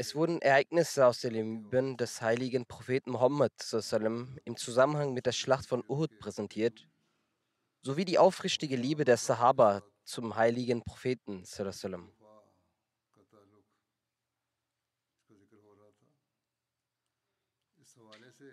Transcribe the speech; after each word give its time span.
Es 0.00 0.14
wurden 0.14 0.40
Ereignisse 0.40 1.06
aus 1.06 1.20
dem 1.20 1.34
Leben 1.70 1.98
des 1.98 2.22
heiligen 2.22 2.64
Propheten 2.64 3.10
Mohammed 3.10 3.52
im 4.46 4.56
Zusammenhang 4.56 5.12
mit 5.12 5.26
der 5.26 5.32
Schlacht 5.32 5.66
von 5.66 5.84
Uhud 5.86 6.18
präsentiert, 6.18 6.88
sowie 7.82 8.06
die 8.06 8.18
aufrichtige 8.18 8.76
Liebe 8.76 9.04
der 9.04 9.18
Sahaba 9.18 9.82
zum 10.04 10.36
heiligen 10.36 10.82
Propheten. 10.82 11.44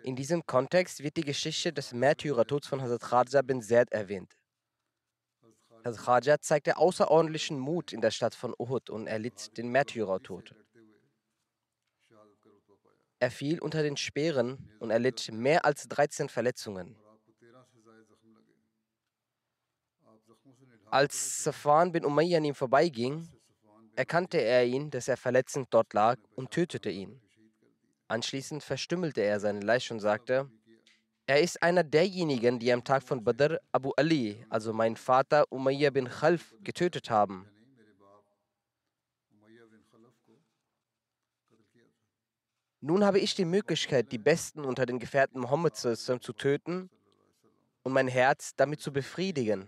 In 0.02 0.16
diesem 0.16 0.44
Kontext 0.44 1.02
wird 1.02 1.16
die 1.16 1.22
Geschichte 1.22 1.72
des 1.72 1.94
Märtyrertods 1.94 2.66
von 2.66 2.82
Hazrat 2.82 3.00
Khaja 3.00 3.40
bin 3.40 3.62
Zaid 3.62 3.90
erwähnt. 3.90 4.36
Hazrat 5.82 6.04
Khaja 6.04 6.40
zeigte 6.42 6.76
außerordentlichen 6.76 7.58
Mut 7.58 7.94
in 7.94 8.02
der 8.02 8.10
Stadt 8.10 8.34
von 8.34 8.54
Uhud 8.58 8.90
und 8.90 9.06
erlitt 9.06 9.56
den 9.56 9.70
Märtyrertod. 9.70 10.54
Er 13.20 13.30
fiel 13.30 13.58
unter 13.60 13.82
den 13.82 13.96
Speeren 13.96 14.70
und 14.78 14.90
erlitt 14.90 15.30
mehr 15.32 15.64
als 15.64 15.88
13 15.88 16.28
Verletzungen. 16.28 16.96
Als 20.90 21.44
Safwan 21.44 21.92
bin 21.92 22.04
Umayya 22.04 22.38
an 22.38 22.44
ihm 22.44 22.54
vorbeiging, 22.54 23.28
erkannte 23.96 24.40
er 24.40 24.64
ihn, 24.64 24.90
dass 24.90 25.08
er 25.08 25.16
verletzend 25.16 25.68
dort 25.70 25.92
lag 25.92 26.16
und 26.34 26.50
tötete 26.50 26.88
ihn. 26.90 27.20
Anschließend 28.06 28.62
verstümmelte 28.62 29.20
er 29.20 29.40
seine 29.40 29.60
Leiche 29.60 29.92
und 29.92 30.00
sagte, 30.00 30.50
er 31.26 31.42
ist 31.42 31.62
einer 31.62 31.84
derjenigen, 31.84 32.58
die 32.58 32.72
am 32.72 32.84
Tag 32.84 33.02
von 33.02 33.22
Badr 33.22 33.58
Abu 33.70 33.90
Ali, 33.96 34.46
also 34.48 34.72
meinen 34.72 34.96
Vater 34.96 35.44
Umayya 35.50 35.90
bin 35.90 36.08
Khalf, 36.08 36.54
getötet 36.62 37.10
haben. 37.10 37.46
Nun 42.80 43.04
habe 43.04 43.18
ich 43.18 43.34
die 43.34 43.44
Möglichkeit, 43.44 44.12
die 44.12 44.18
Besten 44.18 44.64
unter 44.64 44.86
den 44.86 44.98
Gefährten 44.98 45.40
Mohammeds 45.40 45.82
zu 45.82 46.32
töten 46.32 46.90
und 47.82 47.92
mein 47.92 48.06
Herz 48.06 48.54
damit 48.54 48.80
zu 48.80 48.92
befriedigen. 48.92 49.66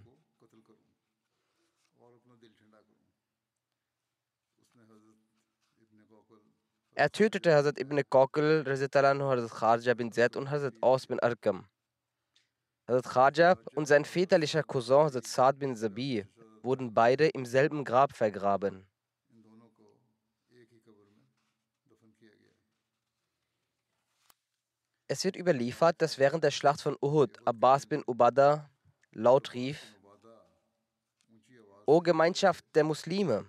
Er 6.94 7.10
tötete 7.10 7.54
Hazrat 7.54 7.80
ibn 7.80 7.98
Qaqil, 8.10 8.64
Hazrat 8.66 9.50
Kharja 9.50 9.94
bin 9.94 10.12
Zaid 10.12 10.36
und 10.36 10.50
Hazrat 10.50 10.74
Aus 10.82 11.06
bin 11.06 11.18
Arkam. 11.18 11.66
Hazrat 12.86 13.12
Kharja 13.12 13.58
und 13.74 13.86
sein 13.86 14.04
väterlicher 14.04 14.62
Cousin 14.62 15.04
Hazrat 15.04 15.26
Saad 15.26 15.58
bin 15.58 15.74
Zabi 15.74 16.26
wurden 16.62 16.92
beide 16.92 17.28
im 17.28 17.46
selben 17.46 17.84
Grab 17.84 18.12
vergraben. 18.12 18.89
Es 25.12 25.24
wird 25.24 25.34
überliefert, 25.34 26.00
dass 26.00 26.20
während 26.20 26.44
der 26.44 26.52
Schlacht 26.52 26.82
von 26.82 26.96
Uhud 27.02 27.36
Abbas 27.44 27.84
bin 27.84 28.04
Ubada 28.06 28.70
laut 29.10 29.54
rief, 29.54 29.98
O 31.84 32.00
Gemeinschaft 32.00 32.64
der 32.76 32.84
Muslime, 32.84 33.44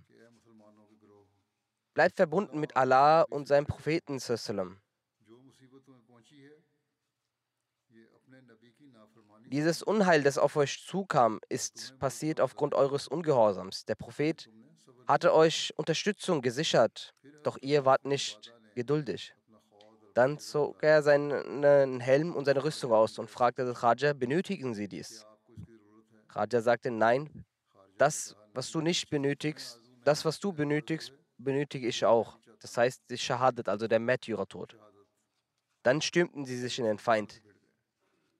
bleibt 1.94 2.16
verbunden 2.16 2.60
mit 2.60 2.76
Allah 2.76 3.22
und 3.30 3.48
seinem 3.48 3.68
Propheten. 3.68 4.20
Dieses 9.46 9.84
Unheil, 9.84 10.24
das 10.24 10.40
auf 10.40 10.56
euch 10.56 10.84
zukam, 10.88 11.40
ist 11.48 11.96
passiert 12.00 12.42
aufgrund 12.42 12.74
eures 12.74 13.08
Ungehorsams. 13.08 13.86
Der 13.86 13.94
Prophet 13.94 14.50
hatte 15.08 15.32
euch 15.36 15.76
Unterstützung 15.78 16.42
gesichert, 16.42 17.14
doch 17.44 17.60
ihr 17.62 17.86
wart 17.86 18.06
nicht 18.06 18.52
geduldig. 18.74 19.36
Dann 20.14 20.40
zog 20.40 20.84
er 20.84 21.02
seinen 21.04 22.00
Helm 22.00 22.36
und 22.36 22.46
seine 22.46 22.64
Rüstung 22.64 22.92
aus 22.92 23.18
und 23.18 23.30
fragte 23.30 23.84
Raja, 23.84 24.14
benötigen 24.14 24.74
Sie 24.74 24.88
dies? 24.88 25.26
Raja 26.30 26.62
sagte, 26.62 26.92
nein, 26.92 27.46
das, 27.98 28.36
was 28.54 28.72
du 28.72 28.82
nicht 28.82 29.10
benötigst, 29.10 29.80
das, 30.04 30.26
was 30.26 30.40
du 30.40 30.52
benötigst, 30.52 31.14
benötige 31.38 31.88
ich 31.88 32.04
auch. 32.06 32.38
Das 32.60 32.78
heißt, 32.78 33.04
die 33.10 33.18
Shahadat, 33.18 33.70
also 33.70 33.88
der 33.88 34.00
Märtyrertod. 34.00 34.78
Dann 35.84 36.02
stürmten 36.02 36.46
sie 36.46 36.58
sich 36.58 36.78
in 36.78 36.86
den 36.86 37.00
Feind. 37.00 37.42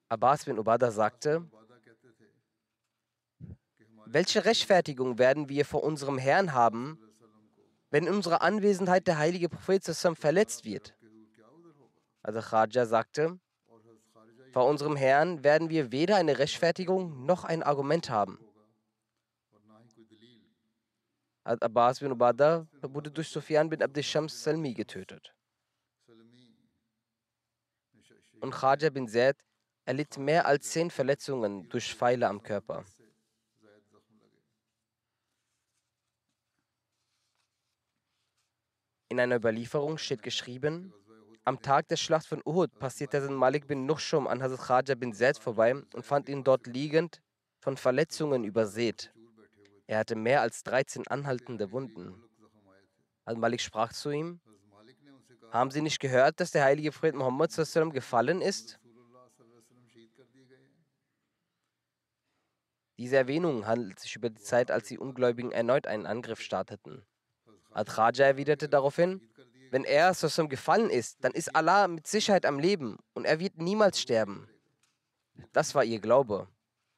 Abbas 0.08 0.44
bin 0.44 0.58
Ubada 0.58 0.90
sagte, 0.90 1.44
welche 4.06 4.44
Rechtfertigung 4.44 5.18
werden 5.18 5.48
wir 5.48 5.64
vor 5.64 5.82
unserem 5.82 6.18
Herrn 6.18 6.52
haben, 6.52 6.98
wenn 7.90 8.06
in 8.06 8.14
unserer 8.14 8.42
Anwesenheit 8.42 9.06
der 9.06 9.18
heilige 9.18 9.48
Prophet 9.48 9.84
verletzt 9.84 10.64
wird? 10.64 10.94
Also 12.22 12.40
Khaja 12.40 12.86
sagte, 12.86 13.38
vor 14.52 14.66
unserem 14.66 14.96
Herrn 14.96 15.42
werden 15.42 15.70
wir 15.70 15.92
weder 15.92 16.16
eine 16.16 16.38
Rechtfertigung 16.38 17.24
noch 17.24 17.44
ein 17.44 17.62
Argument 17.62 18.10
haben. 18.10 18.38
Abbas 21.44 21.98
bin 21.98 22.12
Ubada 22.12 22.68
wurde 22.82 23.10
durch 23.10 23.28
Sufyan 23.28 23.68
bin 23.68 23.82
Abdishams 23.82 24.44
Salmi 24.44 24.74
getötet. 24.74 25.34
Und 28.40 28.50
Khaja 28.52 28.90
bin 28.90 29.08
Zaid 29.08 29.36
erlitt 29.84 30.16
mehr 30.18 30.46
als 30.46 30.70
zehn 30.70 30.90
Verletzungen 30.90 31.68
durch 31.68 31.94
Pfeile 31.94 32.28
am 32.28 32.42
Körper. 32.42 32.84
In 39.08 39.20
einer 39.20 39.36
Überlieferung 39.36 39.98
steht 39.98 40.22
geschrieben, 40.22 40.94
am 41.44 41.60
Tag 41.60 41.88
der 41.88 41.96
Schlacht 41.96 42.26
von 42.26 42.40
Uhud 42.44 42.78
passierte 42.78 43.18
Hazrat 43.18 43.34
Malik 43.34 43.66
bin 43.66 43.84
Nushum 43.84 44.28
an 44.28 44.42
Hazrat 44.42 44.86
Khaja 44.86 44.94
bin 44.94 45.12
Zaid 45.12 45.38
vorbei 45.38 45.74
und 45.74 46.04
fand 46.04 46.28
ihn 46.28 46.44
dort 46.44 46.66
liegend, 46.66 47.20
von 47.58 47.76
Verletzungen 47.76 48.44
übersät. 48.44 49.12
Er 49.86 49.98
hatte 49.98 50.16
mehr 50.16 50.40
als 50.40 50.62
13 50.64 51.06
anhaltende 51.08 51.70
Wunden. 51.70 52.14
Al-Malik 53.24 53.60
sprach 53.60 53.92
zu 53.92 54.10
ihm, 54.10 54.40
haben 55.50 55.70
Sie 55.70 55.82
nicht 55.82 56.00
gehört, 56.00 56.40
dass 56.40 56.50
der 56.50 56.64
heilige 56.64 56.90
Prophet 56.90 57.14
Muhammad 57.14 57.52
gefallen 57.92 58.40
ist? 58.40 58.80
Diese 62.98 63.16
Erwähnung 63.16 63.66
handelt 63.66 63.98
sich 63.98 64.16
über 64.16 64.30
die 64.30 64.40
Zeit, 64.40 64.70
als 64.70 64.88
die 64.88 64.98
Ungläubigen 64.98 65.52
erneut 65.52 65.86
einen 65.86 66.06
Angriff 66.06 66.40
starteten. 66.40 67.04
Ad-Raja 67.72 68.26
erwiderte 68.26 68.68
daraufhin, 68.68 69.20
wenn 69.72 69.84
er 69.84 70.12
Sassam 70.12 70.50
gefallen 70.50 70.90
ist, 70.90 71.24
dann 71.24 71.32
ist 71.32 71.56
Allah 71.56 71.88
mit 71.88 72.06
Sicherheit 72.06 72.44
am 72.44 72.58
Leben 72.58 72.98
und 73.14 73.24
er 73.24 73.40
wird 73.40 73.56
niemals 73.56 73.98
sterben. 73.98 74.46
Das 75.54 75.74
war 75.74 75.82
ihr 75.82 75.98
Glaube. 75.98 76.46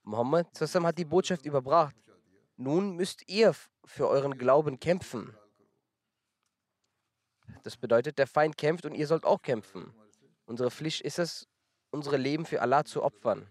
Mohammed 0.02 0.48
zusammen 0.56 0.88
hat 0.88 0.98
die 0.98 1.04
Botschaft 1.04 1.46
überbracht. 1.46 1.94
Nun 2.56 2.96
müsst 2.96 3.28
ihr 3.28 3.54
für 3.84 4.08
euren 4.08 4.36
Glauben 4.36 4.80
kämpfen. 4.80 5.36
Das 7.62 7.76
bedeutet, 7.76 8.18
der 8.18 8.26
Feind 8.26 8.56
kämpft 8.56 8.84
und 8.86 8.94
ihr 8.94 9.06
sollt 9.06 9.24
auch 9.24 9.40
kämpfen. 9.40 9.94
Unsere 10.44 10.72
Pflicht 10.72 11.02
ist 11.02 11.20
es, 11.20 11.46
unsere 11.92 12.16
Leben 12.16 12.44
für 12.44 12.60
Allah 12.60 12.84
zu 12.84 13.04
opfern. 13.04 13.46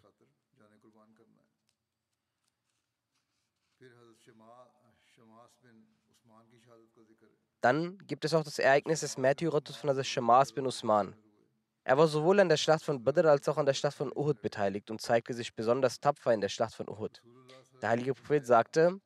Dann 7.64 7.98
gibt 8.08 8.26
es 8.26 8.34
auch 8.34 8.44
das 8.44 8.60
Ereignis 8.60 9.00
des 9.00 9.18
Märtyrertods 9.18 9.78
von 9.78 9.90
Hazrat 9.90 10.06
Shamas 10.06 10.52
bin 10.52 10.68
Usman. 10.68 11.16
Er 11.86 11.98
war 11.98 12.10
sowohl 12.10 12.42
an 12.42 12.50
der 12.50 12.58
Schlacht 12.58 12.84
von 12.84 13.02
Badr 13.02 13.26
als 13.30 13.48
auch 13.48 13.56
an 13.56 13.66
der 13.66 13.74
Schlacht 13.74 13.96
von 13.96 14.12
Uhud 14.14 14.42
beteiligt 14.42 14.92
und 14.92 15.00
zeigte 15.00 15.34
sich 15.34 15.56
besonders 15.56 16.02
tapfer 16.02 16.34
in 16.34 16.42
der 16.42 16.50
Schlacht 16.50 16.76
von 16.76 16.90
Uhud. 16.90 17.24
Der 17.82 17.88
heilige 17.88 18.16
Prophet 18.16 18.46
sagte, 18.46 19.00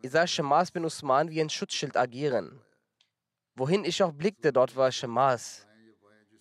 ich 0.00 0.12
sah 0.12 0.28
Shamas 0.28 0.70
bin 0.70 0.84
Usman 0.84 1.28
wie 1.30 1.40
ein 1.40 1.50
Schutzschild 1.50 1.96
agieren. 1.96 2.60
Wohin 3.56 3.84
ich 3.84 4.00
auch 4.00 4.12
blickte, 4.12 4.52
dort 4.52 4.76
war 4.76 4.92
Shamas, 4.92 5.66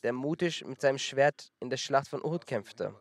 der 0.03 0.13
mutig 0.13 0.63
mit 0.63 0.79
seinem 0.79 0.99
Schwert 0.99 1.51
in 1.59 1.71
der 1.71 1.77
Schlacht 1.77 2.07
von 2.07 2.23
Uhud 2.23 2.45
kämpfte. 2.45 2.93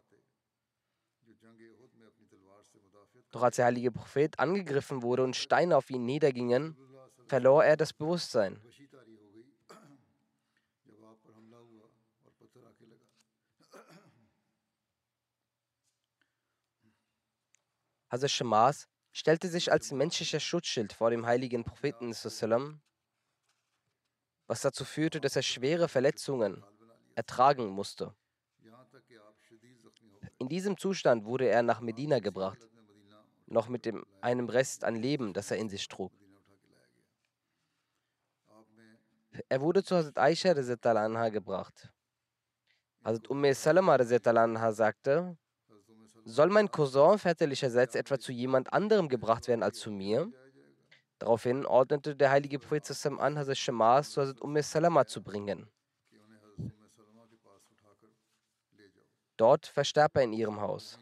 Doch 3.33 3.43
als 3.43 3.57
der 3.57 3.67
heilige 3.67 3.93
Prophet 3.93 4.39
angegriffen 4.39 5.03
wurde 5.03 5.25
und 5.25 5.37
Steine 5.37 5.77
auf 5.77 5.91
ihn 5.91 6.07
niedergingen, 6.07 6.75
verlor 7.31 7.65
er 7.65 7.77
das 7.77 7.93
Bewusstsein. 7.93 8.61
Hazrat 18.11 18.31
Shamas 18.33 18.89
stellte 19.13 19.49
sich 19.49 19.71
als 19.71 19.93
menschlicher 19.93 20.41
Schutzschild 20.41 20.93
vor 20.93 21.11
dem 21.11 21.25
heiligen 21.25 21.63
Propheten, 21.63 22.11
was 24.49 24.61
dazu 24.63 24.85
führte, 24.85 25.21
dass 25.21 25.37
er 25.37 25.43
schwere 25.43 25.89
Verletzungen 25.89 26.65
ertragen 27.15 27.69
musste. 27.69 28.13
In 30.39 30.49
diesem 30.49 30.77
Zustand 30.77 31.25
wurde 31.25 31.47
er 31.47 31.63
nach 31.63 31.81
Medina 31.81 32.19
gebracht, 32.19 32.67
noch 33.47 33.69
mit 33.69 33.85
dem, 33.85 34.05
einem 34.21 34.49
Rest 34.49 34.83
an 34.83 34.97
Leben, 34.97 35.33
das 35.33 35.53
er 35.53 35.59
in 35.59 35.69
sich 35.69 35.87
trug. 35.87 36.13
Er 39.49 39.61
wurde 39.61 39.83
zu 39.83 39.97
Hazrat 39.97 40.19
Aisha 40.19 40.51
anha 40.51 41.29
gebracht. 41.29 41.93
Hazrat 43.05 43.29
Umm 43.29 43.53
Salama 43.55 43.95
anha 43.97 44.73
sagte, 44.73 45.37
soll 46.25 46.51
mein 46.51 46.71
Cousin 46.71 47.19
väterlicherseits 47.19 47.95
etwa 47.95 48.19
zu 48.19 48.33
jemand 48.33 48.73
anderem 48.73 49.09
gebracht 49.09 49.49
werden 49.49 49.63
als 49.63 49.79
zu 49.79 49.91
mir? 49.91 50.31
Daraufhin 51.19 51.67
ordnete 51.67 52.17
der 52.17 52.31
heilige 52.31 52.59
Prophet 52.59 53.07
an, 53.07 53.39
Hazrat 53.39 53.59
Shamas 53.59 54.11
zu 54.11 54.21
Hazrat 54.21 54.41
Umm 54.41 54.61
Salama 54.63 55.07
zu 55.07 55.23
bringen. 55.23 55.69
Dort 59.37 59.67
verstarb 59.67 60.17
er 60.17 60.25
in 60.25 60.35
ihrem 60.35 60.61
Haus. 60.61 60.99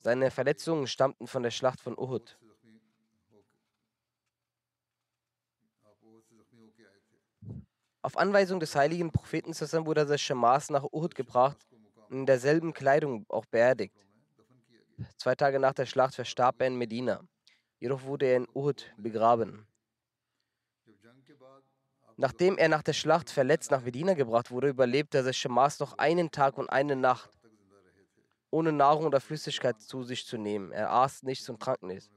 Seine 0.00 0.30
Verletzungen 0.30 0.86
stammten 0.86 1.26
von 1.26 1.42
der 1.42 1.50
Schlacht 1.50 1.80
von 1.80 1.98
Uhud. 1.98 2.38
Auf 8.08 8.16
Anweisung 8.16 8.58
des 8.58 8.74
heiligen 8.74 9.12
Propheten 9.12 9.52
wurde 9.84 10.06
der 10.06 10.16
Shamas 10.16 10.70
nach 10.70 10.82
Uhud 10.82 11.14
gebracht 11.14 11.58
und 12.08 12.20
in 12.20 12.24
derselben 12.24 12.72
Kleidung 12.72 13.26
auch 13.28 13.44
beerdigt. 13.44 13.94
Zwei 15.18 15.34
Tage 15.34 15.60
nach 15.60 15.74
der 15.74 15.84
Schlacht 15.84 16.14
verstarb 16.14 16.54
er 16.60 16.68
in 16.68 16.76
Medina. 16.76 17.20
Jedoch 17.78 18.04
wurde 18.04 18.24
er 18.24 18.36
in 18.38 18.48
Uhud 18.54 18.90
begraben. 18.96 19.66
Nachdem 22.16 22.56
er 22.56 22.70
nach 22.70 22.82
der 22.82 22.94
Schlacht 22.94 23.28
verletzt 23.28 23.70
nach 23.70 23.82
Medina 23.82 24.14
gebracht 24.14 24.50
wurde, 24.50 24.70
überlebte 24.70 25.22
der 25.22 25.34
Shamas 25.34 25.78
noch 25.78 25.98
einen 25.98 26.30
Tag 26.30 26.56
und 26.56 26.70
eine 26.70 26.96
Nacht, 26.96 27.28
ohne 28.48 28.72
Nahrung 28.72 29.04
oder 29.04 29.20
Flüssigkeit 29.20 29.82
zu 29.82 30.02
sich 30.02 30.24
zu 30.24 30.38
nehmen. 30.38 30.72
Er 30.72 30.90
aß 30.90 31.24
nichts 31.24 31.46
und 31.50 31.60
trank 31.60 31.82
nichts. 31.82 32.10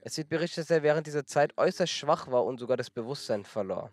Es 0.00 0.16
wird 0.16 0.30
berichtet, 0.30 0.64
dass 0.64 0.70
er 0.70 0.82
während 0.82 1.06
dieser 1.06 1.26
Zeit 1.26 1.58
äußerst 1.58 1.92
schwach 1.92 2.28
war 2.30 2.46
und 2.46 2.58
sogar 2.58 2.78
das 2.78 2.88
Bewusstsein 2.88 3.44
verlor. 3.44 3.92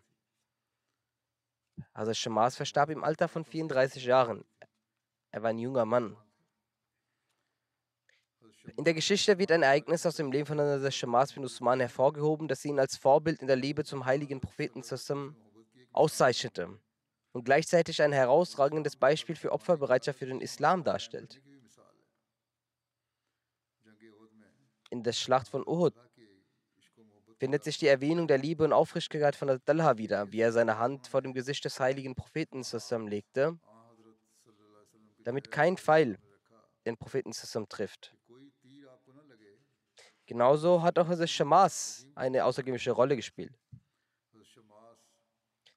Also 1.93 2.13
Shamas 2.13 2.55
verstarb 2.55 2.89
im 2.89 3.03
Alter 3.03 3.27
von 3.27 3.43
34 3.43 4.05
Jahren. 4.05 4.45
Er 5.31 5.43
war 5.43 5.49
ein 5.49 5.59
junger 5.59 5.85
Mann. 5.85 6.17
In 8.75 8.83
der 8.83 8.93
Geschichte 8.93 9.37
wird 9.37 9.51
ein 9.51 9.63
Ereignis 9.63 10.05
aus 10.05 10.17
dem 10.17 10.31
Leben 10.31 10.45
von 10.45 10.59
Hazrat 10.59 10.93
Shamas 10.93 11.33
bin 11.33 11.43
Usman 11.43 11.79
hervorgehoben, 11.79 12.47
das 12.47 12.65
ihn 12.65 12.79
als 12.79 12.97
Vorbild 12.97 13.41
in 13.41 13.47
der 13.47 13.55
Liebe 13.55 13.83
zum 13.83 14.05
heiligen 14.05 14.41
Propheten 14.41 14.83
auszeichnete 15.93 16.79
und 17.31 17.43
gleichzeitig 17.45 18.01
ein 18.01 18.11
herausragendes 18.11 18.95
Beispiel 18.95 19.35
für 19.35 19.51
Opferbereitschaft 19.51 20.19
für 20.19 20.25
den 20.25 20.41
Islam 20.41 20.83
darstellt. 20.83 21.41
In 24.89 25.03
der 25.03 25.13
Schlacht 25.13 25.47
von 25.49 25.65
Uhud 25.67 25.93
findet 27.37 27.63
sich 27.63 27.77
die 27.77 27.87
Erwähnung 27.87 28.27
der 28.27 28.37
Liebe 28.37 28.63
und 28.63 28.73
Aufrichtigkeit 28.73 29.35
von 29.35 29.63
Talha 29.63 29.97
wieder, 29.97 30.31
wie 30.31 30.39
er 30.39 30.51
seine 30.51 30.79
Hand 30.79 31.07
vor 31.07 31.21
dem 31.21 31.33
Gesicht 31.33 31.63
des 31.65 31.79
heiligen 31.79 32.15
Propheten 32.15 32.63
zusammenlegte, 32.63 33.57
damit 35.19 35.51
kein 35.51 35.77
Pfeil 35.77 36.17
den 36.85 36.97
Propheten 36.97 37.33
zusammen 37.33 37.69
trifft. 37.69 38.15
Genauso 40.25 40.81
hat 40.81 40.99
auch 40.99 41.07
Hazrat 41.07 41.29
Shamas 41.29 42.07
eine 42.15 42.43
außergewöhnliche 42.43 42.91
Rolle 42.91 43.15
gespielt. 43.15 43.53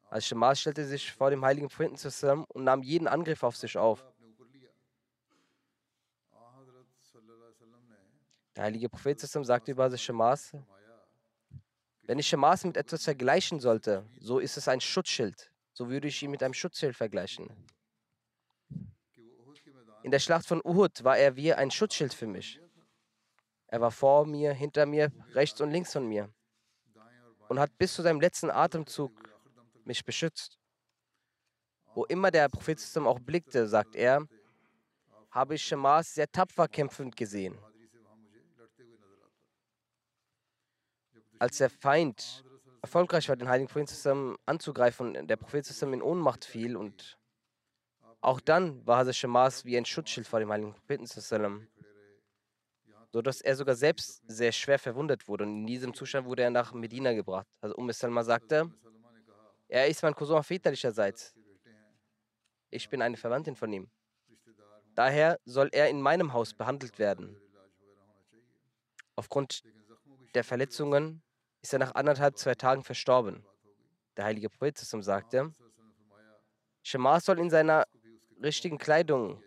Als 0.08 0.26
Shamas 0.26 0.60
stellte 0.60 0.84
sich 0.84 1.12
vor 1.12 1.30
dem 1.30 1.44
heiligen 1.44 1.68
Propheten 1.68 1.96
zusammen 1.96 2.44
und 2.48 2.64
nahm 2.64 2.82
jeden 2.82 3.06
Angriff 3.06 3.42
auf 3.44 3.56
sich 3.56 3.76
auf. 3.76 4.04
Der 8.56 8.64
heilige 8.64 8.88
Prophet 8.88 9.20
sagte 9.20 9.70
über 9.70 9.84
Hazrat 9.84 10.00
Shamas, 10.00 10.52
wenn 12.10 12.18
ich 12.18 12.26
Shamas 12.26 12.64
mit 12.64 12.76
etwas 12.76 13.04
vergleichen 13.04 13.60
sollte, 13.60 14.04
so 14.18 14.40
ist 14.40 14.56
es 14.56 14.66
ein 14.66 14.80
Schutzschild. 14.80 15.52
So 15.72 15.90
würde 15.90 16.08
ich 16.08 16.20
ihn 16.24 16.32
mit 16.32 16.42
einem 16.42 16.54
Schutzschild 16.54 16.96
vergleichen. 16.96 17.48
In 20.02 20.10
der 20.10 20.18
Schlacht 20.18 20.44
von 20.44 20.60
Uhud 20.64 21.04
war 21.04 21.16
er 21.16 21.36
wie 21.36 21.54
ein 21.54 21.70
Schutzschild 21.70 22.12
für 22.12 22.26
mich. 22.26 22.60
Er 23.68 23.80
war 23.80 23.92
vor 23.92 24.26
mir, 24.26 24.52
hinter 24.52 24.86
mir, 24.86 25.12
rechts 25.34 25.60
und 25.60 25.70
links 25.70 25.92
von 25.92 26.04
mir 26.04 26.28
und 27.48 27.60
hat 27.60 27.78
bis 27.78 27.94
zu 27.94 28.02
seinem 28.02 28.20
letzten 28.20 28.50
Atemzug 28.50 29.12
mich 29.84 30.04
beschützt. 30.04 30.58
Wo 31.94 32.06
immer 32.06 32.32
der 32.32 32.48
Prophet 32.48 32.80
auch 33.06 33.20
blickte, 33.20 33.68
sagt 33.68 33.94
er, 33.94 34.26
habe 35.30 35.54
ich 35.54 35.62
Shamas 35.62 36.12
sehr 36.14 36.28
tapfer 36.28 36.66
kämpfend 36.66 37.16
gesehen. 37.16 37.56
Als 41.40 41.58
der 41.58 41.70
Feind 41.70 42.44
erfolgreich 42.82 43.28
war, 43.28 43.36
den 43.36 43.48
heiligen 43.48 43.68
Propheten 43.68 44.36
anzugreifen 44.46 45.16
und 45.16 45.28
der 45.28 45.36
Prophet 45.36 45.82
in 45.82 46.02
Ohnmacht 46.02 46.44
fiel 46.44 46.76
und 46.76 47.18
auch 48.20 48.40
dann 48.40 48.86
war 48.86 48.98
Hazrat 48.98 49.16
Shamas 49.16 49.64
wie 49.64 49.76
ein 49.76 49.86
Schutzschild 49.86 50.26
vor 50.26 50.40
dem 50.40 50.50
heiligen 50.52 50.74
Propheten, 50.74 51.06
sodass 53.12 53.40
er 53.40 53.56
sogar 53.56 53.74
selbst 53.74 54.22
sehr 54.26 54.52
schwer 54.52 54.78
verwundet 54.78 55.26
wurde. 55.26 55.44
Und 55.44 55.60
in 55.60 55.66
diesem 55.66 55.94
Zustand 55.94 56.26
wurde 56.26 56.42
er 56.42 56.50
nach 56.50 56.74
Medina 56.74 57.14
gebracht. 57.14 57.46
Also 57.62 57.74
Umm 57.76 57.90
Salma 57.90 58.22
sagte, 58.22 58.70
er 59.68 59.88
ist 59.88 60.02
mein 60.02 60.14
Cousin 60.14 60.42
väterlicherseits. 60.42 61.34
Ich 62.68 62.88
bin 62.90 63.00
eine 63.00 63.16
Verwandtin 63.16 63.56
von 63.56 63.72
ihm. 63.72 63.90
Daher 64.94 65.38
soll 65.46 65.70
er 65.72 65.88
in 65.88 66.02
meinem 66.02 66.34
Haus 66.34 66.52
behandelt 66.52 66.98
werden. 66.98 67.40
Aufgrund 69.16 69.62
der 70.34 70.44
Verletzungen 70.44 71.22
ist 71.62 71.72
er 71.72 71.78
nach 71.78 71.94
anderthalb, 71.94 72.38
zwei 72.38 72.54
Tagen 72.54 72.82
verstorben. 72.82 73.44
Der 74.16 74.24
heilige 74.24 74.50
Prophet 74.50 74.78
sagte, 74.78 75.54
Shema 76.82 77.20
soll 77.20 77.38
in 77.38 77.50
seiner 77.50 77.86
richtigen 78.42 78.78
Kleidung 78.78 79.42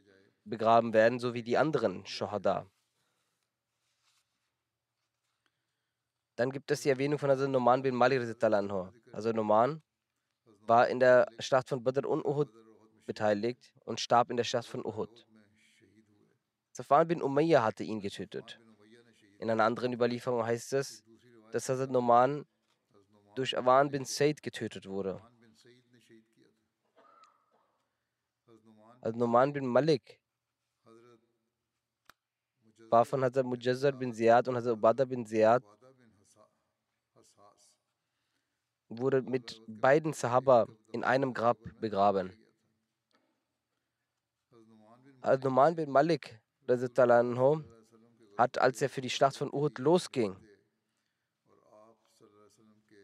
begraben 0.46 0.94
werden, 0.94 1.20
so 1.20 1.34
wie 1.34 1.44
die 1.44 1.58
anderen 1.58 2.06
Shohada. 2.06 2.68
Dann 6.36 6.52
gibt 6.52 6.72
es 6.72 6.82
die 6.82 6.90
Erwähnung 6.90 7.20
von 7.20 7.30
also 7.30 7.48
Noman 7.48 7.82
bin 7.82 7.96
Malik. 7.96 8.22
Also 9.12 9.32
Noman 9.32 9.82
war 10.62 10.88
in 10.88 11.00
der 11.00 11.28
Schlacht 11.40 11.70
von 11.70 11.84
Badr 11.84 12.08
und 12.08 12.26
Uhud 12.26 12.50
beteiligt 13.06 13.74
und 13.86 14.00
starb 14.00 14.32
in 14.32 14.38
der 14.38 14.44
Schlacht 14.44 14.68
von 14.68 14.86
Uhud. 14.86 15.28
Safan 16.72 17.08
bin 17.08 17.22
Umayyah 17.22 17.64
hatte 17.64 17.84
ihn 17.84 18.00
getötet. 18.00 18.60
In 19.40 19.50
einer 19.50 19.66
anderen 19.66 19.94
Überlieferung 19.94 20.44
heißt 20.44 20.74
es, 20.74 21.04
dass 21.54 21.70
Hazrat 21.70 21.92
Noman 21.92 22.48
durch 23.36 23.56
Awan 23.56 23.92
bin 23.92 24.06
Said 24.06 24.42
getötet 24.42 24.88
wurde. 24.88 25.22
Also 29.02 29.20
Numan 29.20 29.54
bin 29.54 29.68
Malik 29.68 30.20
war 32.90 33.06
von 33.06 33.24
Hazrat 33.24 33.46
Mujazzar 33.46 33.92
bin 33.92 34.14
Ziyad 34.14 34.48
und 34.48 34.56
Hazrat 34.56 34.74
Ubada 34.74 35.06
bin 35.06 35.26
Ziyad 35.28 35.64
wurde 38.90 39.22
mit 39.22 39.62
beiden 39.68 40.14
Sahaba 40.14 40.68
in 40.92 41.04
einem 41.04 41.34
Grab 41.36 41.58
begraben. 41.80 42.34
Al-Numan 45.22 45.76
bin 45.76 45.90
Malik 45.90 46.40
hat, 48.38 48.58
als 48.58 48.82
er 48.82 48.90
für 48.90 49.02
die 49.02 49.10
Schlacht 49.10 49.38
von 49.38 49.52
Uhud 49.54 49.80
losging, 49.80 50.36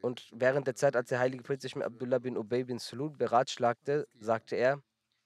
und 0.02 0.30
während 0.32 0.68
der 0.68 0.76
Zeit, 0.76 0.96
als 0.96 1.10
der 1.10 1.20
heilige 1.20 1.44
Prophet 1.44 1.62
sich 1.62 1.76
mit 1.76 1.86
Abdullah 1.86 2.20
bin 2.20 2.38
Ubay 2.38 2.64
bin 2.64 2.80
Sulud 2.80 3.18
beratschlagte, 3.18 4.08
sagte 4.20 4.56
er, 4.56 4.82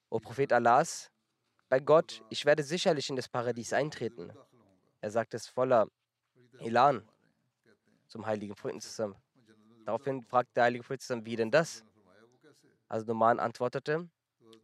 O 0.10 0.20
Prophet 0.20 0.52
Allahs, 0.54 1.12
bei 1.70 1.80
Gott, 1.80 2.24
ich 2.30 2.46
werde 2.46 2.64
sicherlich 2.64 3.10
in 3.10 3.16
das 3.16 3.28
Paradies 3.28 3.74
eintreten. 3.74 4.32
Er 5.02 5.12
sagte 5.12 5.38
es 5.38 5.48
voller 5.48 5.88
Elan 6.60 7.08
zum 8.08 8.26
heiligen 8.26 8.56
Prophet 8.56 8.82
zusammen. 8.82 9.16
Daraufhin 9.86 10.22
fragte 10.24 10.54
der 10.54 10.64
heilige 10.66 10.84
Prophet, 10.84 11.26
wie 11.26 11.36
denn 11.36 11.52
das? 11.52 11.84
Also 12.88 13.08
Numan 13.08 13.40
antwortete, 13.40 14.08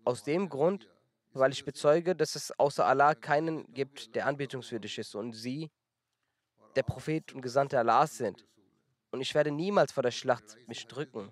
aus 0.05 0.23
dem 0.23 0.49
Grund, 0.49 0.87
weil 1.33 1.51
ich 1.51 1.65
bezeuge, 1.65 2.15
dass 2.15 2.35
es 2.35 2.51
außer 2.59 2.85
Allah 2.85 3.15
keinen 3.15 3.71
gibt, 3.73 4.15
der 4.15 4.25
anbetungswürdig 4.27 4.97
ist 4.97 5.15
und 5.15 5.33
sie 5.33 5.71
der 6.75 6.83
Prophet 6.83 7.33
und 7.33 7.41
Gesandte 7.41 7.79
Allahs 7.79 8.17
sind. 8.17 8.47
Und 9.11 9.21
ich 9.21 9.33
werde 9.33 9.51
niemals 9.51 9.91
vor 9.91 10.03
der 10.03 10.11
Schlacht 10.11 10.57
mich 10.67 10.87
drücken. 10.87 11.31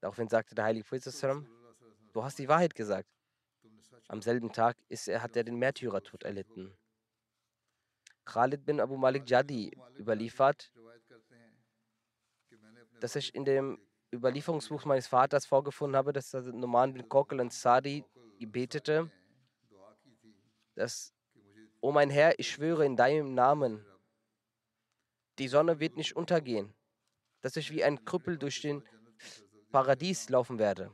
Daraufhin 0.00 0.28
sagte 0.28 0.54
der 0.54 0.64
heilige 0.64 0.84
Prophet, 0.84 1.04
du 2.12 2.24
hast 2.24 2.38
die 2.38 2.48
Wahrheit 2.48 2.74
gesagt. 2.74 3.08
Am 4.08 4.22
selben 4.22 4.52
Tag 4.52 4.76
ist 4.88 5.08
hat 5.08 5.36
er 5.36 5.44
den 5.44 5.56
Märtyrertod 5.56 6.22
erlitten. 6.22 6.76
Khalid 8.24 8.64
bin 8.64 8.80
Abu 8.80 8.96
Malik 8.96 9.26
Jadi 9.26 9.76
überliefert, 9.98 10.72
dass 13.00 13.16
ich 13.16 13.34
in 13.34 13.44
dem 13.44 13.78
Überlieferungsbuch 14.12 14.84
meines 14.84 15.06
Vaters 15.06 15.46
vorgefunden 15.46 15.96
habe, 15.96 16.12
dass 16.12 16.32
Numan 16.32 16.94
bin 16.94 17.08
Kokal 17.08 17.40
und 17.40 17.52
Sadi 17.52 18.04
betete, 18.40 19.10
dass, 20.74 21.12
O 21.80 21.92
mein 21.92 22.10
Herr, 22.10 22.38
ich 22.38 22.50
schwöre 22.50 22.84
in 22.86 22.96
deinem 22.96 23.34
Namen, 23.34 23.84
die 25.38 25.48
Sonne 25.48 25.80
wird 25.80 25.96
nicht 25.96 26.16
untergehen, 26.16 26.74
dass 27.40 27.56
ich 27.56 27.70
wie 27.70 27.84
ein 27.84 28.04
Krüppel 28.04 28.38
durch 28.38 28.60
den 28.60 28.82
Paradies 29.70 30.28
laufen 30.28 30.58
werde. 30.58 30.90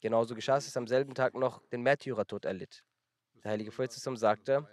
Genauso 0.00 0.34
geschah 0.34 0.56
es, 0.56 0.64
dass 0.66 0.76
am 0.76 0.86
selben 0.86 1.14
Tag 1.14 1.34
noch 1.34 1.62
den 1.68 1.82
Märtyrertod 1.82 2.44
erlitt. 2.44 2.82
Der 3.44 3.52
heilige 3.52 3.70
Prophet 3.70 3.92
sagte, 3.92 4.68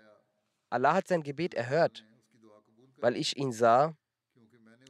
Allah 0.70 0.94
hat 0.96 1.08
sein 1.08 1.24
Gebet 1.24 1.54
erhört, 1.54 2.06
weil 2.98 3.16
ich 3.16 3.38
ihn 3.38 3.52
sah, 3.52 3.96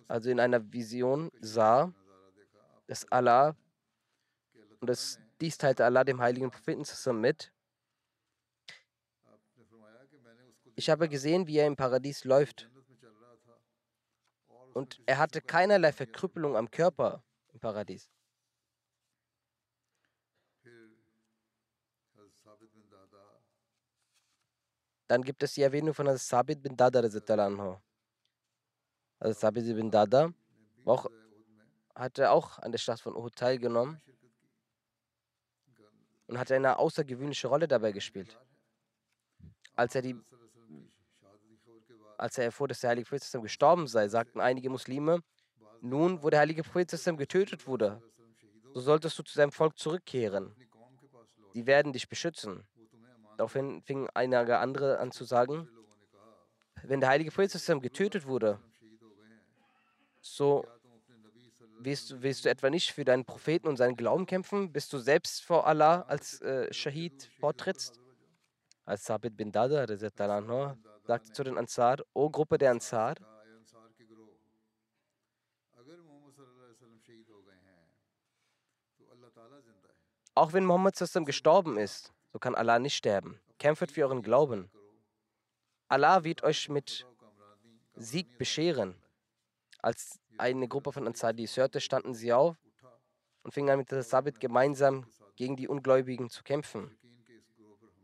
also 0.07 0.29
in 0.29 0.39
einer 0.39 0.71
Vision 0.73 1.29
sah, 1.39 1.93
dass 2.87 3.09
Allah, 3.11 3.55
und 4.79 4.89
das, 4.89 5.19
dies 5.39 5.57
teilte 5.57 5.85
Allah 5.85 6.03
dem 6.03 6.19
heiligen 6.21 6.51
Propheten 6.51 6.83
zusammen 6.83 7.21
mit, 7.21 7.51
ich 10.75 10.89
habe 10.89 11.09
gesehen, 11.09 11.45
wie 11.47 11.57
er 11.57 11.67
im 11.67 11.75
Paradies 11.75 12.23
läuft. 12.23 12.69
Und 14.73 15.01
er 15.05 15.17
hatte 15.17 15.41
keinerlei 15.41 15.91
Verkrüppelung 15.91 16.55
am 16.55 16.69
Körper 16.69 17.23
im 17.53 17.59
Paradies. 17.59 18.09
Dann 25.07 25.23
gibt 25.23 25.41
es 25.41 25.53
die 25.53 25.63
Erwähnung 25.63 25.93
von 25.95 26.15
Sabit 26.17 26.61
bin 26.61 26.77
Dada. 26.77 26.99
Also 29.19 29.39
Sabit 29.39 29.65
bin 29.75 29.89
Dada 29.89 30.31
auch, 30.85 31.07
hatte 31.95 32.29
auch 32.29 32.59
an 32.59 32.71
der 32.71 32.77
Schlacht 32.77 33.01
von 33.01 33.15
Uhud 33.15 33.35
teilgenommen 33.35 33.99
und 36.27 36.37
hatte 36.37 36.55
eine 36.55 36.77
außergewöhnliche 36.77 37.47
Rolle 37.47 37.67
dabei 37.67 37.91
gespielt. 37.91 38.37
Als 39.75 39.95
er, 39.95 40.03
die, 40.03 40.15
als 42.19 42.37
er 42.37 42.45
erfuhr, 42.45 42.67
dass 42.67 42.81
der 42.81 42.91
Heilige 42.91 43.09
Prophet 43.09 43.41
gestorben 43.41 43.87
sei, 43.87 44.07
sagten 44.07 44.39
einige 44.39 44.69
Muslime, 44.69 45.21
nun, 45.81 46.23
wo 46.23 46.29
der 46.29 46.39
Heilige 46.39 46.63
Prophet 46.63 47.17
getötet 47.17 47.67
wurde, 47.67 48.01
so 48.73 48.81
solltest 48.81 49.17
du 49.17 49.23
zu 49.23 49.33
seinem 49.33 49.51
Volk 49.51 49.77
zurückkehren. 49.77 50.53
Die 51.53 51.65
werden 51.65 51.93
dich 51.93 52.09
beschützen. 52.09 52.67
Daraufhin 53.37 53.81
fingen 53.81 54.09
einige 54.13 54.59
andere 54.59 54.99
an 54.99 55.11
zu 55.11 55.23
sagen, 55.23 55.69
wenn 56.83 56.99
der 56.99 57.09
heilige 57.09 57.31
Prophet 57.31 57.81
getötet 57.81 58.25
wurde, 58.25 58.59
so 60.21 60.65
willst 61.79 62.11
du, 62.11 62.21
willst 62.21 62.45
du 62.45 62.49
etwa 62.49 62.69
nicht 62.69 62.91
für 62.91 63.05
deinen 63.05 63.25
Propheten 63.25 63.67
und 63.67 63.77
seinen 63.77 63.95
Glauben 63.95 64.25
kämpfen, 64.25 64.71
bis 64.71 64.89
du 64.89 64.99
selbst 64.99 65.43
vor 65.43 65.67
Allah 65.67 66.01
als 66.01 66.41
äh, 66.41 66.71
Shahid 66.73 67.29
vortrittst? 67.39 67.99
Als 68.85 69.05
Sabit 69.05 69.37
bin 69.37 69.51
Dada 69.51 69.85
sagte 71.09 71.31
zu 71.31 71.43
den 71.43 71.57
Ansar, 71.57 71.97
O 72.13 72.29
Gruppe 72.29 72.59
der 72.59 72.69
Ansar, 72.69 73.15
auch 80.35 80.53
wenn 80.53 80.65
Muhammad 80.65 80.95
gestorben 81.25 81.79
ist, 81.79 82.13
so 82.31 82.37
kann 82.37 82.53
Allah 82.53 82.77
nicht 82.77 82.95
sterben. 82.95 83.41
Kämpft 83.57 83.91
für 83.91 84.03
euren 84.03 84.21
Glauben. 84.21 84.69
Allah 85.87 86.23
wird 86.23 86.43
euch 86.43 86.69
mit 86.69 87.07
Sieg 87.95 88.37
bescheren. 88.37 88.95
Als 89.79 90.19
eine 90.37 90.67
Gruppe 90.67 90.91
von 90.91 91.07
Ansar 91.07 91.33
dies 91.33 91.57
hörte, 91.57 91.81
standen 91.81 92.13
sie 92.13 92.31
auf 92.33 92.55
und 93.41 93.51
fingen 93.51 93.71
an 93.71 93.79
mit 93.79 93.89
der 93.89 94.03
Sabit 94.03 94.39
gemeinsam 94.39 95.07
gegen 95.35 95.55
die 95.55 95.67
Ungläubigen 95.67 96.29
zu 96.29 96.43
kämpfen. 96.43 96.98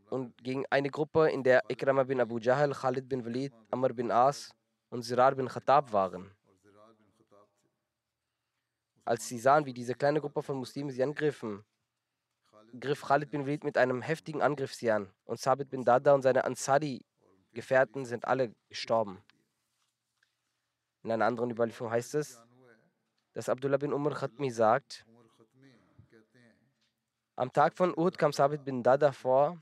Und 0.08 0.36
gegen 0.42 0.64
eine 0.70 0.88
Gruppe, 0.88 1.30
in 1.30 1.42
der 1.42 1.62
Ikrama 1.68 2.04
bin 2.04 2.20
Abu 2.20 2.38
Jahl, 2.38 2.72
Khalid 2.72 3.08
bin 3.08 3.24
Walid, 3.24 3.52
Amr 3.70 3.92
bin 3.92 4.10
As 4.10 4.50
und 4.88 5.02
Zirar 5.02 5.34
bin 5.34 5.48
Khattab 5.48 5.92
waren. 5.92 6.30
Als 9.04 9.26
sie 9.28 9.38
sahen, 9.38 9.66
wie 9.66 9.72
diese 9.72 9.94
kleine 9.94 10.20
Gruppe 10.20 10.42
von 10.42 10.56
Muslimen 10.56 10.90
sie 10.90 11.02
angriffen, 11.02 11.64
griff 12.78 13.02
Khalid 13.02 13.30
bin 13.30 13.46
Walid 13.46 13.64
mit 13.64 13.78
einem 13.78 14.02
heftigen 14.02 14.42
Angriff 14.42 14.74
sie 14.74 14.90
an 14.90 15.12
und 15.24 15.40
Sabit 15.40 15.70
bin 15.70 15.84
Dada 15.84 16.14
und 16.14 16.22
seine 16.22 16.44
Ansari-Gefährten 16.44 18.04
sind 18.04 18.26
alle 18.26 18.54
gestorben. 18.68 19.22
In 21.02 21.12
einer 21.12 21.24
anderen 21.24 21.50
Überlieferung 21.50 21.90
heißt 21.90 22.14
es, 22.16 22.40
dass 23.32 23.48
Abdullah 23.48 23.76
bin 23.76 23.92
Umar 23.92 24.14
Khatmi 24.14 24.50
sagt, 24.50 25.06
am 27.36 27.52
Tag 27.52 27.74
von 27.74 27.96
Uhud 27.96 28.16
kam 28.18 28.32
Sabit 28.32 28.64
bin 28.64 28.82
Dada 28.82 29.12
vor 29.12 29.60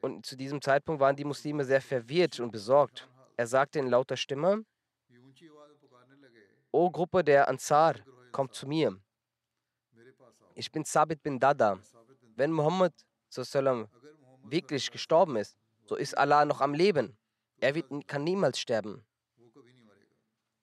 und 0.00 0.26
zu 0.26 0.36
diesem 0.36 0.60
Zeitpunkt 0.60 1.00
waren 1.00 1.16
die 1.16 1.24
Muslime 1.24 1.64
sehr 1.64 1.80
verwirrt 1.80 2.40
und 2.40 2.50
besorgt. 2.50 3.08
Er 3.36 3.46
sagte 3.46 3.78
in 3.78 3.88
lauter 3.88 4.16
Stimme, 4.16 4.64
O 6.70 6.90
Gruppe 6.90 7.24
der 7.24 7.48
Ansar, 7.48 7.96
kommt 8.32 8.54
zu 8.54 8.66
mir. 8.66 9.00
Ich 10.54 10.70
bin 10.70 10.84
Sabit 10.84 11.22
bin 11.22 11.38
Dada. 11.38 11.78
Wenn 12.36 12.52
Muhammad 12.52 12.92
wirklich 14.44 14.90
gestorben 14.90 15.36
ist, 15.36 15.56
so 15.86 15.96
ist 15.96 16.16
Allah 16.16 16.44
noch 16.44 16.60
am 16.60 16.74
Leben. 16.74 17.16
Er 17.60 17.74
wird, 17.74 17.86
kann 18.06 18.24
niemals 18.24 18.58
sterben. 18.58 19.04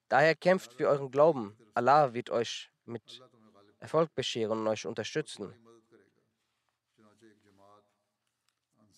Daher 0.08 0.36
kämpft 0.36 0.72
für 0.74 0.88
euren 0.88 1.10
Glauben. 1.10 1.56
Allah 1.74 2.14
wird 2.14 2.30
euch 2.30 2.70
mit 2.84 3.22
Erfolg 3.80 4.14
bescheren 4.14 4.60
und 4.60 4.68
euch 4.68 4.86
unterstützen. 4.86 5.52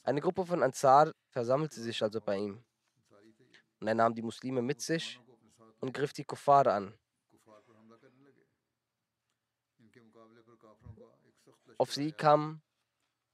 Eine 0.09 0.23
Gruppe 0.23 0.47
von 0.47 0.63
Ansar 0.63 1.13
versammelte 1.29 1.83
sich 1.83 2.03
also 2.03 2.19
bei 2.19 2.39
ihm. 2.39 2.65
Und 3.79 3.89
er 3.89 3.95
nahm 3.95 4.15
die 4.15 4.23
Muslime 4.23 4.63
mit 4.63 4.81
sich 4.81 5.21
und 5.81 5.93
griff 5.93 6.15
die 6.15 6.25
Kuffar 6.25 6.67
an. 6.67 6.95
Auf 11.77 11.93
sie 11.93 12.11
kam 12.13 12.63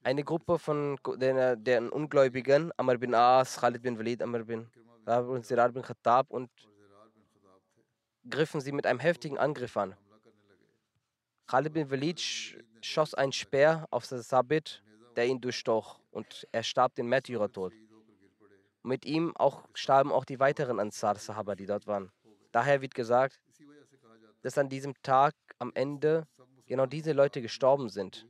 eine 0.03 0.25
Gruppe 0.25 0.59
von 0.59 0.99
den, 1.15 1.63
den 1.63 1.87
Ungläubigen, 1.87 2.73
Amr 2.75 2.97
bin 2.97 3.15
As, 3.15 3.55
Khalid 3.61 3.81
bin 3.81 3.97
Walid, 3.97 4.21
Amr 4.21 4.43
bin 4.43 4.69
und 5.05 5.45
Sirar 5.45 5.71
bin 5.71 5.81
Khattab 5.81 6.29
und 6.29 6.49
griffen 8.29 8.59
sie 8.59 8.73
mit 8.73 8.85
einem 8.85 8.99
heftigen 8.99 9.37
Angriff 9.37 9.77
an. 9.77 9.95
Khalid 11.47 11.71
bin 11.71 11.89
Walid 11.89 12.19
schoss 12.81 13.13
einen 13.13 13.31
Speer 13.31 13.87
auf 13.91 14.03
Sabit, 14.05 14.83
der 15.15 15.25
ihn 15.27 15.39
durchstoch 15.39 16.01
und 16.15 16.47
er 16.53 16.63
starb 16.63 16.95
den 16.95 17.07
Märtyrertod. 17.07 17.73
Mit 18.83 19.05
ihm 19.05 19.35
auch 19.35 19.67
starben 19.73 20.13
auch 20.13 20.23
die 20.23 20.39
weiteren 20.39 20.79
Ansar-Sahaba, 20.79 21.55
die 21.55 21.65
dort 21.65 21.87
waren. 21.87 22.09
Daher 22.53 22.81
wird 22.81 22.95
gesagt, 22.95 23.41
dass 24.41 24.57
an 24.57 24.69
diesem 24.69 24.93
Tag 25.01 25.35
am 25.59 25.71
Ende 25.73 26.25
genau 26.67 26.85
diese 26.85 27.11
Leute 27.11 27.41
gestorben 27.41 27.89
sind. 27.89 28.25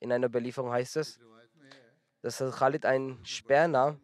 In 0.00 0.12
einer 0.12 0.26
Überlieferung 0.26 0.70
heißt 0.70 0.98
es, 0.98 1.18
dass 2.20 2.38
Khalid 2.38 2.84
einen 2.84 3.24
Speer 3.24 3.66
nahm 3.68 3.98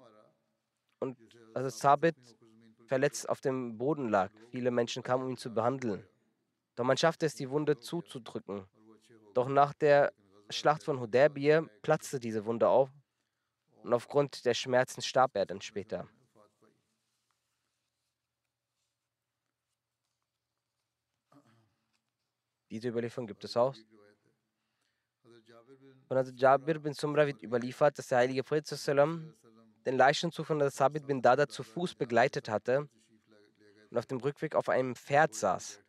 und 1.00 1.19
also 1.52 1.69
Sabit 1.69 2.16
verletzt 2.87 3.28
auf 3.28 3.42
dem 3.42 3.76
Boden 3.76 4.09
lag. 4.09 4.30
Viele 4.50 4.71
Menschen 4.71 5.02
kamen, 5.02 5.25
um 5.25 5.30
ihn 5.30 5.37
zu 5.37 5.52
behandeln. 5.52 6.07
Doch 6.76 6.85
man 6.85 6.97
schaffte 6.97 7.26
es, 7.26 7.35
die 7.35 7.50
Wunde 7.50 7.78
zuzudrücken. 7.78 8.64
Doch 9.35 9.49
nach 9.49 9.75
der 9.75 10.12
Schlacht 10.50 10.83
von 10.83 11.00
Hudaybiyah 11.00 11.62
platzte 11.83 12.19
diese 12.19 12.45
Wunde 12.45 12.69
auf 12.69 12.90
und 13.83 13.92
aufgrund 13.92 14.45
der 14.45 14.54
Schmerzen 14.54 15.00
starb 15.00 15.37
er 15.37 15.47
dann 15.47 15.61
später. 15.61 16.09
Diese 22.71 22.88
Überlieferung 22.88 23.26
gibt 23.26 23.42
es 23.45 23.57
auch. 23.57 23.75
Von 26.07 26.16
also 26.16 26.33
Jabir 26.33 26.78
bin 26.78 26.95
Sumra 26.95 27.26
wird 27.26 27.42
überliefert, 27.42 27.99
dass 27.99 28.09
der 28.09 28.19
heilige 28.19 28.42
Prophet 28.42 28.66
den 29.87 29.97
Leichenzug 29.97 30.47
von 30.47 30.71
Sabit 30.71 31.07
bin 31.07 31.23
Dada 31.23 31.49
zu 31.49 31.62
Fuß 31.62 31.95
begleitet 31.95 32.49
hatte 32.49 32.88
und 33.90 33.99
auf 33.99 34.07
dem 34.07 34.19
Rückweg 34.19 34.54
auf 34.54 34.69
einem 34.69 34.95
Pferd 34.95 35.35
saß. 35.35 35.83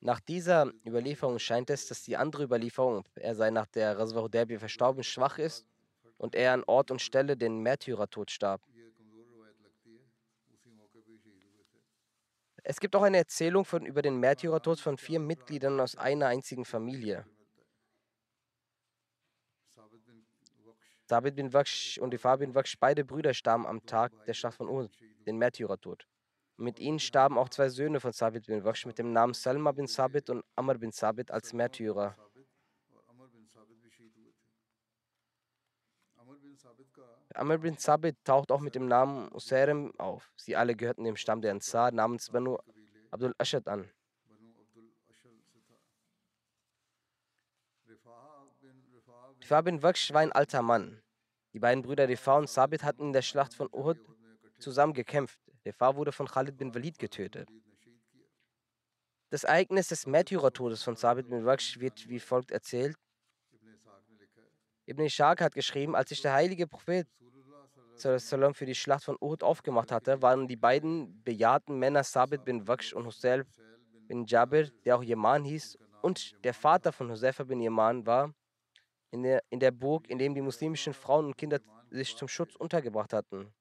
Nach 0.00 0.18
dieser 0.18 0.72
Überlieferung 0.84 1.38
scheint 1.38 1.70
es, 1.70 1.86
dass 1.86 2.02
die 2.02 2.16
andere 2.16 2.42
Überlieferung, 2.42 3.04
er 3.14 3.36
sei 3.36 3.50
nach 3.50 3.66
der 3.66 3.98
Raswa 3.98 4.22
Hudaybiyah 4.22 4.58
verstorben, 4.58 5.04
schwach 5.04 5.38
ist 5.38 5.64
und 6.18 6.34
er 6.34 6.54
an 6.54 6.64
Ort 6.64 6.90
und 6.90 7.00
Stelle 7.00 7.36
den 7.36 7.60
Märtyrertod 7.60 8.30
starb. 8.30 8.62
Es 12.64 12.80
gibt 12.80 12.94
auch 12.96 13.02
eine 13.02 13.18
Erzählung 13.18 13.64
von, 13.64 13.86
über 13.86 14.02
den 14.02 14.18
Märtyrertod 14.18 14.80
von 14.80 14.96
vier 14.96 15.18
Mitgliedern 15.20 15.80
aus 15.80 15.96
einer 15.96 16.26
einzigen 16.26 16.64
Familie. 16.64 17.24
Sabit 21.04 21.34
bin 21.34 21.52
Waksh 21.52 21.98
und 21.98 22.14
Ifar 22.14 22.38
bin 22.38 22.54
Waksh, 22.54 22.76
beide 22.78 23.04
Brüder, 23.04 23.34
starben 23.34 23.66
am 23.66 23.84
Tag 23.84 24.12
der 24.24 24.34
Schlacht 24.34 24.56
von 24.56 24.68
Uhud, 24.68 24.90
den 25.26 25.38
Märtyrertod. 25.38 26.06
Mit 26.56 26.78
ihnen 26.78 26.98
starben 26.98 27.38
auch 27.38 27.48
zwei 27.48 27.68
Söhne 27.68 28.00
von 28.00 28.12
Sabit 28.12 28.46
bin 28.46 28.64
Waksh 28.64 28.86
mit 28.86 28.98
dem 28.98 29.12
Namen 29.12 29.34
Salma 29.34 29.72
bin 29.72 29.86
Sabit 29.86 30.30
und 30.30 30.44
Amr 30.54 30.78
bin 30.78 30.92
Sabit 30.92 31.30
als 31.30 31.52
Märtyrer. 31.52 32.14
Amr 37.34 37.58
bin 37.58 37.76
Sabit 37.78 38.16
taucht 38.24 38.52
auch 38.52 38.60
mit 38.60 38.74
dem 38.74 38.86
Namen 38.86 39.32
Usairem 39.32 39.92
auf. 39.98 40.30
Sie 40.36 40.54
alle 40.54 40.76
gehörten 40.76 41.04
dem 41.04 41.16
Stamm 41.16 41.40
der 41.40 41.52
Ansar 41.52 41.90
namens 41.90 42.30
Banu 42.30 42.58
Abdul 43.10 43.34
Ashad 43.38 43.66
an. 43.68 43.90
Rifah 49.40 49.60
bin 49.62 49.82
Waksh 49.82 50.12
war 50.12 50.20
ein 50.20 50.32
alter 50.32 50.62
Mann. 50.62 51.02
Die 51.52 51.58
beiden 51.58 51.82
Brüder 51.82 52.08
Rifah 52.08 52.38
und 52.38 52.48
Sabit 52.48 52.84
hatten 52.84 53.02
in 53.02 53.12
der 53.12 53.22
Schlacht 53.22 53.54
von 53.54 53.68
Uhud 53.72 53.98
zusammen 54.58 54.94
gekämpft. 54.94 55.40
Rifah 55.64 55.96
wurde 55.96 56.12
von 56.12 56.26
Khalid 56.26 56.56
bin 56.56 56.74
Walid 56.74 56.98
getötet. 56.98 57.48
Das 59.30 59.44
Ereignis 59.44 59.88
des 59.88 60.06
Märtyrertodes 60.06 60.82
von 60.82 60.96
Sabit 60.96 61.30
bin 61.30 61.46
Waksh 61.46 61.80
wird 61.80 62.08
wie 62.08 62.20
folgt 62.20 62.50
erzählt. 62.50 62.96
Ibn 64.86 65.02
Ishaq 65.02 65.40
hat 65.40 65.54
geschrieben, 65.54 65.94
als 65.94 66.10
sich 66.10 66.20
der 66.20 66.34
heilige 66.34 66.66
Prophet 66.66 67.08
für 67.96 68.66
die 68.66 68.74
Schlacht 68.74 69.04
von 69.04 69.16
Uhud 69.20 69.42
aufgemacht 69.42 69.92
hatte, 69.92 70.20
waren 70.22 70.48
die 70.48 70.56
beiden 70.56 71.22
bejahrten 71.22 71.78
Männer 71.78 72.04
Sabit 72.04 72.44
bin 72.44 72.66
Waksh 72.66 72.92
und 72.92 73.06
Husayl 73.06 73.46
bin 74.08 74.26
Jabir, 74.26 74.70
der 74.84 74.96
auch 74.96 75.02
Yaman 75.02 75.44
hieß, 75.44 75.78
und 76.02 76.34
der 76.44 76.52
Vater 76.52 76.92
von 76.92 77.10
Husayfa 77.10 77.44
bin 77.44 77.60
Yaman 77.60 78.04
war, 78.04 78.34
in 79.10 79.22
der, 79.22 79.42
in 79.50 79.60
der 79.60 79.70
Burg, 79.70 80.08
in 80.10 80.18
dem 80.18 80.34
die 80.34 80.40
muslimischen 80.40 80.94
Frauen 80.94 81.26
und 81.26 81.38
Kinder 81.38 81.60
sich 81.90 82.16
zum 82.16 82.28
Schutz 82.28 82.56
untergebracht 82.56 83.12
hatten. 83.12 83.52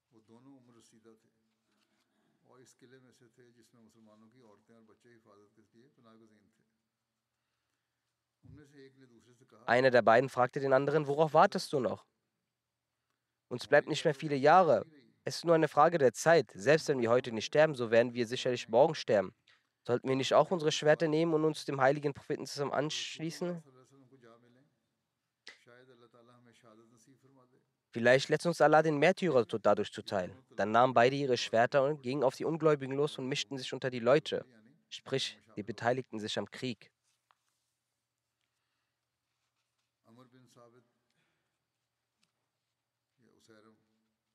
Einer 9.66 9.92
der 9.92 10.02
beiden 10.02 10.30
fragte 10.30 10.60
den 10.60 10.74
anderen, 10.74 11.08
worauf 11.08 11.34
wartest 11.34 11.72
du 11.74 11.80
noch? 11.80 12.06
Uns 13.48 13.68
bleibt 13.68 13.88
nicht 13.88 14.06
mehr 14.06 14.16
viele 14.16 14.36
Jahre. 14.36 14.86
Es 15.24 15.38
ist 15.38 15.46
nur 15.46 15.56
eine 15.56 15.68
Frage 15.68 15.98
der 15.98 16.14
Zeit. 16.14 16.52
Selbst 16.54 16.88
wenn 16.88 17.00
wir 17.00 17.10
heute 17.10 17.32
nicht 17.32 17.46
sterben, 17.46 17.76
so 17.76 17.92
werden 17.92 18.14
wir 18.14 18.26
sicherlich 18.26 18.70
morgen 18.70 18.96
sterben. 18.96 19.34
Sollten 19.86 20.08
wir 20.08 20.16
nicht 20.16 20.34
auch 20.34 20.52
unsere 20.52 20.72
Schwerter 20.72 21.08
nehmen 21.08 21.34
und 21.34 21.44
uns 21.44 21.66
dem 21.66 21.82
heiligen 21.82 22.14
Propheten 22.14 22.46
zusammen 22.46 22.72
anschließen? 22.72 23.64
Vielleicht 27.94 28.30
lässt 28.30 28.46
uns 28.46 28.62
Allah 28.62 28.82
den 28.82 28.98
Märtyrertod 28.98 29.66
dadurch 29.66 29.92
zuteil. 29.92 30.34
Dann 30.56 30.72
nahmen 30.72 30.94
beide 30.94 31.16
ihre 31.16 31.36
Schwerter 31.36 31.84
und 31.84 32.02
gingen 32.02 32.24
auf 32.24 32.36
die 32.36 32.46
Ungläubigen 32.46 32.96
los 32.96 33.18
und 33.18 33.28
mischten 33.28 33.58
sich 33.58 33.74
unter 33.74 33.90
die 33.90 34.00
Leute. 34.00 34.46
Sprich, 34.90 35.38
sie 35.56 35.64
beteiligten 35.64 36.20
sich 36.20 36.40
am 36.40 36.50
Krieg. 36.50 36.92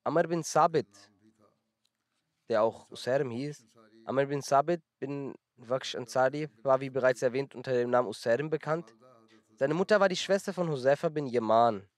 Amr 0.06 0.28
bin 0.28 0.44
Sabit, 0.44 0.86
der 2.48 2.62
auch 2.62 2.88
Usairm 2.92 3.28
hieß, 3.28 3.66
Amr 4.04 4.26
bin 4.26 4.40
Sabit 4.40 4.80
bin 5.00 5.34
Waksh 5.56 5.96
Ansari 5.96 6.48
war 6.62 6.80
wie 6.80 6.90
bereits 6.90 7.22
erwähnt 7.22 7.56
unter 7.56 7.72
dem 7.72 7.90
Namen 7.90 8.06
Usairm 8.06 8.48
bekannt. 8.48 8.94
Seine 9.56 9.74
Mutter 9.74 9.98
war 9.98 10.08
die 10.08 10.14
Schwester 10.14 10.52
von 10.52 10.68
Husayfa 10.68 11.08
bin 11.08 11.26
Yaman. 11.26 11.88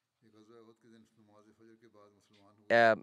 Er 2.69 2.97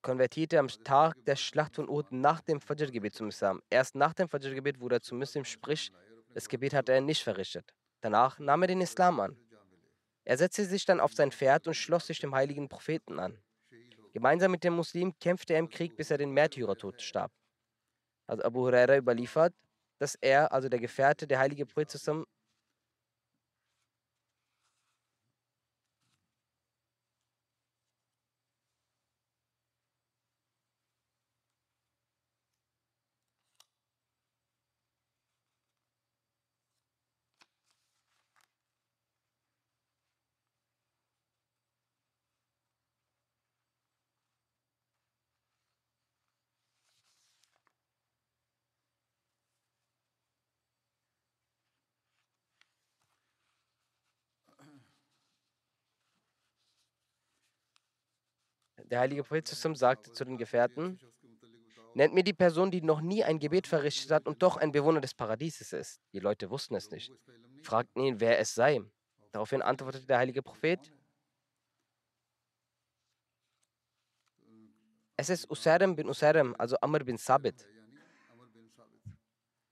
konvertierte 0.00 0.58
am 0.58 0.68
Tag 0.68 1.22
der 1.26 1.36
Schlacht 1.36 1.76
von 1.76 1.86
Uhud 1.86 2.10
nach 2.10 2.40
dem 2.40 2.62
Fajr-Gebet 2.62 3.14
zum 3.14 3.28
Islam. 3.28 3.60
Erst 3.68 3.94
nach 3.94 4.14
dem 4.14 4.30
Fajr-Gebet 4.30 4.80
wurde 4.80 4.96
er 4.96 5.02
zum 5.02 5.18
Muslim, 5.18 5.44
sprich, 5.44 5.92
das 6.32 6.48
Gebet 6.48 6.72
hatte 6.72 6.92
er 6.92 7.02
nicht 7.02 7.22
verrichtet. 7.22 7.74
Danach 8.00 8.38
nahm 8.38 8.62
er 8.62 8.68
den 8.68 8.80
Islam 8.80 9.20
an. 9.20 9.36
Er 10.24 10.38
setzte 10.38 10.64
sich 10.64 10.86
dann 10.86 11.00
auf 11.00 11.12
sein 11.12 11.30
Pferd 11.30 11.66
und 11.66 11.74
schloss 11.74 12.06
sich 12.06 12.20
dem 12.20 12.34
heiligen 12.34 12.70
Propheten 12.70 13.18
an. 13.18 13.38
Gemeinsam 14.14 14.52
mit 14.52 14.62
dem 14.62 14.74
Muslim 14.74 15.12
kämpfte 15.18 15.54
er 15.54 15.58
im 15.58 15.68
Krieg, 15.68 15.96
bis 15.96 16.10
er 16.12 16.18
den 16.18 16.30
Märtyrertod 16.30 17.02
starb. 17.02 17.32
Also 18.28 18.44
Abu 18.44 18.60
Huraira 18.60 18.96
überliefert, 18.96 19.52
dass 19.98 20.14
er, 20.14 20.52
also 20.52 20.68
der 20.68 20.78
Gefährte, 20.78 21.26
der 21.26 21.40
heilige 21.40 21.66
Prophet 21.66 21.90
Der 58.94 59.00
heilige 59.00 59.24
Prophet 59.24 59.48
sagte 59.48 60.12
zu 60.12 60.24
den 60.24 60.38
Gefährten, 60.38 61.00
nennt 61.94 62.14
mir 62.14 62.22
die 62.22 62.32
Person, 62.32 62.70
die 62.70 62.80
noch 62.80 63.00
nie 63.00 63.24
ein 63.24 63.40
Gebet 63.40 63.66
verrichtet 63.66 64.12
hat 64.12 64.28
und 64.28 64.40
doch 64.40 64.56
ein 64.56 64.70
Bewohner 64.70 65.00
des 65.00 65.14
Paradieses 65.14 65.72
ist. 65.72 66.00
Die 66.12 66.20
Leute 66.20 66.48
wussten 66.48 66.76
es 66.76 66.92
nicht. 66.92 67.10
Fragten 67.64 68.04
ihn, 68.04 68.20
wer 68.20 68.38
es 68.38 68.54
sei. 68.54 68.82
Daraufhin 69.32 69.62
antwortete 69.62 70.06
der 70.06 70.18
heilige 70.18 70.44
Prophet, 70.44 70.92
es 75.16 75.28
ist 75.28 75.50
Usarim 75.50 75.96
bin 75.96 76.08
Usarim, 76.08 76.54
also 76.56 76.76
Amr 76.80 77.00
bin 77.00 77.16
Sabit. 77.16 77.68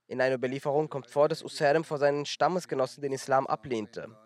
In 0.08 0.20
einer 0.20 0.34
Überlieferung 0.34 0.88
kommt 0.88 1.06
vor, 1.06 1.28
dass 1.28 1.44
Usarim 1.44 1.84
vor 1.84 1.98
seinen 1.98 2.26
Stammesgenossen 2.26 3.00
den 3.00 3.12
Islam 3.12 3.46
ablehnte. 3.46 4.18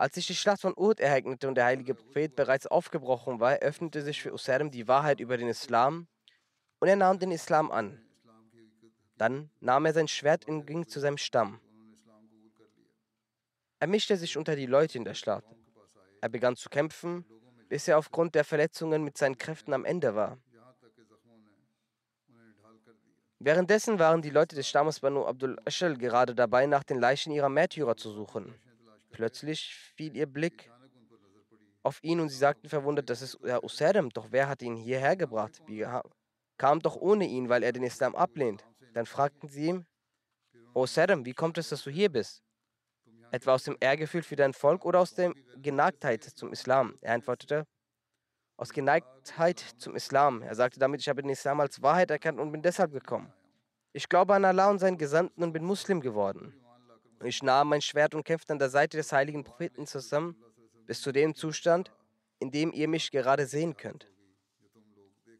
Als 0.00 0.14
sich 0.14 0.28
die 0.28 0.36
Schlacht 0.36 0.60
von 0.60 0.74
Uhud 0.76 1.00
ereignete 1.00 1.48
und 1.48 1.56
der 1.56 1.64
heilige 1.64 1.92
Prophet 1.92 2.36
bereits 2.36 2.68
aufgebrochen 2.68 3.40
war, 3.40 3.54
öffnete 3.54 4.00
sich 4.02 4.22
für 4.22 4.32
Usarim 4.32 4.70
die 4.70 4.86
Wahrheit 4.86 5.18
über 5.18 5.36
den 5.36 5.48
Islam 5.48 6.06
und 6.78 6.86
er 6.86 6.94
nahm 6.94 7.18
den 7.18 7.32
Islam 7.32 7.72
an. 7.72 8.00
Dann 9.16 9.50
nahm 9.58 9.86
er 9.86 9.94
sein 9.94 10.06
Schwert 10.06 10.46
und 10.46 10.66
ging 10.66 10.86
zu 10.86 11.00
seinem 11.00 11.18
Stamm. 11.18 11.60
Er 13.80 13.88
mischte 13.88 14.16
sich 14.16 14.36
unter 14.36 14.54
die 14.54 14.66
Leute 14.66 14.98
in 14.98 15.04
der 15.04 15.14
Schlacht. 15.14 15.48
Er 16.20 16.28
begann 16.28 16.54
zu 16.54 16.68
kämpfen, 16.68 17.24
bis 17.68 17.88
er 17.88 17.98
aufgrund 17.98 18.36
der 18.36 18.44
Verletzungen 18.44 19.02
mit 19.02 19.18
seinen 19.18 19.36
Kräften 19.36 19.72
am 19.72 19.84
Ende 19.84 20.14
war. 20.14 20.38
Währenddessen 23.40 23.98
waren 23.98 24.22
die 24.22 24.30
Leute 24.30 24.54
des 24.54 24.68
Stammes 24.68 25.00
Banu 25.00 25.26
Abdul 25.26 25.58
Ashal 25.64 25.96
gerade 25.96 26.36
dabei, 26.36 26.66
nach 26.66 26.84
den 26.84 27.00
Leichen 27.00 27.32
ihrer 27.32 27.48
Märtyrer 27.48 27.96
zu 27.96 28.12
suchen. 28.12 28.54
Plötzlich 29.10 29.74
fiel 29.96 30.16
ihr 30.16 30.26
Blick 30.26 30.70
auf 31.82 32.02
ihn 32.02 32.20
und 32.20 32.28
sie 32.28 32.36
sagten 32.36 32.68
verwundert, 32.68 33.08
das 33.08 33.22
ist 33.22 33.38
ja 33.44 33.62
Usarim, 33.62 34.10
doch 34.10 34.28
wer 34.30 34.48
hat 34.48 34.62
ihn 34.62 34.76
hierher 34.76 35.16
gebracht? 35.16 35.62
Wir 35.66 36.02
kamen 36.58 36.80
doch 36.80 36.96
ohne 36.96 37.26
ihn, 37.26 37.48
weil 37.48 37.62
er 37.62 37.72
den 37.72 37.82
Islam 37.82 38.14
ablehnt. 38.14 38.64
Dann 38.94 39.06
fragten 39.06 39.48
sie 39.48 39.66
ihm, 39.66 39.86
O 40.74 40.82
Usarim, 40.82 41.24
wie 41.24 41.32
kommt 41.32 41.58
es, 41.58 41.70
dass 41.70 41.82
du 41.82 41.90
hier 41.90 42.10
bist? 42.10 42.42
Etwa 43.30 43.54
aus 43.54 43.64
dem 43.64 43.76
Ehrgefühl 43.80 44.22
für 44.22 44.36
dein 44.36 44.52
Volk 44.52 44.84
oder 44.84 45.00
aus 45.00 45.14
der 45.14 45.32
Geneigtheit 45.56 46.24
zum 46.24 46.52
Islam? 46.52 46.98
Er 47.00 47.14
antwortete, 47.14 47.66
aus 48.56 48.72
Geneigtheit 48.72 49.60
zum 49.78 49.94
Islam. 49.94 50.42
Er 50.42 50.54
sagte 50.54 50.78
damit, 50.78 51.00
ich 51.00 51.08
habe 51.08 51.22
den 51.22 51.30
Islam 51.30 51.60
als 51.60 51.80
Wahrheit 51.80 52.10
erkannt 52.10 52.40
und 52.40 52.52
bin 52.52 52.62
deshalb 52.62 52.92
gekommen. 52.92 53.32
Ich 53.92 54.08
glaube 54.08 54.34
an 54.34 54.44
Allah 54.44 54.70
und 54.70 54.78
seinen 54.78 54.98
Gesandten 54.98 55.42
und 55.42 55.52
bin 55.52 55.64
Muslim 55.64 56.00
geworden. 56.00 56.54
Ich 57.24 57.42
nahm 57.42 57.68
mein 57.68 57.82
Schwert 57.82 58.14
und 58.14 58.24
kämpfte 58.24 58.52
an 58.52 58.58
der 58.58 58.70
Seite 58.70 58.96
des 58.96 59.12
heiligen 59.12 59.42
Propheten 59.44 59.86
zusammen, 59.86 60.36
bis 60.86 61.00
zu 61.00 61.12
dem 61.12 61.34
Zustand, 61.34 61.90
in 62.38 62.50
dem 62.50 62.72
ihr 62.72 62.88
mich 62.88 63.10
gerade 63.10 63.46
sehen 63.46 63.76
könnt. 63.76 64.08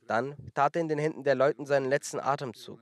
Dann 0.07 0.37
tat 0.55 0.75
er 0.75 0.83
in 0.83 0.89
den 0.89 0.99
Händen 0.99 1.23
der 1.23 1.35
Leuten 1.35 1.67
seinen 1.67 1.89
letzten 1.89 2.19
Atemzug. 2.19 2.81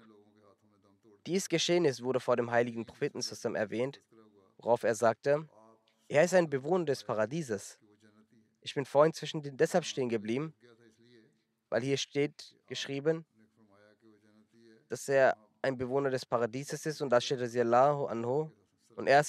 Dies 1.27 1.49
geschehen 1.49 1.85
ist, 1.85 2.03
wurde 2.03 2.21
vor 2.21 2.37
dem 2.37 2.51
heiligen 2.51 2.87
Propheten 2.87 3.21
zusammen 3.21 3.57
erwähnt, 3.57 4.01
worauf 4.59 4.85
er 4.85 4.95
sagte, 4.95 5.49
er 6.09 6.25
ist 6.25 6.35
ein 6.35 6.49
Bewohner 6.49 6.85
des 6.85 7.03
Paradieses. 7.03 7.79
Ich 8.61 8.75
bin 8.75 8.85
vorhin 8.85 9.13
zwischen 9.13 9.43
den 9.43 9.57
deshalb 9.57 9.85
stehen 9.85 10.09
geblieben, 10.09 10.55
weil 11.69 11.83
hier 11.83 11.97
steht 11.97 12.57
geschrieben, 12.67 13.27
dass 14.89 15.09
er 15.09 15.37
ein 15.63 15.77
Bewohner 15.77 16.11
des 16.11 16.25
Paradieses 16.25 16.87
ist 16.87 17.03
und 17.03 17.11
da 17.11 17.21
steht 17.21 17.41
Allahu 17.41 18.07
anhu, 18.07 18.51
und 18.97 19.07
er 19.07 19.25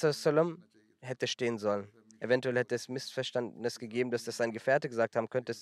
hätte 1.02 1.28
stehen 1.28 1.58
sollen. 1.58 1.88
Eventuell 2.20 2.58
hätte 2.58 2.76
es 2.76 2.90
Missverständnis 2.90 3.78
gegeben, 3.78 4.10
dass 4.10 4.24
das 4.24 4.38
sein 4.38 4.52
Gefährte 4.52 4.90
gesagt 4.90 5.16
haben 5.16 5.30
könnte. 5.30 5.54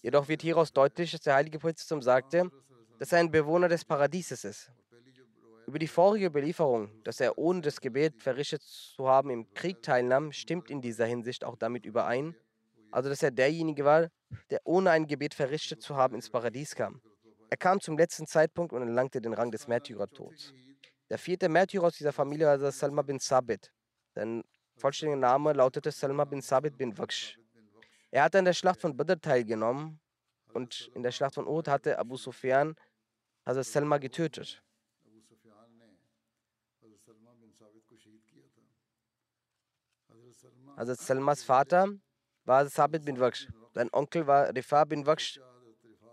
Jedoch 0.00 0.28
wird 0.28 0.40
hieraus 0.40 0.72
deutlich, 0.72 1.12
dass 1.12 1.20
der 1.20 1.34
heilige 1.34 1.58
Prophet 1.58 1.78
sagte, 1.78 2.50
dass 2.98 3.12
er 3.12 3.18
ein 3.18 3.30
Bewohner 3.30 3.68
des 3.68 3.84
Paradieses 3.84 4.44
ist. 4.44 4.70
Über 5.66 5.78
die 5.78 5.88
vorige 5.88 6.26
Überlieferung, 6.26 6.90
dass 7.04 7.20
er 7.20 7.36
ohne 7.36 7.60
das 7.60 7.80
Gebet 7.80 8.20
verrichtet 8.20 8.62
zu 8.62 9.06
haben 9.06 9.30
im 9.30 9.52
Krieg 9.54 9.82
teilnahm, 9.82 10.32
stimmt 10.32 10.70
in 10.70 10.80
dieser 10.80 11.04
Hinsicht 11.04 11.44
auch 11.44 11.56
damit 11.56 11.84
überein, 11.84 12.34
also 12.90 13.08
dass 13.08 13.22
er 13.22 13.30
derjenige 13.30 13.84
war, 13.84 14.08
der 14.50 14.60
ohne 14.64 14.90
ein 14.90 15.06
Gebet 15.06 15.34
verrichtet 15.34 15.82
zu 15.82 15.96
haben 15.96 16.14
ins 16.14 16.30
Paradies 16.30 16.74
kam. 16.74 17.00
Er 17.50 17.56
kam 17.56 17.80
zum 17.80 17.98
letzten 17.98 18.26
Zeitpunkt 18.26 18.72
und 18.72 18.82
erlangte 18.82 19.20
den 19.20 19.34
Rang 19.34 19.50
des 19.50 19.68
Märtyrertods. 19.68 20.54
Der 21.10 21.18
vierte 21.18 21.48
Märtyrer 21.48 21.88
aus 21.88 21.96
dieser 21.96 22.12
Familie 22.12 22.46
war 22.46 22.72
Salma 22.72 23.02
bin 23.02 23.18
Sabit. 23.18 23.72
Sein 24.14 24.44
vollständiger 24.76 25.18
Name 25.18 25.52
lautete 25.52 25.90
Salma 25.90 26.24
bin 26.24 26.40
Sabit 26.40 26.78
bin 26.78 26.96
Waksh. 26.96 27.36
Er 28.12 28.22
hatte 28.22 28.38
an 28.38 28.44
der 28.44 28.52
Schlacht 28.52 28.80
von 28.80 28.96
Badr 28.96 29.20
teilgenommen 29.20 30.00
und 30.54 30.90
in 30.94 31.02
der 31.02 31.10
Schlacht 31.10 31.34
von 31.34 31.48
Uhud 31.48 31.66
hatte 31.66 31.98
Abu 31.98 32.16
Sufyan 32.16 32.76
also 33.44 33.62
Salma 33.62 33.98
getötet. 33.98 34.62
Also 40.76 40.94
Salmas 40.94 41.42
Vater 41.42 41.88
war 42.44 42.66
Sabit 42.66 43.04
bin 43.04 43.18
Waksh. 43.18 43.48
Sein 43.74 43.88
Onkel 43.92 44.28
war 44.28 44.54
Rifa 44.54 44.84
bin 44.84 45.04
Waksh 45.06 45.40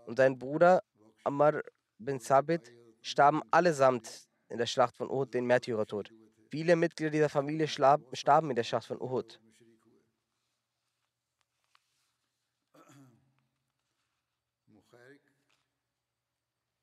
und 0.06 0.16
sein 0.16 0.36
Bruder 0.36 0.82
Ammar 1.22 1.62
bin 1.98 2.18
Sabit 2.18 2.72
starben 3.00 3.42
allesamt 3.52 4.27
in 4.48 4.58
der 4.58 4.66
Schlacht 4.66 4.96
von 4.96 5.10
Uhud 5.10 5.34
den 5.34 5.46
Märtyrertod. 5.46 6.12
Viele 6.50 6.76
Mitglieder 6.76 7.10
dieser 7.10 7.28
Familie 7.28 7.68
starben 7.68 8.50
in 8.50 8.56
der 8.56 8.64
Schlacht 8.64 8.86
von 8.86 9.00
Uhud. 9.00 9.40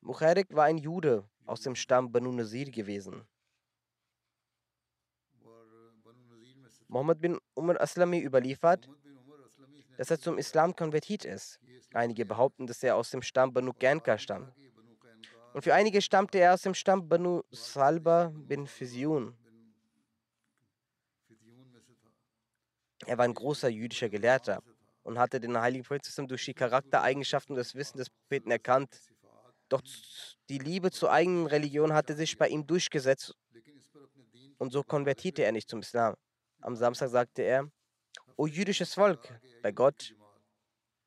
Mukhairik 0.02 0.56
war 0.56 0.66
ein 0.66 0.78
Jude 0.78 1.28
aus 1.48 1.62
dem 1.62 1.76
Stamm 1.76 2.12
Banu 2.12 2.32
Nazir 2.32 2.70
gewesen. 2.70 3.26
Mohammed 6.88 7.20
bin 7.20 7.40
Umar 7.56 7.82
Aslami 7.82 8.20
überliefert, 8.20 8.88
dass 9.98 10.12
er 10.12 10.20
zum 10.20 10.38
Islam 10.38 10.76
konvertiert 10.76 11.26
ist. 11.26 11.60
Einige 11.94 12.26
behaupten, 12.26 12.68
dass 12.68 12.84
er 12.84 12.96
aus 12.96 13.10
dem 13.10 13.24
Stamm 13.24 13.52
Banu 13.52 13.74
Ganka 13.74 14.20
stammt. 14.20 14.54
Und 15.56 15.62
für 15.62 15.74
einige 15.74 16.02
stammte 16.02 16.38
er 16.38 16.54
aus 16.54 16.64
dem 16.64 16.74
Stamm 16.74 17.08
Banu 17.08 17.42
Salba 17.50 18.34
bin 18.36 18.68
Fiziun. 18.68 19.34
Er 23.06 23.18
war 23.18 23.24
ein 23.24 23.34
großer 23.34 23.70
jüdischer 23.70 24.10
Gelehrter 24.10 24.62
und 25.04 25.18
hatte 25.18 25.40
den 25.40 25.58
heiligen 25.58 25.86
Propheten 25.86 26.28
durch 26.28 26.44
die 26.44 26.54
Charaktereigenschaften 26.54 27.54
und 27.54 27.58
das 27.58 27.74
Wissen 27.74 27.98
des 27.98 28.10
Propheten 28.10 28.52
erkannt. 28.52 29.00
Doch 29.70 29.82
die 30.50 30.58
Liebe 30.58 30.92
zur 30.92 31.14
eigenen 31.14 31.46
Religion 31.46 31.94
hatte 31.94 32.16
sich 32.16 32.38
bei 32.38 32.50
ihm 32.50 32.68
durchgesetzt 32.68 33.34
und 34.58 34.74
so 34.74 34.84
konvertierte 34.84 35.46
er 35.46 35.54
nicht 35.54 35.70
zum 35.70 35.80
Islam. 35.80 36.16
Am 36.60 36.76
Samstag 36.76 37.08
sagte 37.08 37.44
er, 37.44 37.72
O 38.36 38.46
jüdisches 38.46 38.94
Volk, 38.94 39.40
bei 39.62 39.72
Gott, 39.72 40.14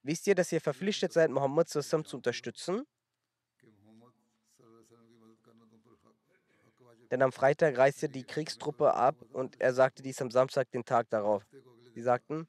wisst 0.02 0.26
ihr, 0.26 0.34
dass 0.34 0.50
ihr 0.52 0.62
verpflichtet 0.62 1.12
seid, 1.12 1.30
Mohammed 1.30 1.68
zu 1.68 2.16
unterstützen? 2.16 2.86
Denn 7.10 7.22
am 7.22 7.32
Freitag 7.32 7.78
reiste 7.78 8.08
die 8.08 8.24
Kriegstruppe 8.24 8.92
ab 8.92 9.16
und 9.32 9.60
er 9.60 9.72
sagte 9.72 10.02
dies 10.02 10.20
am 10.20 10.30
Samstag, 10.30 10.70
den 10.70 10.84
Tag 10.84 11.08
darauf. 11.10 11.42
Sie 11.94 12.02
sagten, 12.02 12.46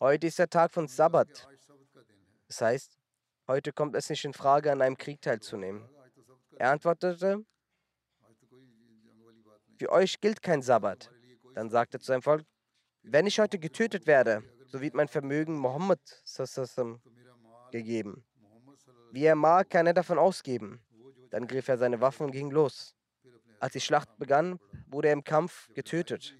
heute 0.00 0.26
ist 0.26 0.38
der 0.38 0.50
Tag 0.50 0.70
von 0.70 0.86
Sabbat. 0.86 1.48
Das 2.48 2.60
heißt, 2.60 2.98
heute 3.46 3.72
kommt 3.72 3.96
es 3.96 4.10
nicht 4.10 4.24
in 4.24 4.34
Frage, 4.34 4.70
an 4.70 4.82
einem 4.82 4.98
Krieg 4.98 5.22
teilzunehmen. 5.22 5.88
Er 6.56 6.72
antwortete, 6.72 7.44
für 9.78 9.90
euch 9.90 10.20
gilt 10.20 10.42
kein 10.42 10.62
Sabbat. 10.62 11.10
Dann 11.54 11.70
sagte 11.70 11.96
er 11.96 12.00
zu 12.00 12.06
seinem 12.06 12.22
Volk, 12.22 12.44
wenn 13.02 13.26
ich 13.26 13.40
heute 13.40 13.58
getötet 13.58 14.06
werde, 14.06 14.42
so 14.66 14.80
wird 14.80 14.94
mein 14.94 15.08
Vermögen 15.08 15.56
Mohammed 15.56 16.00
gegeben. 17.70 18.24
Wie 19.10 19.24
er 19.24 19.34
mag, 19.34 19.70
kann 19.70 19.86
er 19.86 19.94
davon 19.94 20.18
ausgeben. 20.18 20.82
Dann 21.30 21.46
griff 21.46 21.68
er 21.68 21.78
seine 21.78 22.00
Waffen 22.00 22.26
und 22.26 22.32
ging 22.32 22.50
los. 22.50 22.94
Als 23.62 23.74
die 23.74 23.80
Schlacht 23.80 24.18
begann, 24.18 24.58
wurde 24.88 25.06
er 25.06 25.12
im 25.12 25.22
Kampf 25.22 25.72
getötet. 25.72 26.36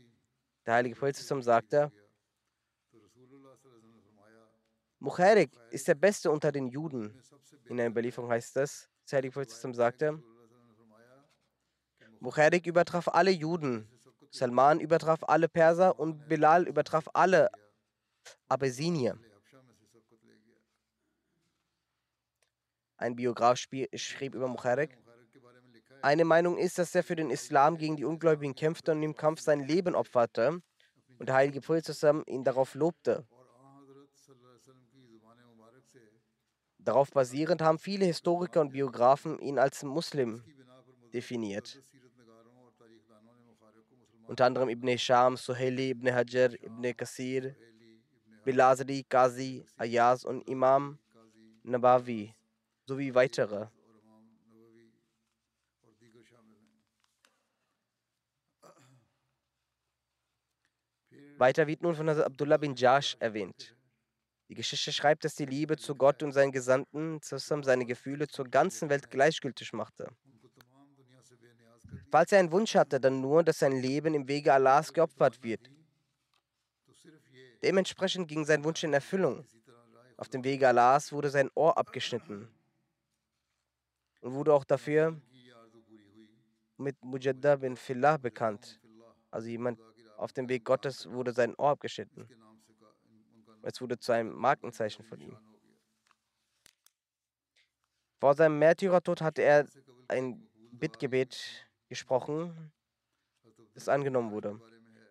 Der 0.67 0.75
heilige 0.75 0.97
Prophet 0.97 1.15
sagte, 1.15 1.93
Mukhairik 4.99 5.53
ist 5.71 5.87
der 5.87 5.95
Beste 5.95 6.33
unter 6.33 6.51
den 6.51 6.67
Juden. 6.67 7.17
In 7.67 7.77
der 7.77 7.87
Überlieferung 7.87 8.29
heißt 8.29 8.57
es, 8.57 8.91
der 9.09 9.19
heilige 9.19 9.35
Prophet 9.35 9.51
sagte, 9.77 10.21
Mukhairik 12.19 12.67
übertraf 12.67 13.07
alle 13.07 13.31
Juden, 13.31 13.89
Salman 14.33 14.81
übertraf 14.81 15.23
alle 15.23 15.49
Perser 15.49 16.01
und 16.01 16.27
Bilal 16.27 16.67
übertraf 16.67 17.09
alle 17.15 17.53
Abyssinier. 18.49 19.17
Ein 22.97 23.15
Biograf 23.15 23.59
schrieb 23.59 24.35
über 24.35 24.49
Mukhairik, 24.49 24.99
eine 26.03 26.25
Meinung 26.25 26.59
ist, 26.59 26.79
dass 26.79 26.95
er 26.95 27.03
für 27.03 27.17
den 27.17 27.31
Islam 27.31 27.79
gegen 27.79 27.97
die 27.97 28.05
Ungläubigen 28.05 28.55
kämpfte 28.55 28.93
und 28.93 29.03
im 29.03 29.17
Kampf 29.17 29.41
sein 29.41 29.61
Leben 29.61 29.95
opferte 29.95 30.61
und 31.19 31.29
der 31.29 31.37
heilige 31.37 31.61
Prophet 31.61 31.89
ihn 32.27 32.45
darauf 32.45 32.75
lobte. 32.75 33.25
Darauf 36.79 37.11
basierend 37.11 37.63
haben 37.63 37.79
viele 37.79 38.05
Historiker 38.07 38.61
und 38.61 38.73
Biografen 38.73 39.39
ihn 39.39 39.59
als 39.59 39.85
Muslim 39.85 40.43
definiert. 41.13 41.81
Unter 44.27 44.47
anderem 44.47 44.69
Ibn 44.69 44.99
Sham, 44.99 45.37
Suhaili, 45.37 45.91
Ibn 45.91 46.13
Hajar, 46.13 46.55
Ibn 46.55 46.97
Kasir, 46.97 47.55
Bilazri, 48.45 49.05
Qazi, 49.09 49.65
Ayaz 49.77 50.25
und 50.25 50.49
Imam 50.49 50.99
Nabawi 51.63 52.35
sowie 52.87 53.15
weitere. 53.15 53.69
Weiter 61.43 61.67
wird 61.67 61.83
nun 61.83 61.97
von 61.97 62.09
Hazrat 62.09 62.27
Abdullah 62.27 62.57
bin 62.57 62.77
Jash 62.77 63.17
erwähnt. 63.19 63.75
Die 64.49 64.55
Geschichte 64.55 64.93
schreibt, 64.93 65.25
dass 65.25 65.35
die 65.35 65.45
Liebe 65.45 65.77
zu 65.77 65.97
Gott 65.97 66.23
und 66.23 66.31
seinen 66.31 66.53
Gesandten 66.53 67.21
zusammen 67.21 67.65
seine 67.65 67.85
Gefühle 67.85 68.29
zur 68.29 68.45
ganzen 68.45 68.89
Welt 68.89 69.11
gleichgültig 69.11 69.73
machte. 69.73 70.09
Falls 72.13 72.31
er 72.31 72.39
einen 72.39 72.53
Wunsch 72.53 72.77
hatte, 72.77 73.01
dann 73.01 73.21
nur, 73.21 73.43
dass 73.43 73.59
sein 73.59 73.73
Leben 73.73 74.15
im 74.15 74.29
Wege 74.29 74.55
Allahs 74.55 74.93
geopfert 74.93 75.43
wird. 75.43 75.69
Dementsprechend 77.61 78.29
ging 78.29 78.45
sein 78.45 78.63
Wunsch 78.63 78.85
in 78.85 78.93
Erfüllung. 78.93 79.45
Auf 80.17 80.29
dem 80.29 80.45
Wege 80.45 80.69
Allahs 80.69 81.11
wurde 81.11 81.31
sein 81.31 81.51
Ohr 81.57 81.77
abgeschnitten 81.77 82.49
und 84.21 84.33
wurde 84.35 84.55
auch 84.55 84.65
dafür 84.65 85.21
mit 86.77 87.03
Mujadda 87.03 87.57
bin 87.57 87.77
Fillah 87.77 88.17
bekannt. 88.17 88.81
Also 89.33 89.49
jemand 89.49 89.81
auf 90.23 90.33
dem 90.33 90.49
Weg 90.49 90.65
Gottes 90.65 91.11
wurde 91.11 91.33
sein 91.33 91.55
Ohr 91.57 91.71
abgeschnitten. 91.71 92.29
Es 93.63 93.81
wurde 93.81 93.99
zu 93.99 94.13
einem 94.13 94.33
Markenzeichen 94.33 95.05
von 95.05 95.21
ihm. 95.21 95.37
Vor 98.19 98.35
seinem 98.35 98.59
Märtyrertod 98.59 99.21
hatte 99.21 99.43
er 99.43 99.67
ein 100.09 100.49
Bittgebet 100.71 101.67
gesprochen, 101.89 102.73
das 103.75 103.89
angenommen 103.89 104.31
wurde. 104.31 104.61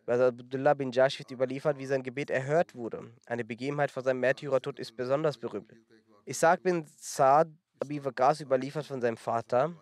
Bei 0.05 0.19
Abdullah 0.19 0.73
bin 0.73 0.91
Jashid 0.91 1.29
überliefert, 1.29 1.77
wie 1.77 1.85
sein 1.85 2.03
Gebet 2.03 2.29
erhört 2.29 2.73
wurde. 2.73 3.13
Eine 3.25 3.45
Begebenheit 3.45 3.91
vor 3.91 4.03
seinem 4.03 4.21
Märtyrertod 4.21 4.79
ist 4.79 4.95
besonders 4.95 5.37
berühmt. 5.37 5.73
Isaac 6.25 6.63
bin 6.63 6.85
Saad 6.97 7.49
Abi 7.79 7.97
überliefert 7.97 8.85
von 8.85 9.01
seinem 9.01 9.17
Vater. 9.17 9.73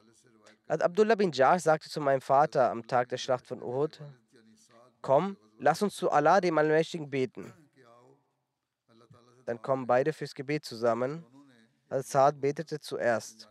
Abdullah 0.68 1.16
bin 1.16 1.32
Jash 1.32 1.64
sagte 1.64 1.90
zu 1.90 2.00
meinem 2.00 2.22
Vater 2.22 2.70
am 2.72 2.86
Tag 2.86 3.10
der 3.10 3.18
Schlacht 3.18 3.46
von 3.46 3.62
Uhud, 3.62 4.02
komm, 5.02 5.38
lass 5.58 5.82
uns 5.82 5.96
zu 5.96 6.12
Allah, 6.12 6.42
dem 6.42 6.58
Allmächtigen, 6.58 7.10
beten. 7.10 7.54
Dann 9.46 9.62
kommen 9.62 9.88
beide 9.88 10.14
fürs 10.14 10.36
Gebet 10.36 10.66
zusammen. 10.66 11.26
Al-Saad 11.90 12.40
betete 12.40 12.80
zuerst. 12.80 13.50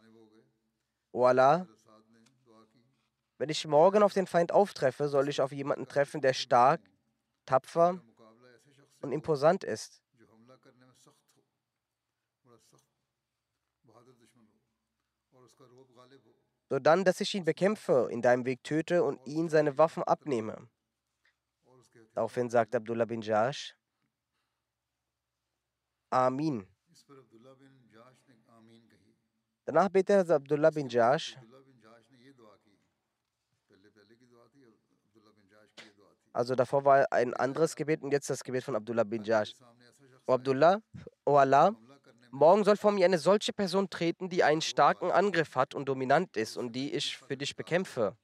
O 1.10 1.24
Allah, 1.24 1.66
wenn 3.38 3.48
ich 3.48 3.66
morgen 3.66 4.02
auf 4.02 4.12
den 4.12 4.26
Feind 4.26 4.52
auftreffe, 4.52 5.08
soll 5.08 5.28
ich 5.28 5.40
auf 5.40 5.52
jemanden 5.52 5.86
treffen, 5.86 6.20
der 6.20 6.32
stark, 6.32 6.80
tapfer 7.46 8.00
und 9.00 9.12
imposant 9.12 9.64
ist. 9.64 10.02
So 16.70 16.78
dann, 16.78 17.04
dass 17.04 17.20
ich 17.20 17.34
ihn 17.34 17.44
bekämpfe, 17.44 18.08
in 18.10 18.20
deinem 18.20 18.44
Weg 18.44 18.62
töte 18.62 19.02
und 19.02 19.24
ihn 19.26 19.48
seine 19.48 19.78
Waffen 19.78 20.02
abnehme. 20.02 20.68
Daraufhin 22.18 22.50
sagt 22.50 22.74
Abdullah 22.74 23.04
bin 23.04 23.20
Jash, 23.22 23.76
Amin. 26.10 26.66
Danach 29.64 29.88
betete 29.88 30.34
Abdullah 30.34 30.70
bin 30.72 30.88
Jash, 30.88 31.38
Also 36.32 36.56
davor 36.56 36.84
war 36.84 37.06
ein 37.12 37.34
anderes 37.34 37.76
Gebet 37.76 38.02
und 38.02 38.10
jetzt 38.10 38.28
das 38.28 38.42
Gebet 38.42 38.64
von 38.64 38.74
Abdullah 38.74 39.04
bin 39.04 39.22
Jash. 39.22 39.54
O 40.26 40.32
Abdullah, 40.32 40.80
O 41.24 41.36
Allah, 41.36 41.70
morgen 42.32 42.64
soll 42.64 42.76
vor 42.76 42.90
mir 42.90 43.04
eine 43.04 43.18
solche 43.18 43.52
Person 43.52 43.88
treten, 43.88 44.28
die 44.28 44.42
einen 44.42 44.60
starken 44.60 45.12
Angriff 45.12 45.54
hat 45.54 45.72
und 45.72 45.88
dominant 45.88 46.36
ist 46.36 46.56
und 46.56 46.72
die 46.72 46.94
ich 46.94 47.16
für 47.16 47.36
dich 47.36 47.54
bekämpfe. 47.54 48.16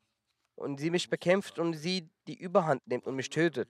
Und 0.56 0.78
sie 0.78 0.90
mich 0.90 1.10
bekämpft 1.10 1.58
und 1.58 1.74
sie 1.74 2.08
die 2.26 2.38
Überhand 2.38 2.86
nimmt 2.86 3.06
und 3.06 3.16
mich 3.16 3.30
tötet. 3.30 3.68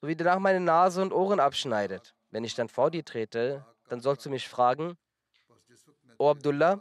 So 0.00 0.06
wie 0.06 0.14
danach 0.14 0.38
meine 0.38 0.60
Nase 0.60 1.02
und 1.02 1.12
Ohren 1.12 1.40
abschneidet. 1.40 2.14
Wenn 2.30 2.44
ich 2.44 2.54
dann 2.54 2.68
vor 2.68 2.90
dir 2.90 3.04
trete, 3.04 3.64
dann 3.88 4.00
sollst 4.00 4.24
du 4.26 4.30
mich 4.30 4.48
fragen, 4.48 4.96
O 6.18 6.30
Abdullah, 6.30 6.80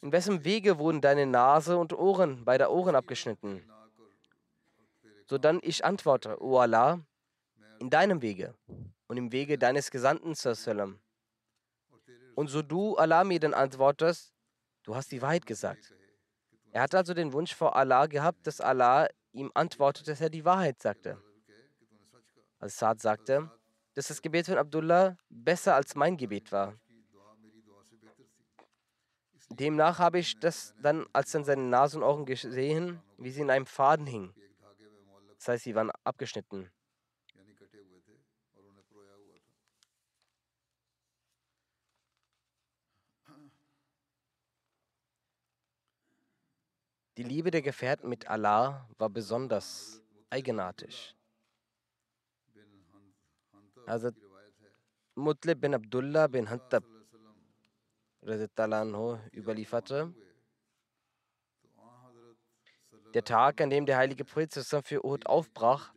in 0.00 0.12
wessen 0.12 0.44
Wege 0.44 0.78
wurden 0.78 1.00
deine 1.00 1.26
Nase 1.26 1.76
und 1.76 1.92
Ohren, 1.92 2.44
beide 2.44 2.70
Ohren 2.70 2.94
abgeschnitten? 2.94 3.62
sodann 5.26 5.60
ich 5.62 5.84
antworte, 5.84 6.40
O 6.42 6.58
Allah, 6.58 7.00
in 7.78 7.90
deinem 7.90 8.22
Wege 8.22 8.54
und 9.06 9.16
im 9.16 9.32
Wege 9.32 9.58
deines 9.58 9.90
Gesandten. 9.90 10.34
Und 12.34 12.48
so 12.48 12.62
du 12.62 12.96
Allah 12.96 13.24
mir 13.24 13.40
dann 13.40 13.54
antwortest, 13.54 14.32
du 14.82 14.94
hast 14.94 15.12
die 15.12 15.22
Wahrheit 15.22 15.46
gesagt. 15.46 15.92
Er 16.74 16.82
hat 16.82 16.94
also 16.96 17.14
den 17.14 17.32
Wunsch 17.32 17.54
vor 17.54 17.76
Allah 17.76 18.06
gehabt, 18.06 18.48
dass 18.48 18.60
Allah 18.60 19.06
ihm 19.32 19.48
antwortet, 19.54 20.08
dass 20.08 20.20
er 20.20 20.28
die 20.28 20.44
Wahrheit 20.44 20.82
sagte. 20.82 21.22
Als 22.58 22.76
Saad 22.76 23.00
sagte, 23.00 23.48
dass 23.94 24.08
das 24.08 24.20
Gebet 24.20 24.46
von 24.46 24.58
Abdullah 24.58 25.16
besser 25.28 25.76
als 25.76 25.94
mein 25.94 26.16
Gebet 26.16 26.50
war. 26.50 26.74
Demnach 29.50 30.00
habe 30.00 30.18
ich 30.18 30.40
das 30.40 30.74
dann, 30.82 31.06
als 31.12 31.30
dann 31.30 31.44
seine 31.44 31.62
Nase 31.62 31.96
und 31.96 32.02
Augen 32.02 32.26
gesehen, 32.26 33.00
wie 33.18 33.30
sie 33.30 33.42
in 33.42 33.50
einem 33.50 33.66
Faden 33.66 34.06
hingen. 34.06 34.34
Das 35.38 35.46
heißt, 35.46 35.62
sie 35.62 35.76
waren 35.76 35.92
abgeschnitten. 36.02 36.72
Die 47.16 47.22
Liebe 47.22 47.50
der 47.50 47.62
Gefährten 47.62 48.08
mit 48.08 48.26
Allah 48.28 48.88
war 48.98 49.08
besonders 49.08 50.02
eigenartig. 50.30 51.14
Also 53.86 54.10
Mutlib 55.14 55.60
bin 55.60 55.74
Abdullah 55.74 56.26
bin 56.26 56.50
Hantab 56.50 56.84
überlieferte, 59.32 60.14
der 63.12 63.22
Tag, 63.22 63.60
an 63.60 63.70
dem 63.70 63.86
der 63.86 63.96
heilige 63.96 64.24
Prophet 64.24 64.52
für 64.52 65.04
Uhud 65.04 65.26
aufbrach, 65.26 65.94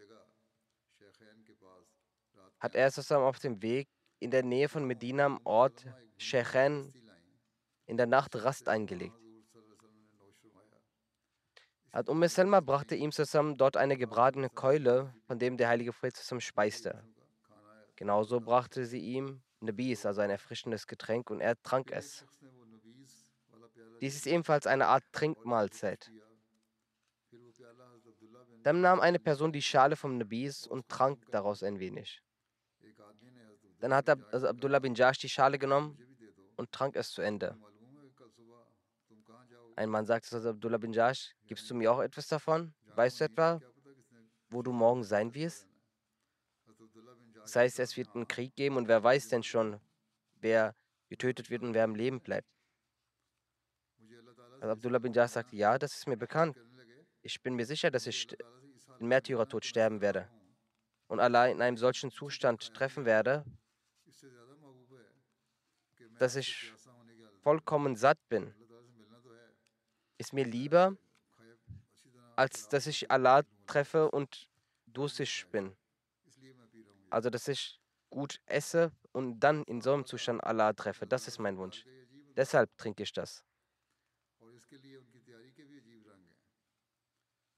hat 2.60 2.75
er 2.75 2.91
zusammen 2.91 3.25
auf 3.25 3.39
dem 3.39 3.62
Weg 3.63 3.88
in 4.19 4.30
der 4.30 4.43
Nähe 4.43 4.69
von 4.69 4.86
Medina 4.86 5.25
am 5.25 5.39
Ort 5.45 5.86
Shechen 6.17 6.93
in 7.86 7.97
der 7.97 8.06
Nacht 8.06 8.36
Rast 8.36 8.69
eingelegt. 8.69 9.15
Ad 11.91 12.12
Umm 12.12 12.28
Salma 12.28 12.60
brachte 12.60 12.95
ihm 12.95 13.12
zusammen 13.12 13.56
dort 13.56 13.78
eine 13.78 13.97
gebratene 13.97 14.50
Keule, 14.50 15.13
von 15.26 15.39
dem 15.39 15.58
der 15.58 15.69
heilige 15.69 15.91
Prophet 15.91 16.15
zusammen 16.15 16.41
speiste. 16.41 17.04
Genauso 17.95 18.39
brachte 18.39 18.86
sie 18.86 19.00
ihm 19.00 19.41
Nabis, 19.60 20.06
also 20.06 20.21
ein 20.21 20.30
erfrischendes 20.30 20.86
Getränk, 20.86 21.30
und 21.30 21.41
er 21.41 21.62
trank 21.63 21.91
es. 21.91 22.26
Dies 24.02 24.15
ist 24.15 24.28
ebenfalls 24.28 24.67
eine 24.67 24.88
Art 24.88 25.04
Trinkmahlzeit. 25.12 26.12
Dann 28.63 28.82
nahm 28.82 29.00
eine 29.00 29.17
Person 29.19 29.52
die 29.52 29.62
Schale 29.62 29.95
vom 29.95 30.17
Nabis 30.17 30.67
und 30.67 30.88
trank 30.89 31.26
daraus 31.32 31.63
ein 31.63 31.80
wenig. 31.80 32.21
Dann 33.80 33.93
hat 33.93 34.10
also 34.10 34.47
Abdullah 34.47 34.80
bin 34.80 34.93
Jash 34.93 35.19
die 35.19 35.30
Schale 35.30 35.58
genommen 35.58 35.97
und 36.56 36.71
trank 36.71 36.95
es 36.95 37.12
zu 37.12 37.21
Ende. 37.21 37.58
Ein 39.78 39.92
Mann 39.92 40.08
sagte 40.08 40.28
zu 40.28 40.50
Abdullah 40.50 40.80
bin 40.80 40.92
Jash, 40.92 41.36
gibst 41.46 41.70
du 41.70 41.76
mir 41.76 41.92
auch 41.92 42.00
etwas 42.00 42.28
davon? 42.28 42.74
Weißt 42.96 43.20
du 43.20 43.26
etwa, 43.26 43.62
wo 44.50 44.63
du 44.63 44.72
morgen 44.72 45.04
sein 45.04 45.32
wirst? 45.36 45.68
Das 47.36 47.56
heißt, 47.56 47.78
es 47.80 47.96
wird 47.96 48.10
einen 48.16 48.28
Krieg 48.28 48.56
geben 48.56 48.76
und 48.78 48.88
wer 48.88 49.04
weiß 49.04 49.28
denn 49.28 49.44
schon, 49.44 49.80
wer 50.42 50.76
getötet 51.10 51.52
wird 51.52 51.62
und 51.62 51.76
wer 51.76 51.84
am 51.84 51.94
Leben 51.94 52.20
bleibt. 52.20 52.48
Also 54.60 54.72
Abdullah 54.72 54.98
bin 54.98 55.13
Jash 55.13 55.32
sagte, 55.32 55.56
ja, 55.56 55.78
das 55.78 55.94
ist 55.94 56.08
mir 56.08 56.18
bekannt. 56.18 56.58
Ich 57.22 57.40
bin 57.44 57.54
mir 57.54 57.68
sicher, 57.68 57.92
dass 57.92 58.08
ich 58.08 58.26
den 59.00 59.08
Märtyrertod 59.08 59.63
sterben 59.63 60.02
werde 60.02 60.28
und 61.06 61.20
allein 61.20 61.58
in 61.58 61.62
einem 61.62 61.78
solchen 61.78 62.10
Zustand 62.10 62.74
treffen 62.74 63.06
werde, 63.06 63.46
dass 66.18 66.36
ich 66.36 66.74
vollkommen 67.44 67.96
satt 67.96 68.18
bin, 68.28 68.56
ist 70.17 70.34
mir 70.34 70.45
lieber, 70.45 70.95
als 72.36 72.67
dass 72.69 72.88
ich 72.88 73.10
Allah 73.10 73.43
treffe 73.65 74.12
und 74.12 74.47
durstig 74.88 75.47
bin. 75.51 75.75
Also, 77.10 77.30
dass 77.30 77.47
ich 77.47 77.80
gut 78.10 78.41
esse 78.45 78.91
und 79.12 79.39
dann 79.39 79.63
in 79.63 79.82
so 79.82 79.93
einem 79.93 80.06
Zustand 80.06 80.43
Allah 80.43 80.73
treffe. 80.73 81.08
Das 81.08 81.27
ist 81.27 81.39
mein 81.39 81.58
Wunsch. 81.58 81.86
Deshalb 82.36 82.75
trinke 82.77 83.03
ich 83.03 83.13
das. 83.13 83.43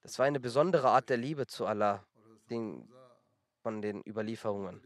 Das 0.02 0.18
war 0.18 0.26
eine 0.26 0.40
besondere 0.40 0.90
Art 0.90 1.10
der 1.10 1.18
Liebe 1.18 1.46
zu 1.46 1.66
Allah 1.66 2.06
den, 2.50 2.90
von 3.62 3.82
den 3.82 4.02
Überlieferungen. 4.08 4.82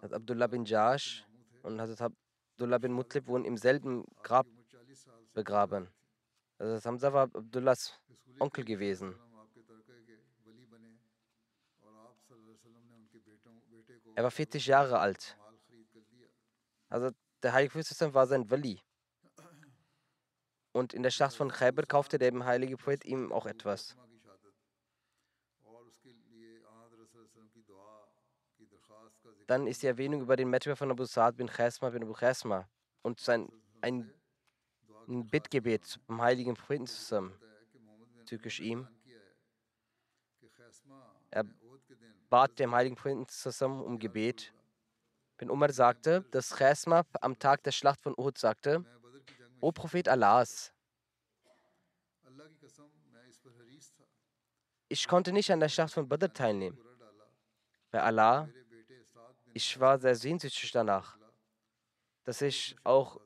Hazrat 0.00 0.14
Abdullah 0.14 0.46
bin 0.46 0.64
Jash 0.64 1.26
und 1.62 1.80
Hazrat 1.80 2.12
Abdullah 2.60 2.78
bin 2.78 2.92
Mutlib 2.92 3.26
wurden 3.26 3.46
im 3.46 3.56
selben 3.56 4.04
Grab 4.22 4.46
begraben. 5.32 5.88
Also 6.58 6.74
das 6.74 6.84
Hamza 6.84 7.10
war 7.10 7.22
Abdullahs 7.22 7.98
Onkel 8.38 8.66
gewesen. 8.66 9.18
Er 14.14 14.24
war 14.24 14.30
40 14.30 14.66
Jahre 14.66 14.98
alt. 14.98 15.38
Also 16.90 17.12
der 17.42 17.54
Heilige 17.54 17.72
Prophet 17.72 18.12
war 18.12 18.26
sein 18.26 18.50
Wali. 18.50 18.78
Und 20.72 20.92
in 20.92 21.02
der 21.02 21.10
Schlacht 21.10 21.36
von 21.36 21.50
Khaybar 21.50 21.86
kaufte 21.86 22.18
der 22.18 22.44
heilige 22.44 22.76
Prophet 22.76 23.06
ihm 23.06 23.32
auch 23.32 23.46
etwas. 23.46 23.96
Dann 29.50 29.66
ist 29.66 29.82
die 29.82 29.88
Erwähnung 29.88 30.20
über 30.20 30.36
den 30.36 30.48
Märtyrer 30.48 30.76
von 30.76 30.92
Abu 30.92 31.04
Sa'd 31.04 31.36
bin 31.36 31.48
Khasma 31.48 31.90
bin 31.90 32.04
Abu 32.04 32.12
Khasma 32.12 32.68
und 33.02 33.18
sein 33.18 33.50
ein, 33.80 34.08
ein 35.08 35.26
Bittgebet 35.26 35.84
zum 35.86 36.22
heiligen 36.22 36.54
Propheten 36.54 36.86
zusammen, 36.86 37.34
türkisch 38.26 38.60
ihm. 38.60 38.86
Er 41.32 41.44
bat 42.28 42.60
dem 42.60 42.72
heiligen 42.72 42.94
Propheten 42.94 43.26
zusammen 43.26 43.82
um 43.82 43.98
Gebet. 43.98 44.54
Bin 45.36 45.50
Umar 45.50 45.72
sagte, 45.72 46.24
dass 46.30 46.50
Khasma 46.50 47.02
am 47.20 47.36
Tag 47.36 47.64
der 47.64 47.72
Schlacht 47.72 48.00
von 48.00 48.14
Uhud 48.16 48.38
sagte, 48.38 48.84
O 49.60 49.72
Prophet 49.72 50.08
Allahs, 50.08 50.72
ich 54.86 55.08
konnte 55.08 55.32
nicht 55.32 55.50
an 55.50 55.58
der 55.58 55.68
Schlacht 55.68 55.92
von 55.92 56.08
Badr 56.08 56.32
teilnehmen. 56.32 56.78
Bei 57.90 58.00
Allah, 58.00 58.48
ich 59.52 59.78
war 59.80 59.98
sehr 59.98 60.14
sehnsüchtig 60.14 60.72
danach, 60.72 61.18
dass 62.24 62.42
ich 62.42 62.76
auch 62.84 63.20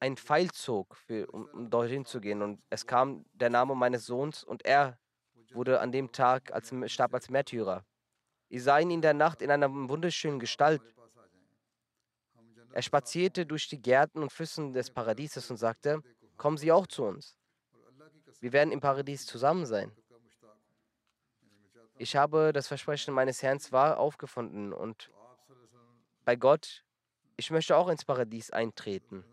ein 0.00 0.16
Pfeil 0.16 0.50
zog, 0.52 0.96
für, 0.96 1.26
um, 1.28 1.46
um 1.46 1.70
dorthin 1.70 2.04
zu 2.04 2.20
gehen. 2.20 2.42
Und 2.42 2.62
es 2.70 2.86
kam 2.86 3.24
der 3.32 3.50
Name 3.50 3.74
meines 3.74 4.06
Sohns 4.06 4.44
und 4.44 4.64
er 4.64 4.98
wurde 5.52 5.80
an 5.80 5.92
dem 5.92 6.12
Tag 6.12 6.52
als, 6.52 6.72
starb 6.86 7.14
als 7.14 7.30
Märtyrer. 7.30 7.84
Ich 8.48 8.62
sah 8.62 8.78
ihn 8.78 8.90
in 8.90 9.02
der 9.02 9.14
Nacht 9.14 9.42
in 9.42 9.50
einer 9.50 9.70
wunderschönen 9.70 10.38
Gestalt. 10.38 10.82
Er 12.72 12.82
spazierte 12.82 13.44
durch 13.46 13.68
die 13.68 13.80
Gärten 13.80 14.22
und 14.22 14.32
Flüssen 14.32 14.72
des 14.72 14.90
Paradieses 14.90 15.50
und 15.50 15.56
sagte, 15.56 16.02
kommen 16.36 16.56
Sie 16.56 16.70
auch 16.70 16.86
zu 16.86 17.04
uns. 17.04 17.36
Wir 18.40 18.52
werden 18.52 18.72
im 18.72 18.80
Paradies 18.80 19.26
zusammen 19.26 19.66
sein. 19.66 19.90
Ich 21.98 22.14
habe 22.14 22.52
das 22.52 22.68
Versprechen 22.68 23.12
meines 23.12 23.42
Herrn 23.42 23.58
wahr 23.70 23.98
aufgefunden 23.98 24.72
und 24.72 25.10
bei 26.24 26.36
Gott, 26.36 26.84
ich 27.36 27.50
möchte 27.50 27.76
auch 27.76 27.88
ins 27.88 28.04
Paradies 28.04 28.50
eintreten. 28.50 29.24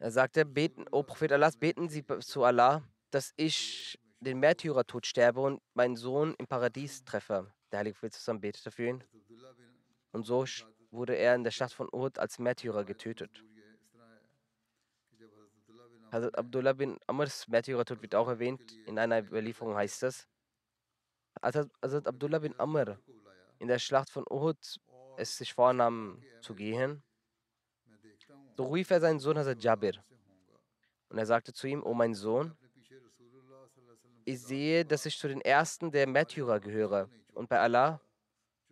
Er 0.00 0.10
sagte, 0.10 0.44
beten, 0.44 0.84
O 0.92 1.02
Prophet 1.02 1.32
Allah, 1.32 1.50
beten 1.58 1.88
Sie 1.88 2.04
zu 2.20 2.44
Allah, 2.44 2.82
dass 3.10 3.32
ich 3.36 3.98
den 4.20 4.38
Märtyrertod 4.38 5.06
sterbe 5.06 5.40
und 5.40 5.62
meinen 5.74 5.96
Sohn 5.96 6.34
im 6.38 6.46
Paradies 6.46 7.04
treffe. 7.04 7.52
Der 7.72 7.80
Heilige 7.80 7.94
Prophet 7.94 8.12
zusammen 8.12 8.40
betete 8.40 8.70
für 8.70 8.86
ihn. 8.86 9.04
Und 10.12 10.24
so 10.24 10.44
wurde 10.90 11.14
er 11.14 11.34
in 11.34 11.44
der 11.44 11.50
Schlacht 11.50 11.72
von 11.72 11.88
Uhud 11.92 12.18
als 12.18 12.38
Märtyrer 12.38 12.84
getötet. 12.84 13.44
Hazrat 16.10 16.38
Abdullah 16.38 16.72
bin 16.72 16.98
Amrs 17.06 17.46
Märtyrertod 17.48 18.00
wird 18.00 18.14
auch 18.14 18.28
erwähnt. 18.28 18.60
In 18.86 18.98
einer 18.98 19.20
Überlieferung 19.20 19.74
heißt 19.74 20.02
es, 20.04 20.26
als 21.40 21.56
Hazrat 21.56 22.06
Abdullah 22.06 22.38
bin 22.38 22.58
Amr 22.58 22.98
in 23.58 23.68
der 23.68 23.78
Schlacht 23.78 24.10
von 24.10 24.24
Uhud 24.30 24.58
es 25.16 25.36
sich 25.36 25.52
vornahm 25.52 26.22
zu 26.40 26.54
gehen, 26.54 27.02
so 28.56 28.66
rief 28.66 28.90
er 28.90 29.00
seinen 29.00 29.18
Sohn 29.18 29.36
Hazrat 29.36 29.62
Jabir. 29.62 30.02
Und 31.08 31.18
er 31.18 31.26
sagte 31.26 31.52
zu 31.52 31.66
ihm, 31.66 31.82
O 31.82 31.94
mein 31.94 32.14
Sohn, 32.14 32.56
ich 34.24 34.40
sehe, 34.40 34.84
dass 34.84 35.06
ich 35.06 35.18
zu 35.18 35.28
den 35.28 35.40
Ersten 35.40 35.90
der 35.90 36.06
Märtyrer 36.06 36.60
gehöre. 36.60 37.08
Und 37.34 37.48
bei 37.48 37.58
Allah, 37.58 38.00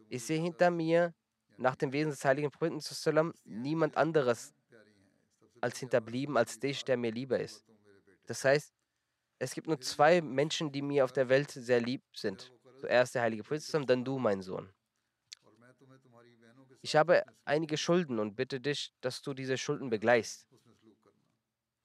ich 0.08 0.24
sehe 0.24 0.40
hinter 0.40 0.70
mir, 0.70 1.14
nach 1.56 1.76
dem 1.76 1.92
Wesen 1.92 2.10
des 2.10 2.24
heiligen 2.24 2.50
Propheten, 2.50 3.32
niemand 3.44 3.96
anderes 3.96 4.52
als 5.66 5.78
hinterblieben 5.78 6.36
als 6.36 6.58
dich, 6.60 6.84
der 6.84 6.96
mir 6.96 7.10
lieber 7.10 7.40
ist. 7.40 7.64
Das 8.26 8.44
heißt, 8.44 8.72
es 9.38 9.52
gibt 9.52 9.66
nur 9.66 9.80
zwei 9.80 10.22
Menschen, 10.22 10.70
die 10.70 10.80
mir 10.80 11.04
auf 11.04 11.12
der 11.12 11.28
Welt 11.28 11.50
sehr 11.50 11.80
lieb 11.80 12.02
sind. 12.14 12.52
Zuerst 12.78 13.14
der 13.14 13.22
heilige 13.22 13.42
Prophet, 13.42 13.88
dann 13.90 14.04
du, 14.04 14.18
mein 14.18 14.42
Sohn. 14.42 14.72
Ich 16.82 16.94
habe 16.94 17.24
einige 17.44 17.76
Schulden 17.76 18.20
und 18.20 18.36
bitte 18.36 18.60
dich, 18.60 18.92
dass 19.00 19.22
du 19.22 19.34
diese 19.34 19.58
Schulden 19.58 19.90
begleichst. 19.90 20.46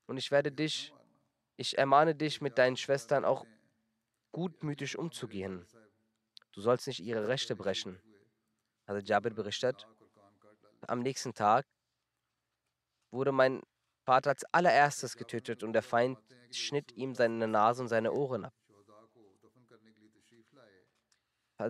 Und 0.06 0.18
ich 0.18 0.30
werde 0.30 0.52
dich, 0.52 0.94
ich 1.58 1.78
ermahne 1.78 2.14
dich 2.14 2.40
mit 2.40 2.58
deinen 2.60 2.78
Schwestern 2.78 3.26
auch 3.26 3.46
gutmütig 4.32 4.98
umzugehen. 4.98 5.66
Du 6.52 6.62
sollst 6.62 6.86
nicht 6.86 7.00
ihre 7.00 7.28
Rechte 7.28 7.56
brechen. 7.56 8.00
Also 8.86 9.02
Jabir 9.04 9.34
berichtet, 9.34 9.88
am 10.88 11.00
nächsten 11.00 11.34
Tag 11.34 11.66
wurde 13.12 13.32
mein 13.32 13.62
Vater 14.12 14.32
als 14.32 14.44
allererstes 14.52 15.16
getötet 15.16 15.64
und 15.64 15.72
der 15.72 15.84
Feind 15.84 16.20
schnitt 16.52 16.92
ihm 16.98 17.16
seine 17.16 17.48
Nase 17.48 17.82
und 17.82 17.88
seine 17.88 18.12
Ohren 18.12 18.44
ab. 18.44 18.54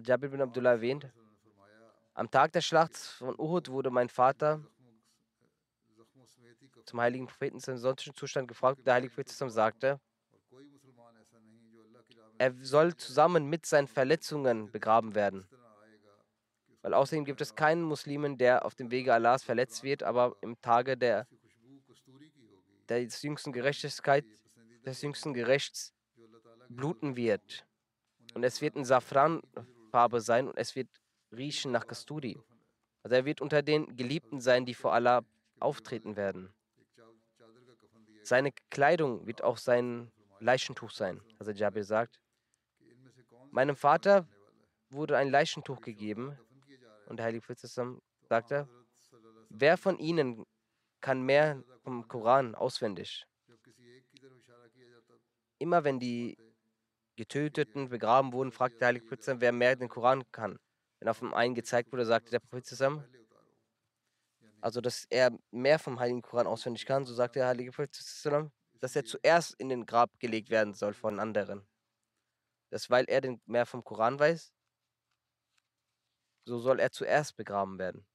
Jabir 0.04 0.30
bin 0.30 0.42
Abdullah 0.42 0.72
erwähnt, 0.72 1.08
am 2.16 2.32
Tag 2.32 2.52
der 2.54 2.62
Schlacht 2.62 2.98
von 2.98 3.40
Uhud 3.40 3.70
wurde 3.70 3.92
mein 3.92 4.10
Vater 4.10 4.60
zum 6.86 7.00
heiligen 7.00 7.28
Propheten 7.28 7.60
seinem 7.60 7.78
sonstigen 7.78 8.16
Zustand 8.16 8.48
gefragt. 8.48 8.88
Der 8.88 8.96
heilige 8.96 9.14
Prophet 9.14 9.30
sagte, 9.30 10.00
er 12.40 12.54
soll 12.64 12.96
zusammen 12.96 13.46
mit 13.46 13.68
seinen 13.68 13.88
Verletzungen 13.88 14.72
begraben 14.72 15.14
werden. 15.14 15.48
Weil 16.82 16.96
außerdem 16.96 17.24
gibt 17.24 17.42
es 17.42 17.54
keinen 17.54 17.84
Muslimen, 17.84 18.40
der 18.40 18.66
auf 18.66 18.74
dem 18.74 18.90
Wege 18.90 19.14
Allahs 19.14 19.44
verletzt 19.44 19.84
wird, 19.84 20.02
aber 20.02 20.36
im 20.42 20.60
Tage 20.60 20.98
der, 20.98 21.28
der 22.92 23.02
jüngsten 23.04 23.54
Gerechtigkeit, 23.54 24.26
des 24.86 25.02
jüngsten 25.02 25.34
Gerichts 25.34 25.94
bluten 26.68 27.16
wird. 27.16 27.66
Und 28.34 28.44
es 28.44 28.62
wird 28.62 28.76
in 28.76 28.84
Safranfarbe 28.84 30.20
sein 30.20 30.50
und 30.50 30.58
es 30.58 30.76
wird 30.76 30.90
riechen 31.32 31.72
nach 31.72 31.88
Kasturi. 31.88 32.38
Also 33.02 33.16
er 33.16 33.24
wird 33.24 33.40
unter 33.40 33.62
den 33.62 33.96
Geliebten 33.96 34.42
sein, 34.42 34.66
die 34.66 34.74
vor 34.74 34.94
Allah 34.94 35.22
auftreten 35.60 36.18
werden. 36.18 36.54
Seine 38.24 38.52
Kleidung 38.70 39.26
wird 39.26 39.42
auch 39.42 39.58
sein 39.58 40.12
Leichentuch 40.40 40.92
sein. 40.92 41.22
Also 41.40 41.52
Jabir 41.52 41.86
sagt, 41.86 42.20
meinem 43.52 43.78
Vater 43.78 44.28
wurde 44.90 45.16
ein 45.18 45.30
Leichentuch 45.30 45.80
gegeben 45.80 46.38
und 47.08 47.18
der 47.18 47.28
Heilige 47.28 47.46
Prophet 47.46 47.70
sagte, 48.28 48.68
wer 49.50 49.78
von 49.78 49.98
ihnen 49.98 50.46
kann 51.00 51.22
mehr 51.22 51.64
vom 51.84 52.08
Koran 52.08 52.56
auswendig? 52.56 53.26
Immer 55.60 55.84
wenn 55.84 56.00
die 56.00 56.38
Getöteten 57.16 57.90
begraben 57.90 58.34
wurden, 58.34 58.52
fragte 58.52 58.80
der 58.80 58.88
Heilige 58.88 59.06
Prophet, 59.06 59.42
wer 59.42 59.52
mehr 59.52 59.76
den 59.76 59.90
Koran 59.90 60.24
kann. 60.32 60.58
Wenn 61.00 61.10
auf 61.10 61.20
dem 61.20 61.34
einen 61.34 61.56
gezeigt 61.56 61.92
wurde, 61.92 62.06
sagte 62.06 62.32
der 62.32 62.40
Prophet 62.40 62.66
zusammen, 62.66 63.04
also 64.62 64.82
dass 64.82 65.06
er 65.10 65.38
mehr 65.52 65.80
vom 65.80 66.00
Heiligen 66.00 66.22
Koran 66.22 66.48
auswendig 66.48 66.86
kann, 66.86 67.06
so 67.06 67.14
sagte 67.14 67.40
der 67.40 67.48
Heilige 67.48 67.72
Prophet 67.72 67.96
dass 68.80 68.96
er 68.96 69.06
zuerst 69.06 69.54
in 69.60 69.70
den 69.70 69.86
Grab 69.86 70.10
gelegt 70.20 70.50
werden 70.50 70.74
soll 70.74 70.94
von 70.94 71.20
anderen. 71.20 71.68
Das, 72.72 72.90
weil 72.90 73.06
er 73.08 73.38
mehr 73.46 73.66
vom 73.66 73.84
Koran 73.84 74.20
weiß, 74.20 74.54
so 76.46 76.60
soll 76.60 76.80
er 76.80 76.92
zuerst 76.92 77.36
begraben 77.36 77.78
werden. 77.78 78.08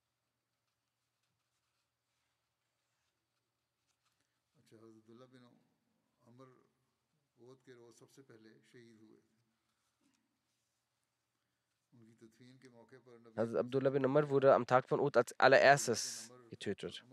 Also 13.35 13.59
Abdullah 13.59 13.91
bin 13.91 14.05
Umar 14.05 14.29
wurde 14.29 14.55
am 14.55 14.67
Tag 14.67 14.89
von 14.89 15.01
Ud 15.01 15.17
als 15.17 15.39
allererstes 15.39 16.31
getötet. 16.51 17.05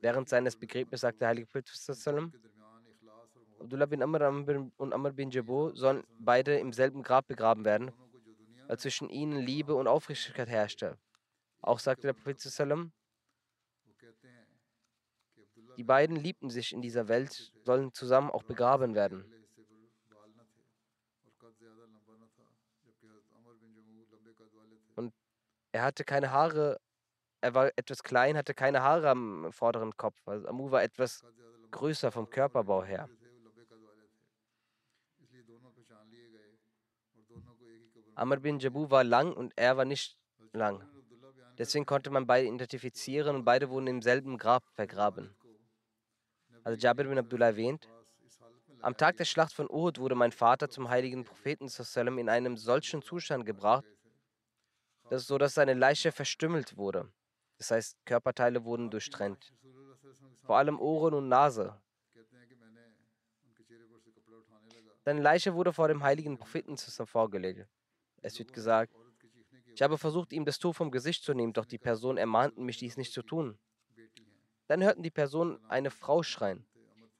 Während 0.00 0.28
seines 0.28 0.56
Begräbnisses 0.56 1.00
sagte 1.00 1.20
der 1.20 1.28
Heilige 1.28 1.46
Prophet, 1.46 1.68
Abdullah 3.58 3.86
bin 3.86 4.02
Amr 4.02 4.72
und 4.76 4.92
Amr 4.92 5.12
bin 5.12 5.30
Jabo 5.30 5.74
sollen 5.74 6.04
beide 6.18 6.58
im 6.58 6.72
selben 6.72 7.02
Grab 7.02 7.26
begraben 7.26 7.64
werden, 7.64 7.92
weil 8.66 8.78
zwischen 8.78 9.08
ihnen 9.08 9.40
Liebe 9.40 9.74
und 9.74 9.88
Aufrichtigkeit 9.88 10.48
herrschte. 10.48 10.98
Auch 11.60 11.78
sagte 11.78 12.06
der 12.06 12.12
Prophet, 12.12 12.40
die 15.76 15.84
beiden 15.84 16.16
liebten 16.16 16.50
sich 16.50 16.72
in 16.72 16.80
dieser 16.80 17.08
Welt, 17.08 17.52
sollen 17.64 17.92
zusammen 17.92 18.30
auch 18.30 18.42
begraben 18.42 18.94
werden. 18.94 19.24
Und 24.96 25.12
er 25.72 25.82
hatte 25.82 26.04
keine 26.04 26.30
Haare, 26.30 26.80
er 27.42 27.54
war 27.54 27.70
etwas 27.76 28.02
klein, 28.02 28.36
hatte 28.36 28.54
keine 28.54 28.82
Haare 28.82 29.10
am 29.10 29.52
vorderen 29.52 29.96
Kopf. 29.96 30.26
Also 30.26 30.48
Amu 30.48 30.70
war 30.70 30.82
etwas 30.82 31.24
größer 31.70 32.10
vom 32.10 32.28
Körperbau 32.30 32.82
her. 32.82 33.08
Amr 38.14 38.40
bin 38.40 38.58
Jabu 38.58 38.90
war 38.90 39.04
lang 39.04 39.34
und 39.34 39.52
er 39.56 39.76
war 39.76 39.84
nicht 39.84 40.16
lang. 40.54 40.82
Deswegen 41.58 41.84
konnte 41.84 42.10
man 42.10 42.26
beide 42.26 42.46
identifizieren 42.46 43.36
und 43.36 43.44
beide 43.44 43.68
wurden 43.68 43.86
im 43.88 44.00
selben 44.00 44.38
Grab 44.38 44.64
vergraben. 44.74 45.35
Also 46.66 46.80
Jabir 46.80 47.04
bin 47.04 47.16
Abdullah 47.16 47.46
erwähnt, 47.46 47.88
am 48.82 48.96
Tag 48.96 49.16
der 49.18 49.24
Schlacht 49.24 49.52
von 49.52 49.70
Uhud 49.70 50.00
wurde 50.00 50.16
mein 50.16 50.32
Vater 50.32 50.68
zum 50.68 50.88
heiligen 50.88 51.22
Propheten 51.22 51.68
in 52.18 52.28
einem 52.28 52.56
solchen 52.56 53.02
Zustand 53.02 53.46
gebracht, 53.46 53.84
dass 55.08 55.28
so 55.28 55.38
dass 55.38 55.54
seine 55.54 55.74
Leiche 55.74 56.10
verstümmelt 56.10 56.76
wurde. 56.76 57.08
Das 57.58 57.70
heißt, 57.70 58.04
Körperteile 58.04 58.64
wurden 58.64 58.90
durchtrennt. 58.90 59.54
Vor 60.42 60.56
allem 60.56 60.80
Ohren 60.80 61.14
und 61.14 61.28
Nase. 61.28 61.80
Seine 65.04 65.22
Leiche 65.22 65.54
wurde 65.54 65.72
vor 65.72 65.86
dem 65.86 66.02
heiligen 66.02 66.36
Propheten 66.36 66.76
vorgelegt. 66.76 67.68
Es 68.22 68.36
wird 68.40 68.52
gesagt, 68.52 68.92
ich 69.72 69.82
habe 69.82 69.96
versucht, 69.98 70.32
ihm 70.32 70.44
das 70.44 70.58
Tuch 70.58 70.74
vom 70.74 70.90
Gesicht 70.90 71.22
zu 71.22 71.32
nehmen, 71.32 71.52
doch 71.52 71.64
die 71.64 71.78
Personen 71.78 72.18
ermahnten 72.18 72.64
mich, 72.64 72.78
dies 72.78 72.96
nicht 72.96 73.12
zu 73.12 73.22
tun. 73.22 73.56
Dann 74.68 74.82
hörten 74.82 75.02
die 75.02 75.10
Personen 75.10 75.58
eine 75.68 75.90
Frau 75.90 76.22
schreien. 76.22 76.66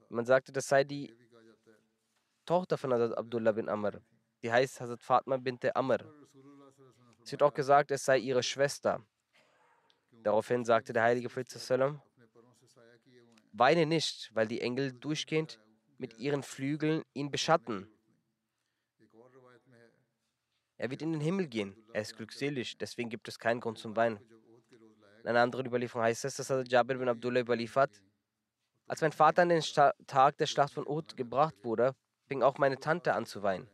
Man 0.09 0.25
sagte, 0.25 0.53
das 0.53 0.69
sei 0.69 0.85
die 0.85 1.15
Tochter 2.45 2.79
von 2.79 2.93
Hazrat 2.93 3.19
Abdullah 3.19 3.53
bin 3.53 3.69
Amr. 3.69 4.01
Die 4.43 4.51
heißt 4.51 4.81
Hazrat 4.81 5.03
Fatma 5.03 5.37
bint 5.37 5.65
Amr. 5.77 5.99
Es 7.23 7.33
wird 7.33 7.43
auch 7.43 7.55
gesagt, 7.55 7.91
es 7.91 8.05
sei 8.05 8.19
ihre 8.19 8.43
Schwester. 8.43 9.05
Daraufhin 10.23 10.65
sagte 10.65 10.93
der 10.93 11.03
heilige 11.03 11.29
Prophet, 11.29 11.49
weine 13.53 13.87
nicht, 13.87 14.31
weil 14.35 14.47
die 14.47 14.61
Engel 14.61 14.93
durchgehend 14.93 15.61
mit 15.99 16.19
ihren 16.19 16.43
Flügeln 16.43 17.03
ihn 17.15 17.31
beschatten. 17.31 17.89
Er 20.79 20.91
wird 20.91 21.03
in 21.03 21.13
den 21.13 21.21
Himmel 21.21 21.49
gehen. 21.49 21.75
Er 21.93 22.03
ist 22.03 22.17
glückselig, 22.17 22.77
deswegen 22.77 23.09
gibt 23.09 23.29
es 23.29 23.39
keinen 23.39 23.61
Grund 23.61 23.79
zum 23.79 23.97
Weinen. 23.97 24.21
In 25.27 25.31
einer 25.31 25.43
anderen 25.43 25.67
Überlieferung 25.67 26.05
heißt 26.05 26.25
es, 26.25 26.37
dass 26.37 26.71
Jabir 26.71 26.99
bin 26.99 27.09
Abdullah 27.09 27.41
überliefert. 27.41 28.01
Als 28.87 29.01
mein 29.01 29.11
Vater 29.11 29.43
an 29.43 29.49
den 29.49 29.61
Tag 30.07 30.39
der 30.39 30.47
Schlacht 30.47 30.73
von 30.73 30.87
Uhud 30.87 31.17
gebracht 31.17 31.57
wurde, 31.65 31.97
fing 32.29 32.45
auch 32.45 32.59
meine 32.59 32.79
Tante 32.79 33.13
an 33.13 33.27
zu 33.27 33.43
weinen. 33.43 33.69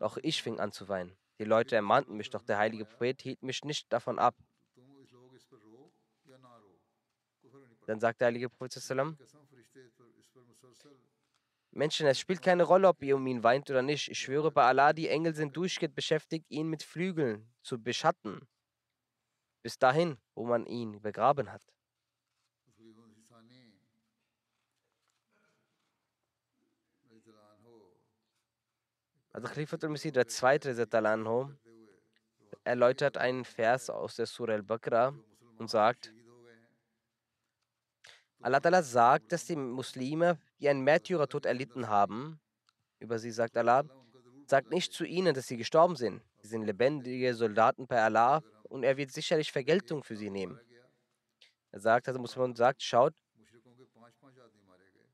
Auch 0.00 0.16
ich 0.20 0.42
fing 0.42 0.58
an 0.58 0.72
zu 0.72 0.88
weinen. 0.88 1.16
Die 1.38 1.44
Leute 1.44 1.76
ermahnten 1.76 2.16
mich, 2.16 2.30
doch 2.30 2.42
der 2.42 2.58
heilige 2.58 2.84
Prophet 2.84 3.22
hielt 3.22 3.40
mich 3.44 3.62
nicht 3.62 3.92
davon 3.92 4.18
ab. 4.18 4.34
Dann 7.86 8.00
sagt 8.00 8.20
der 8.20 8.26
heilige 8.26 8.50
Prophet, 8.50 8.74
Menschen, 11.70 12.08
es 12.08 12.18
spielt 12.18 12.42
keine 12.42 12.64
Rolle, 12.64 12.88
ob 12.88 13.00
ihr 13.04 13.14
um 13.14 13.24
ihn 13.28 13.44
weint 13.44 13.70
oder 13.70 13.82
nicht. 13.82 14.10
Ich 14.10 14.18
schwöre 14.18 14.50
bei 14.50 14.64
Allah, 14.64 14.92
die 14.92 15.06
Engel 15.06 15.32
sind 15.32 15.56
durchgehend 15.56 15.94
beschäftigt, 15.94 16.50
ihn 16.50 16.68
mit 16.68 16.82
Flügeln 16.82 17.48
zu 17.62 17.80
beschatten. 17.80 18.48
Bis 19.68 19.78
dahin, 19.78 20.16
wo 20.34 20.46
man 20.46 20.64
ihn 20.64 20.98
begraben 21.02 21.52
hat. 21.52 21.60
Also 29.30 29.46
Khalifat 29.46 29.84
al-Masih, 29.84 30.10
der 30.10 30.26
zweite 30.26 30.70
Anho, 30.90 31.52
erläutert 32.64 33.18
einen 33.18 33.44
Vers 33.44 33.90
aus 33.90 34.16
der 34.16 34.24
Surah 34.24 34.54
al-Baqarah 34.54 35.12
und 35.58 35.68
sagt, 35.68 36.14
Allah 38.40 38.82
sagt, 38.82 39.32
dass 39.32 39.44
die 39.44 39.56
Muslime 39.56 40.38
die 40.60 40.70
einen 40.70 40.80
Märtyrertod 40.82 41.44
erlitten 41.44 41.88
haben, 41.88 42.40
über 43.00 43.18
sie 43.18 43.32
sagt 43.32 43.54
Allah, 43.58 43.84
sagt 44.46 44.70
nicht 44.70 44.94
zu 44.94 45.04
ihnen, 45.04 45.34
dass 45.34 45.46
sie 45.46 45.58
gestorben 45.58 45.94
sind. 45.94 46.22
Sie 46.40 46.48
sind 46.48 46.62
lebendige 46.62 47.34
Soldaten 47.34 47.86
bei 47.86 48.02
Allah 48.02 48.42
und 48.68 48.82
er 48.84 48.96
wird 48.96 49.12
sicherlich 49.12 49.52
Vergeltung 49.52 50.02
für 50.02 50.16
sie 50.16 50.30
nehmen. 50.30 50.60
Er 51.70 51.80
sagt, 51.80 52.08
also 52.08 52.20
Muslim 52.20 52.54
sagt, 52.54 52.82
schaut, 52.82 53.14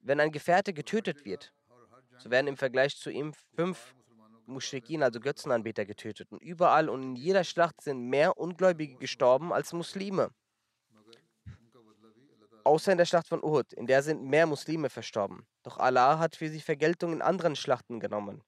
wenn 0.02 0.20
ein 0.20 0.32
Gefährte 0.32 0.72
getötet 0.72 1.24
wird, 1.24 1.52
so 2.18 2.30
werden 2.30 2.46
im 2.46 2.56
Vergleich 2.56 2.96
zu 2.96 3.10
ihm 3.10 3.32
fünf 3.54 3.94
Mushrikin, 4.46 5.02
also 5.02 5.20
Götzenanbeter, 5.20 5.86
getötet. 5.86 6.30
Und 6.30 6.42
überall 6.42 6.88
und 6.88 7.02
in 7.02 7.16
jeder 7.16 7.44
Schlacht 7.44 7.80
sind 7.80 8.08
mehr 8.08 8.36
Ungläubige 8.36 8.96
gestorben 8.96 9.52
als 9.52 9.72
Muslime 9.72 10.30
außer 12.64 12.92
in 12.92 12.98
der 12.98 13.04
Schlacht 13.04 13.28
von 13.28 13.42
Uhud, 13.42 13.72
in 13.74 13.86
der 13.86 14.02
sind 14.02 14.24
mehr 14.24 14.46
Muslime 14.46 14.90
verstorben. 14.90 15.46
Doch 15.62 15.78
Allah 15.78 16.18
hat 16.18 16.36
für 16.36 16.48
sie 16.48 16.60
Vergeltung 16.60 17.12
in 17.12 17.22
anderen 17.22 17.56
Schlachten 17.56 18.00
genommen. 18.00 18.42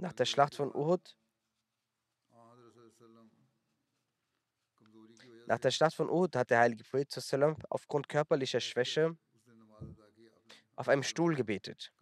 Nach 0.00 0.14
der 0.14 0.24
Schlacht 0.24 0.54
von 0.54 0.74
Uhud 0.74 1.16
Nach 5.46 5.58
der 5.58 5.70
Schlacht 5.70 5.94
von 5.94 6.08
Uhud 6.08 6.34
hat 6.36 6.48
der 6.48 6.60
heilige 6.60 6.84
Prophet 6.84 7.12
aufgrund 7.68 8.08
körperlicher 8.08 8.60
Schwäche 8.60 9.18
auf 10.76 10.88
einem 10.88 11.02
Stuhl 11.02 11.34
gebetet. 11.34 11.92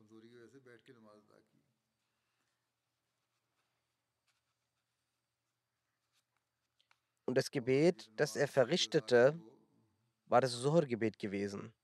Und 7.24 7.34
das 7.34 7.50
Gebet, 7.50 8.08
das 8.16 8.36
er 8.36 8.46
verrichtete, 8.46 9.40
war 10.26 10.40
das 10.40 10.60
Zuhr-Gebet 10.60 11.18
gewesen. 11.18 11.74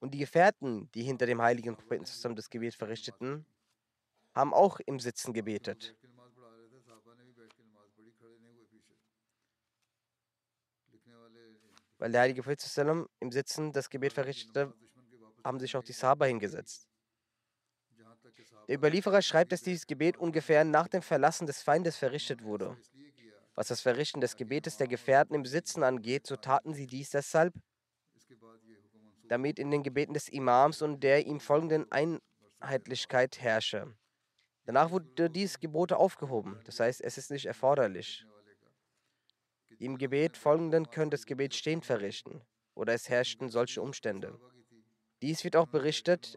Und 0.00 0.12
die 0.12 0.18
Gefährten, 0.18 0.90
die 0.92 1.02
hinter 1.02 1.26
dem 1.26 1.42
heiligen 1.42 1.74
Propheten 1.74 2.04
zusammen 2.04 2.36
das 2.36 2.50
Gebet 2.50 2.74
verrichteten, 2.74 3.44
haben 4.34 4.54
auch 4.54 4.78
im 4.80 5.00
Sitzen 5.00 5.32
gebetet. 5.32 5.96
Weil 11.98 12.12
der 12.12 12.20
heilige 12.20 12.42
Prophet 12.42 12.60
zusammen 12.60 13.08
im 13.18 13.32
Sitzen 13.32 13.72
das 13.72 13.90
Gebet 13.90 14.12
verrichtete, 14.12 14.72
haben 15.42 15.58
sich 15.58 15.76
auch 15.76 15.82
die 15.82 15.92
Sahaba 15.92 16.26
hingesetzt. 16.26 16.88
Der 18.68 18.76
Überlieferer 18.76 19.22
schreibt, 19.22 19.50
dass 19.50 19.62
dieses 19.62 19.86
Gebet 19.86 20.16
ungefähr 20.16 20.62
nach 20.62 20.86
dem 20.86 21.02
Verlassen 21.02 21.46
des 21.46 21.62
Feindes 21.62 21.96
verrichtet 21.96 22.44
wurde. 22.44 22.76
Was 23.54 23.68
das 23.68 23.80
Verrichten 23.80 24.20
des 24.20 24.36
Gebetes 24.36 24.76
der 24.76 24.86
Gefährten 24.86 25.34
im 25.34 25.44
Sitzen 25.44 25.82
angeht, 25.82 26.26
so 26.26 26.36
taten 26.36 26.74
sie 26.74 26.86
dies 26.86 27.10
deshalb, 27.10 27.54
damit 29.28 29.58
in 29.58 29.70
den 29.70 29.82
Gebeten 29.82 30.14
des 30.14 30.28
Imams 30.28 30.82
und 30.82 31.00
der 31.02 31.26
ihm 31.26 31.40
folgenden 31.40 31.86
Einheitlichkeit 31.90 33.40
herrsche. 33.40 33.94
Danach 34.64 34.90
wurde 34.90 35.30
dieses 35.30 35.58
Gebot 35.60 35.92
aufgehoben, 35.92 36.60
das 36.64 36.80
heißt, 36.80 37.00
es 37.00 37.18
ist 37.18 37.30
nicht 37.30 37.46
erforderlich. 37.46 38.26
Im 39.78 39.96
Gebet 39.96 40.36
folgenden 40.36 40.90
können 40.90 41.10
das 41.10 41.24
Gebet 41.24 41.54
stehend 41.54 41.86
verrichten 41.86 42.42
oder 42.74 42.94
es 42.94 43.08
herrschten 43.08 43.48
solche 43.48 43.80
Umstände. 43.80 44.38
Dies 45.22 45.44
wird 45.44 45.56
auch 45.56 45.68
berichtet 45.68 46.36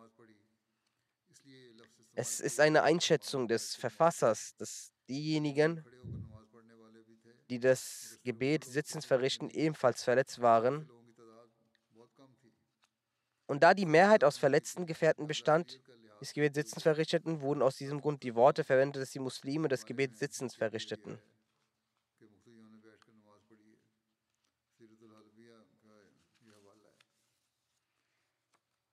es 2.14 2.40
ist 2.40 2.60
eine 2.60 2.84
Einschätzung 2.84 3.48
des 3.48 3.76
Verfassers, 3.76 4.56
dass 4.58 4.92
diejenigen, 5.08 5.86
die 7.50 7.60
das 7.60 8.20
Gebet 8.24 8.66
sitzend 8.66 9.06
verrichten, 9.06 9.50
ebenfalls 9.50 10.04
verletzt 10.04 10.42
waren. 10.42 10.90
Und 13.52 13.64
da 13.64 13.74
die 13.74 13.86
Mehrheit 13.86 14.24
aus 14.24 14.38
verletzten 14.38 14.86
Gefährten 14.86 15.28
bestand, 15.28 15.82
das 16.22 16.32
Gebet 16.32 16.56
sitzend 16.56 16.84
verrichteten, 16.84 17.42
wurden 17.42 17.62
aus 17.62 17.76
diesem 17.76 18.00
Grund 18.00 18.24
die 18.24 18.34
Worte 18.34 18.64
verwendet, 18.64 19.02
dass 19.02 19.12
die 19.12 19.20
Muslime 19.20 19.68
das 19.68 19.86
Gebet 19.86 20.16
sitzend 20.16 20.54
verrichteten. 20.54 21.20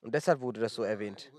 Und 0.01 0.13
deshalb 0.13 0.41
wurde 0.41 0.61
das 0.61 0.75
so 0.75 0.83
erwähnt. 0.83 1.31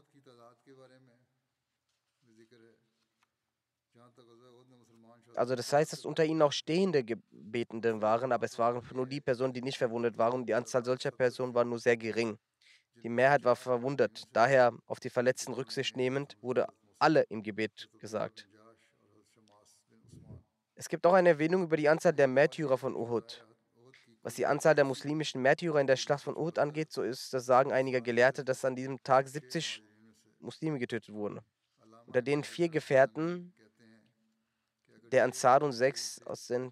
Also 5.36 5.56
das 5.58 5.74
heißt, 5.74 5.92
dass 5.92 6.06
unter 6.06 6.24
ihnen 6.24 6.42
auch 6.42 6.54
stehende 6.54 7.04
Gebetende 7.04 8.02
waren, 8.02 8.32
aber 8.32 8.46
es 8.46 8.58
waren 8.58 8.82
nur 8.94 9.08
die 9.08 9.20
Personen, 9.20 9.52
die 9.52 9.62
nicht 9.62 9.78
verwundet 9.78 10.18
waren. 10.18 10.46
Die 10.46 10.54
Anzahl 10.54 10.86
solcher 10.86 11.12
Personen 11.12 11.54
war 11.54 11.66
nur 11.66 11.80
sehr 11.80 11.98
gering. 11.98 12.40
Die 13.04 13.10
Mehrheit 13.10 13.44
war 13.44 13.56
verwundet. 13.56 14.24
Daher 14.34 14.74
auf 14.88 15.00
die 15.00 15.10
Verletzten 15.10 15.54
Rücksicht 15.54 15.96
nehmend 15.96 16.38
wurde 16.42 16.68
alle 16.98 17.22
im 17.24 17.44
Gebet 17.44 17.90
gesagt. 18.00 18.48
Es 20.76 20.88
gibt 20.88 21.06
auch 21.06 21.14
eine 21.14 21.30
Erwähnung 21.30 21.64
über 21.64 21.78
die 21.78 21.90
Anzahl 21.90 22.14
der 22.14 22.28
Märtyrer 22.28 22.78
von 22.78 22.96
Uhud. 22.96 23.46
Was 24.22 24.36
die 24.36 24.46
Anzahl 24.46 24.76
der 24.76 24.86
muslimischen 24.86 25.42
Märtyrer 25.42 25.80
in 25.80 25.88
der 25.88 25.96
Schlacht 25.96 26.24
von 26.24 26.38
Uhud 26.38 26.60
angeht, 26.60 26.92
so 26.92 27.02
ist 27.04 27.34
das 27.34 27.46
Sagen 27.46 27.72
einiger 27.72 28.02
Gelehrte, 28.02 28.44
dass 28.44 28.66
an 28.66 28.76
diesem 28.76 29.02
Tag 29.04 29.28
70 29.28 29.84
Muslime 30.40 30.80
getötet 30.80 31.14
wurden. 31.14 31.40
Unter 32.06 32.22
denen 32.22 32.44
vier 32.44 32.70
Gefährten 32.70 33.54
der 35.12 35.24
Ansar 35.24 35.64
und 35.64 35.72
sechs 35.72 36.22
aus 36.24 36.48
den 36.48 36.72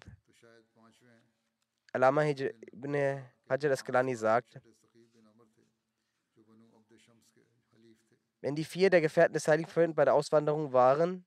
Alama 1.92 2.24
ibn 2.24 2.94
Hajar 3.48 3.72
Asqalani 3.72 4.14
sagt, 4.14 4.60
Wenn 8.40 8.54
die 8.54 8.64
vier 8.64 8.90
der 8.90 9.00
Gefährten 9.00 9.32
des 9.32 9.48
Heiligen 9.48 9.68
Propheten 9.68 9.94
bei 9.94 10.04
der 10.04 10.14
Auswanderung 10.14 10.72
waren, 10.72 11.24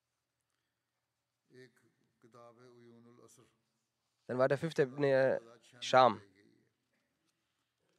dann 4.28 4.38
war 4.38 4.47
der 4.47 4.57
fünfte 4.57 4.84
Ibn 4.84 5.39
Sham. 5.82 6.22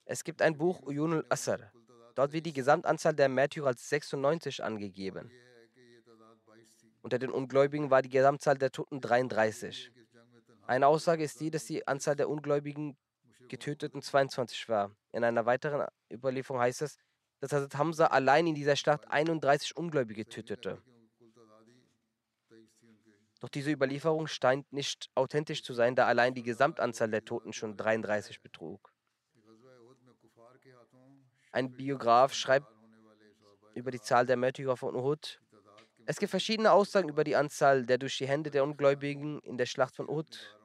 Es 0.04 0.24
gibt 0.24 0.40
ein 0.40 0.56
Buch 0.56 0.82
Uyun 0.82 1.12
al-Asr. 1.12 1.72
Dort 2.14 2.32
wird 2.32 2.46
die 2.46 2.52
Gesamtanzahl 2.52 3.14
der 3.14 3.28
Märtyrer 3.28 3.68
als 3.68 3.88
96 3.88 4.62
angegeben. 4.62 5.30
Unter 7.02 7.18
den 7.18 7.30
Ungläubigen 7.30 7.90
war 7.90 8.02
die 8.02 8.08
Gesamtzahl 8.08 8.56
der 8.56 8.70
Toten 8.70 9.00
33. 9.00 9.90
Eine 10.66 10.86
Aussage 10.86 11.24
ist 11.24 11.40
die, 11.40 11.50
dass 11.50 11.64
die 11.64 11.86
Anzahl 11.86 12.16
der 12.16 12.28
Ungläubigen 12.28 12.96
Getöteten 13.48 14.00
22 14.00 14.68
war. 14.68 14.94
In 15.10 15.24
einer 15.24 15.44
weiteren 15.44 15.86
Überlieferung 16.10 16.60
heißt 16.60 16.82
es, 16.82 16.96
dass 17.42 17.52
Hazrat 17.52 17.76
Hamza 17.76 18.06
allein 18.06 18.46
in 18.46 18.54
dieser 18.54 18.76
Schlacht 18.76 19.10
31 19.10 19.76
Ungläubige 19.76 20.24
tötete. 20.24 20.80
Doch 23.40 23.48
diese 23.48 23.72
Überlieferung 23.72 24.28
scheint 24.28 24.72
nicht 24.72 25.10
authentisch 25.16 25.64
zu 25.64 25.74
sein, 25.74 25.96
da 25.96 26.06
allein 26.06 26.34
die 26.34 26.44
Gesamtanzahl 26.44 27.10
der 27.10 27.24
Toten 27.24 27.52
schon 27.52 27.76
33 27.76 28.42
betrug. 28.42 28.94
Ein 31.50 31.72
Biograf 31.72 32.32
schreibt 32.32 32.68
über 33.74 33.90
die 33.90 34.00
Zahl 34.00 34.24
der 34.24 34.36
Märtyrer 34.36 34.76
von 34.76 34.94
Uhud. 34.94 35.40
Es 36.06 36.18
gibt 36.18 36.30
verschiedene 36.30 36.70
Aussagen 36.70 37.08
über 37.08 37.24
die 37.24 37.34
Anzahl 37.34 37.84
der 37.84 37.98
durch 37.98 38.18
die 38.18 38.28
Hände 38.28 38.52
der 38.52 38.62
Ungläubigen 38.62 39.40
in 39.40 39.58
der 39.58 39.66
Schlacht 39.66 39.96
von 39.96 40.08
Uhud 40.08 40.56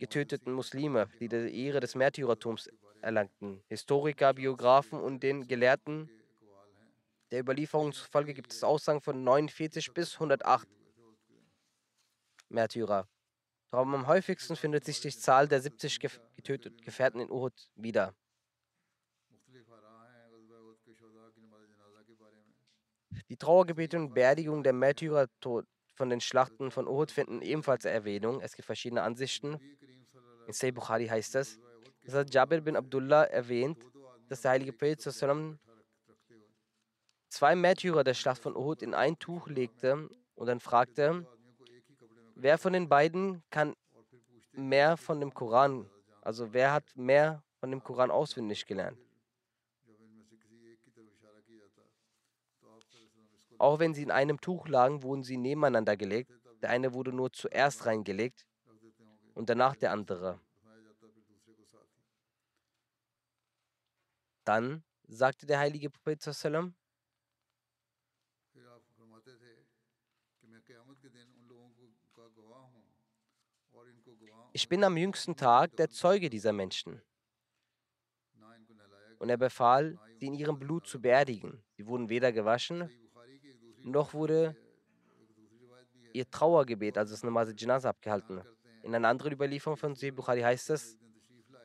getöteten 0.00 0.52
Muslime, 0.52 1.08
die 1.20 1.28
die 1.28 1.64
Ehre 1.64 1.78
des 1.78 1.94
Märtyrertums 1.94 2.68
erlangten. 3.02 3.62
Historiker, 3.68 4.32
Biografen 4.34 5.00
und 5.00 5.22
den 5.22 5.46
Gelehrten 5.46 6.08
der 7.32 7.40
Überlieferung 7.40 7.92
zufolge 7.92 8.34
gibt 8.34 8.52
es 8.52 8.62
Aussagen 8.62 9.00
von 9.00 9.24
49 9.24 9.94
bis 9.94 10.14
108 10.14 10.68
Märtyrer. 12.50 13.08
Doch 13.70 13.78
am 13.78 14.06
häufigsten 14.06 14.54
findet 14.54 14.84
sich 14.84 15.00
die 15.00 15.10
Zahl 15.10 15.48
der 15.48 15.62
70 15.62 15.98
getöteten 15.98 16.78
Gefährten 16.82 17.20
in 17.20 17.30
Uhud 17.30 17.54
wieder. 17.74 18.14
Die 23.30 23.36
Trauergebete 23.38 23.96
und 23.96 24.12
Beerdigung 24.12 24.62
der 24.62 24.74
Märtyrer 24.74 25.26
von 25.94 26.10
den 26.10 26.20
Schlachten 26.20 26.70
von 26.70 26.86
Uhud 26.86 27.10
finden 27.10 27.40
ebenfalls 27.40 27.86
Erwähnung. 27.86 28.42
Es 28.42 28.56
gibt 28.56 28.66
verschiedene 28.66 29.02
Ansichten. 29.02 29.58
In 30.46 30.52
Sahih 30.52 30.72
Bukhari 30.72 31.06
heißt 31.06 31.36
es, 31.36 31.58
das 32.04 32.14
hat 32.14 32.34
Jabir 32.34 32.60
bin 32.60 32.76
Abdullah 32.76 33.24
erwähnt, 33.24 33.78
dass 34.28 34.42
der 34.42 34.52
heilige 34.52 34.72
Prophet 34.72 35.00
zwei 37.28 37.54
Märtyrer 37.54 38.04
der 38.04 38.14
Schlacht 38.14 38.42
von 38.42 38.56
Uhud 38.56 38.82
in 38.82 38.94
ein 38.94 39.18
Tuch 39.18 39.48
legte 39.48 40.08
und 40.34 40.46
dann 40.46 40.60
fragte, 40.60 41.26
wer 42.34 42.58
von 42.58 42.72
den 42.72 42.88
beiden 42.88 43.42
kann 43.50 43.74
mehr 44.52 44.96
von 44.96 45.20
dem 45.20 45.32
Koran, 45.32 45.88
also 46.20 46.52
wer 46.52 46.72
hat 46.72 46.84
mehr 46.96 47.42
von 47.58 47.70
dem 47.70 47.82
Koran 47.82 48.10
auswendig 48.10 48.66
gelernt? 48.66 48.98
Auch 53.58 53.78
wenn 53.78 53.94
sie 53.94 54.02
in 54.02 54.10
einem 54.10 54.40
Tuch 54.40 54.66
lagen, 54.66 55.04
wurden 55.04 55.22
sie 55.22 55.36
nebeneinander 55.36 55.96
gelegt. 55.96 56.32
Der 56.62 56.70
eine 56.70 56.94
wurde 56.94 57.12
nur 57.12 57.32
zuerst 57.32 57.86
reingelegt 57.86 58.44
und 59.34 59.48
danach 59.48 59.76
der 59.76 59.92
andere. 59.92 60.40
Dann 64.44 64.82
sagte 65.08 65.46
der 65.46 65.58
heilige 65.58 65.90
Prophet 65.90 66.20
ich 74.52 74.68
bin 74.68 74.84
am 74.84 74.96
jüngsten 74.96 75.34
Tag 75.36 75.76
der 75.76 75.88
Zeuge 75.88 76.28
dieser 76.28 76.52
Menschen. 76.52 77.00
Und 79.18 79.30
er 79.30 79.36
befahl, 79.36 79.98
sie 80.18 80.26
in 80.26 80.34
ihrem 80.34 80.58
Blut 80.58 80.86
zu 80.86 81.00
beerdigen. 81.00 81.62
Sie 81.76 81.86
wurden 81.86 82.08
weder 82.08 82.32
gewaschen, 82.32 82.90
noch 83.78 84.12
wurde 84.12 84.56
ihr 86.12 86.30
Trauergebet, 86.30 86.98
also 86.98 87.14
das 87.14 87.22
Namaz 87.22 87.52
Janazah, 87.56 87.90
abgehalten. 87.90 88.42
In 88.82 88.94
einer 88.94 89.08
anderen 89.08 89.32
Überlieferung 89.32 89.76
von 89.76 89.94
Sahih 89.94 90.10
Bukhari 90.12 90.42
heißt 90.42 90.70
es, 90.70 90.98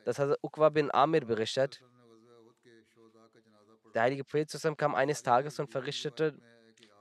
dass 0.04 0.18
Hazrat 0.18 0.38
Uqwa 0.42 0.70
bin 0.70 0.90
Amir 0.90 1.26
berichtet, 1.26 1.82
der 3.98 4.04
heilige 4.04 4.22
Prophet 4.22 4.48
kam 4.78 4.94
eines 4.94 5.24
Tages 5.24 5.58
und 5.58 5.72
verrichtete 5.72 6.32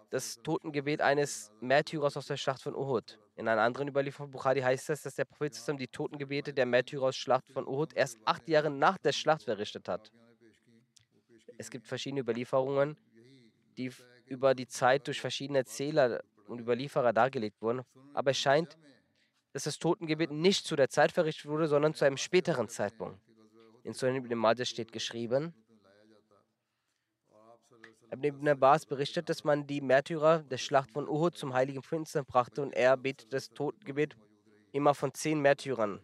das 0.10 0.42
Totengebet 0.42 1.00
eines 1.00 1.52
Märtyrers 1.62 2.18
aus 2.18 2.26
der 2.26 2.38
Schlacht 2.38 2.64
von 2.64 2.74
Uhud. 2.74 3.20
In 3.36 3.48
einer 3.48 3.62
anderen 3.62 3.88
Überlieferung 3.88 4.30
von 4.30 4.32
Bukhari 4.32 4.62
heißt 4.62 4.90
es, 4.90 5.04
dass 5.04 5.14
der 5.14 5.26
Prophet 5.26 5.54
die 5.80 5.88
Totengebete 5.88 6.56
der 6.56 6.66
Märtyrer 6.66 7.04
aus 7.10 7.16
Schlacht 7.16 7.52
von 7.52 7.68
Uhud 7.68 7.94
erst 7.94 8.18
acht 8.26 8.48
Jahre 8.50 8.72
nach 8.72 8.98
der 8.98 9.12
Schlacht 9.12 9.44
verrichtet 9.44 9.88
hat. 9.88 10.12
Es 11.60 11.70
gibt 11.70 11.86
verschiedene 11.86 12.22
Überlieferungen, 12.22 12.98
die 13.78 13.92
über 14.26 14.56
die 14.56 14.66
Zeit 14.66 15.06
durch 15.06 15.22
verschiedene 15.22 15.60
Erzähler 15.60 16.24
und 16.48 16.60
Überlieferer 16.60 17.14
dargelegt 17.14 17.62
wurden. 17.62 17.84
Aber 18.16 18.32
es 18.32 18.40
scheint, 18.40 18.76
dass 19.54 19.66
das 19.66 19.78
Totengebet 19.78 20.32
nicht 20.32 20.66
zu 20.66 20.76
der 20.76 20.90
Zeit 20.90 21.12
verrichtet 21.12 21.46
wurde, 21.46 21.68
sondern 21.68 21.94
zu 21.94 22.06
einem 22.06 22.18
späteren 22.18 22.70
Zeitpunkt. 22.70 23.22
In 23.84 23.94
Sunan 23.94 24.16
ibn 24.16 24.36
Majah 24.36 24.66
steht 24.66 24.92
geschrieben, 24.92 25.54
Ibn 28.12 28.48
Abbas 28.48 28.86
berichtet, 28.86 29.30
dass 29.30 29.44
man 29.44 29.68
die 29.68 29.82
Märtyrer 29.82 30.40
der 30.40 30.58
Schlacht 30.58 30.92
von 30.92 31.08
Uhud 31.10 31.36
zum 31.36 31.54
heiligen 31.54 31.82
Prinzen 31.82 32.26
brachte 32.26 32.62
und 32.62 32.74
er 32.74 32.96
betete 32.96 33.30
das 33.30 33.50
Totengebet 33.50 34.16
immer 34.72 34.94
von 34.94 35.14
zehn 35.14 35.42
Märtyrern. 35.42 36.00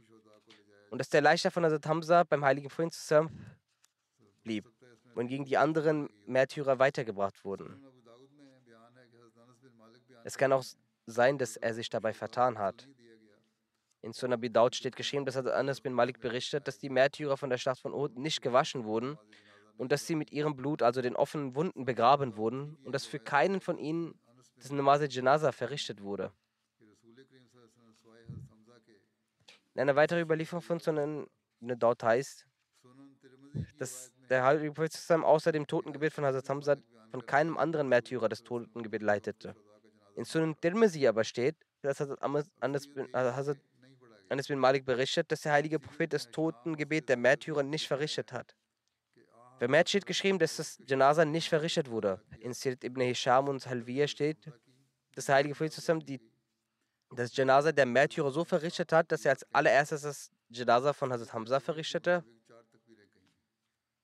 Und 0.90 0.98
dass 1.00 1.10
der 1.10 1.22
Leichnam 1.22 1.52
von 1.52 1.64
Hazrat 1.64 1.88
Hamza 1.88 2.24
beim 2.24 2.44
heiligen 2.44 2.70
Prinzen 2.70 3.30
blieb, 4.44 4.70
wohingegen 5.16 5.46
die 5.46 5.58
anderen 5.58 6.10
Märtyrer 6.26 6.78
weitergebracht 6.78 7.44
wurden. 7.46 7.84
Es 10.26 10.38
kann 10.38 10.52
auch 10.52 10.64
sein, 11.06 11.38
dass 11.38 11.58
er 11.58 11.74
sich 11.74 11.90
dabei 11.90 12.14
vertan 12.14 12.60
hat. 12.60 12.88
In 14.02 14.12
Sunabi 14.12 14.52
Daud 14.52 14.76
steht 14.76 14.98
geschrieben, 14.98 15.26
dass 15.26 15.38
Anas 15.38 15.80
bin 15.80 15.94
Malik 15.94 16.20
berichtet, 16.20 16.68
dass 16.68 16.78
die 16.78 16.90
Märtyrer 16.90 17.38
von 17.38 17.50
der 17.50 17.58
Schlacht 17.58 17.80
von 17.80 17.94
Uhud 17.94 18.18
nicht 18.18 18.42
gewaschen 18.42 18.84
wurden 18.84 19.18
und 19.78 19.92
dass 19.92 20.08
sie 20.08 20.16
mit 20.16 20.32
ihrem 20.32 20.56
Blut, 20.56 20.82
also 20.82 21.02
den 21.02 21.16
offenen 21.16 21.56
Wunden, 21.56 21.86
begraben 21.86 22.38
wurden 22.38 22.78
und 22.84 22.94
dass 22.94 23.06
für 23.06 23.20
keinen 23.20 23.62
von 23.62 23.78
ihnen 23.78 24.14
das 24.58 24.72
Namaz 24.72 25.02
Janaza 25.14 25.52
verrichtet 25.52 26.02
wurde. 26.02 26.32
In 29.76 29.82
einer 29.82 29.96
weiteren 29.96 30.22
Überlieferung 30.22 30.62
von 30.62 30.80
Sunan 30.80 31.28
Daud 31.60 32.04
heißt, 32.04 32.46
dass 33.78 34.14
der 34.30 34.44
Heilige 34.44 34.72
Prophet 34.72 35.12
außer 35.12 35.52
dem 35.52 35.66
Totengebet 35.66 36.14
von 36.14 36.26
Hazrat 36.26 36.48
Hamza 36.50 36.78
von 37.12 37.26
keinem 37.26 37.58
anderen 37.58 37.90
Märtyrer 37.90 38.30
das 38.30 38.44
Totengebet 38.44 39.02
leitete. 39.02 39.56
In 40.16 40.26
Sunan 40.26 40.56
Tirmizi 40.60 41.08
aber 41.08 41.24
steht, 41.24 41.56
dass 41.82 42.00
äh, 42.00 42.16
Hazrat 42.22 43.58
Anas 44.30 44.48
bin 44.48 44.60
Malik 44.60 44.86
berichtet, 44.86 45.32
dass 45.32 45.42
der 45.42 45.52
heilige 45.52 45.80
Prophet 45.80 46.14
das 46.14 46.32
Totengebet 46.32 47.10
der 47.10 47.18
Märtyrer 47.18 47.62
nicht 47.62 47.88
verrichtet 47.88 48.32
hat. 48.32 48.56
Vermehrt 49.64 49.88
steht 49.88 50.06
geschrieben, 50.06 50.40
dass 50.40 50.58
das 50.58 50.78
Janaza 50.86 51.24
nicht 51.24 51.48
verrichtet 51.48 51.90
wurde. 51.90 52.20
In 52.42 52.52
Sirat 52.54 52.84
ibn 52.84 53.00
Hisham 53.00 53.48
und 53.48 53.66
Halviya 53.66 54.08
steht, 54.08 54.52
dass 55.16 55.28
der 55.28 55.36
heilige 55.36 55.56
Prophet 55.56 56.06
die, 56.06 56.20
das 57.16 57.34
Janaza 57.34 57.72
der 57.72 57.86
Märtyrer 57.86 58.30
so 58.30 58.44
verrichtet 58.44 58.92
hat, 58.92 59.10
dass 59.10 59.24
er 59.24 59.32
als 59.32 59.46
allererstes 59.54 60.02
das 60.02 60.32
Janaza 60.50 60.92
von 60.92 61.14
Hazrat 61.14 61.32
Hamza 61.32 61.62
verrichtete. 61.62 62.26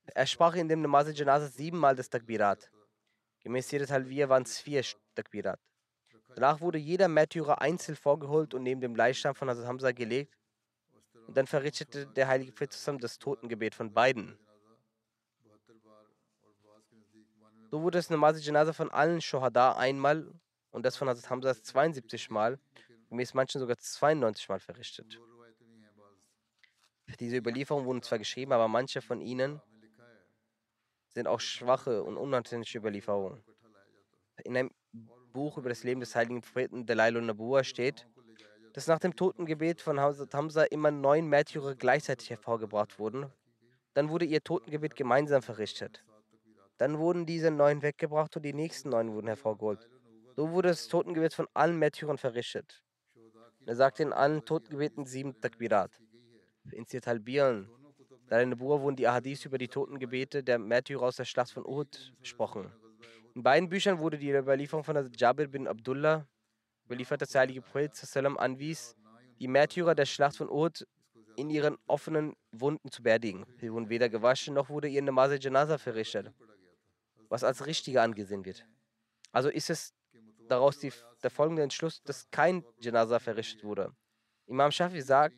Er 0.06 0.26
sprach 0.26 0.56
in 0.56 0.70
dem 0.70 0.82
Namaz 0.82 1.10
Janaza 1.14 1.48
siebenmal 1.48 1.94
das 1.94 2.10
Takbirat. 2.10 2.72
Gemäß 3.44 3.68
Sirat 3.68 3.92
Halviya 3.92 4.30
waren 4.30 4.44
es 4.44 4.62
vier 4.62 4.82
Takbirat. 5.14 5.60
Danach 6.36 6.62
wurde 6.62 6.78
jeder 6.78 7.10
Märtyrer 7.10 7.60
einzeln 7.60 7.98
vorgeholt 7.98 8.54
und 8.54 8.64
neben 8.64 8.80
dem 8.80 8.96
Leichnam 8.96 9.36
von 9.36 9.50
Hazrat 9.50 9.68
Hamza 9.68 9.92
gelegt. 9.92 10.38
Und 11.28 11.36
dann 11.36 11.48
verrichtete 11.48 12.08
der 12.08 12.30
heilige 12.30 12.54
Prophet 12.54 13.04
das 13.04 13.20
Totengebet 13.20 13.76
von 13.76 13.94
beiden. 13.94 14.40
So 17.72 17.84
wurde 17.84 18.00
das 18.00 18.10
Namaz 18.10 18.44
Janaza 18.44 18.74
von 18.74 18.90
allen 18.90 19.22
Shohada 19.22 19.74
einmal 19.74 20.28
und 20.72 20.86
das 20.86 20.98
von 20.98 21.08
Hazrat 21.08 21.30
Hamza 21.30 21.54
72 21.54 22.32
Mal, 22.32 22.60
gemäß 23.10 23.36
manchen 23.36 23.60
sogar 23.60 23.78
92 23.78 24.50
Mal 24.50 24.60
verrichtet. 24.60 25.20
Diese 27.20 27.38
Überlieferungen 27.38 27.86
wurden 27.86 28.02
zwar 28.02 28.18
geschrieben, 28.18 28.54
aber 28.54 28.68
manche 28.68 29.02
von 29.02 29.22
ihnen 29.22 29.62
sind 31.10 31.28
auch 31.28 31.40
schwache 31.40 32.04
und 32.04 32.18
unauthentische 32.18 32.80
Überlieferungen. 32.80 33.44
In 34.44 34.58
einem 34.58 34.72
Buch 35.34 35.58
über 35.58 35.70
das 35.70 35.84
Leben 35.84 36.00
des 36.00 36.16
heiligen 36.16 36.42
Propheten 36.42 36.88
Dalail 36.88 37.18
und 37.18 37.28
Nabua 37.28 37.64
steht, 37.64 38.08
dass 38.74 38.88
nach 38.88 39.00
dem 39.00 39.16
Totengebet 39.16 39.82
von 39.82 40.00
Hazrat 40.00 40.34
Hamza 40.34 40.64
immer 40.64 40.90
neun 40.90 41.28
Märtyrer 41.28 41.76
gleichzeitig 41.76 42.32
hervorgebracht 42.32 42.98
wurden. 42.98 43.32
Dann 43.94 44.10
wurde 44.10 44.26
ihr 44.26 44.44
Totengebet 44.44 44.96
gemeinsam 44.96 45.42
verrichtet. 45.42 46.04
Dann 46.80 46.98
wurden 46.98 47.28
diese 47.28 47.52
neun 47.52 47.84
weggebracht 47.84 48.36
und 48.36 48.44
die 48.44 48.54
nächsten 48.54 48.90
neun 48.90 49.14
wurden 49.14 49.28
hervorgeholt. 49.28 49.88
So 50.36 50.50
wurde 50.50 50.70
das 50.70 50.88
Totengebet 50.88 51.34
von 51.34 51.48
allen 51.54 51.78
Märtyrern 51.78 52.18
verrichtet. 52.18 52.84
Er 53.68 53.76
sagte 53.76 54.02
in 54.02 54.14
allen 54.14 54.44
Totengebeten 54.44 55.06
sieben 55.06 55.40
Takbirat. 55.40 55.92
In 56.72 56.86
Talbieren, 56.86 57.70
Darin 58.30 58.56
Buhr 58.56 58.82
wurden 58.82 58.96
die 58.96 59.08
Ahadith 59.08 59.46
über 59.46 59.58
die 59.58 59.68
Totengebete 59.68 60.44
der 60.44 60.60
Märtyrer 60.60 61.02
aus 61.02 61.16
der 61.16 61.26
Schlacht 61.26 61.52
von 61.52 61.66
Uhud 61.66 62.14
besprochen. 62.20 62.72
In 63.34 63.42
beiden 63.42 63.70
Büchern 63.70 63.98
wurde 63.98 64.20
die 64.20 64.32
Überlieferung 64.32 64.84
von 64.84 65.12
Jabir 65.18 65.48
bin 65.48 65.68
Abdullah 65.68 66.28
überliefert, 66.86 67.22
dass 67.22 67.30
der 67.30 67.42
heilige 67.42 67.62
Prophet 67.62 67.92
anwies, 68.38 68.96
die 69.40 69.48
Märtyrer 69.48 69.96
der 69.96 70.06
Schlacht 70.06 70.38
von 70.38 70.50
Uhud 70.50 70.86
in 71.38 71.50
ihren 71.50 71.78
offenen 71.88 72.36
Wunden 72.52 72.92
zu 72.92 73.02
beerdigen. 73.02 73.46
Sie 73.60 73.72
wurden 73.72 73.90
weder 73.90 74.10
gewaschen, 74.10 74.54
noch 74.54 74.70
wurde 74.70 74.88
ihr 74.88 75.02
Namaz 75.02 75.32
Janaza 75.44 75.78
verrichtet, 75.78 76.32
was 77.30 77.44
als 77.44 77.66
richtiger 77.66 78.02
angesehen 78.02 78.44
wird. 78.44 78.66
Also 79.32 79.50
ist 79.50 79.70
es 79.70 79.94
daraus 80.48 80.80
die, 80.80 80.92
der 81.24 81.30
folgende 81.30 81.64
Entschluss, 81.64 82.02
dass 82.04 82.30
kein 82.32 82.64
Janaza 82.80 83.20
verrichtet 83.20 83.64
wurde. 83.64 83.94
Imam 84.48 84.72
Shafi 84.72 85.02
sagt, 85.02 85.36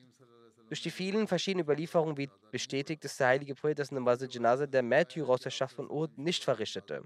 durch 0.68 0.82
die 0.82 0.90
vielen 0.90 1.28
verschiedenen 1.28 1.66
Überlieferungen 1.66 2.16
wird 2.16 2.32
bestätigt, 2.50 3.04
dass 3.04 3.18
der 3.18 3.28
heilige 3.28 3.56
Prophet 3.56 3.78
das 3.78 3.92
Namaz 3.92 4.26
Janaza 4.30 4.66
der 4.66 4.84
Märtyrer 4.84 5.30
aus 5.30 5.42
der 5.42 5.50
Schlacht 5.50 5.76
von 5.76 5.92
Uhud 5.92 6.18
nicht 6.18 6.44
verrichtete. 6.46 7.04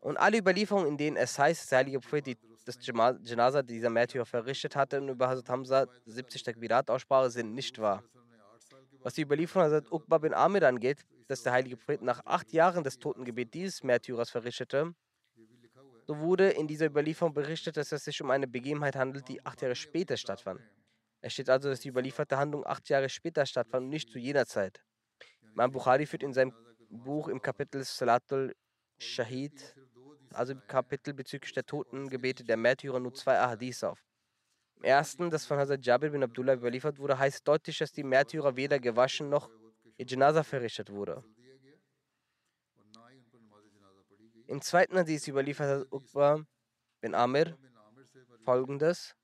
Und 0.00 0.16
alle 0.18 0.38
Überlieferungen, 0.38 0.88
in 0.88 0.96
denen 0.98 1.16
es 1.16 1.38
heißt, 1.38 1.62
dass 1.62 1.68
der 1.70 1.78
heilige 1.78 2.00
Prophet 2.00 2.26
die, 2.26 2.38
das 2.66 2.78
Janaza 2.86 3.62
dieser 3.62 3.88
Märtyrer 3.88 4.26
verrichtet 4.26 4.76
hatte 4.76 5.00
und 5.00 5.08
über 5.08 5.28
Hazrat 5.28 5.48
Hamza 5.48 5.86
70 6.04 6.42
Takbirat-Aussprache 6.42 7.30
sind 7.30 7.54
nicht 7.54 7.78
wahr. 7.78 8.04
Was 9.00 9.14
die 9.14 9.22
Überlieferung 9.22 9.64
Hazrat 9.64 9.90
Uqba 9.90 10.18
bin 10.18 10.34
Amir 10.34 10.68
angeht, 10.68 11.06
dass 11.28 11.42
der 11.42 11.52
heilige 11.52 11.76
Prophet 11.76 12.02
nach 12.02 12.24
acht 12.26 12.52
Jahren 12.52 12.84
das 12.84 12.98
Totengebet 12.98 13.54
dieses 13.54 13.82
Märtyrers 13.82 14.30
verrichtete, 14.30 14.94
so 16.06 16.18
wurde 16.18 16.50
in 16.50 16.66
dieser 16.66 16.86
Überlieferung 16.86 17.34
berichtet, 17.34 17.76
dass 17.76 17.92
es 17.92 18.04
sich 18.04 18.20
um 18.22 18.30
eine 18.30 18.48
Begebenheit 18.48 18.96
handelt, 18.96 19.28
die 19.28 19.44
acht 19.44 19.60
Jahre 19.60 19.76
später 19.76 20.16
stattfand. 20.16 20.60
Es 21.20 21.34
steht 21.34 21.50
also, 21.50 21.68
dass 21.68 21.80
die 21.80 21.88
überlieferte 21.88 22.38
Handlung 22.38 22.64
acht 22.64 22.88
Jahre 22.88 23.08
später 23.08 23.44
stattfand 23.44 23.84
und 23.84 23.90
nicht 23.90 24.10
zu 24.10 24.18
jener 24.18 24.46
Zeit. 24.46 24.82
Imam 25.52 25.70
Bukhari 25.70 26.06
führt 26.06 26.22
in 26.22 26.32
seinem 26.32 26.54
Buch 26.88 27.28
im 27.28 27.42
Kapitel 27.42 27.84
Salatul 27.84 28.54
Shahid 28.98 29.74
also 30.34 30.52
im 30.52 30.66
Kapitel 30.66 31.14
bezüglich 31.14 31.52
der 31.52 31.64
Totengebete 31.64 32.44
der 32.44 32.56
Märtyrer, 32.56 33.00
nur 33.00 33.14
zwei 33.14 33.38
Ahadith 33.38 33.84
auf. 33.84 34.04
Im 34.76 34.84
ersten, 34.84 35.30
das 35.30 35.46
von 35.46 35.58
Hazrat 35.58 35.84
Jabir 35.84 36.10
bin 36.10 36.22
Abdullah 36.22 36.54
überliefert 36.54 36.98
wurde, 36.98 37.18
heißt 37.18 37.46
deutlich, 37.46 37.78
dass 37.78 37.92
die 37.92 38.04
Märtyrer 38.04 38.56
weder 38.56 38.78
gewaschen 38.78 39.28
noch 39.28 39.50
Janaza 40.06 40.42
verrichtet 40.42 40.90
wurde. 40.90 41.24
Im 44.46 44.60
zweiten 44.62 44.96
Hadith 44.96 45.26
überliefert 45.28 45.68
Hazrat 45.68 45.92
Uqba 45.92 46.46
bin 47.00 47.14
Amir 47.14 47.56
folgendes. 48.44 49.14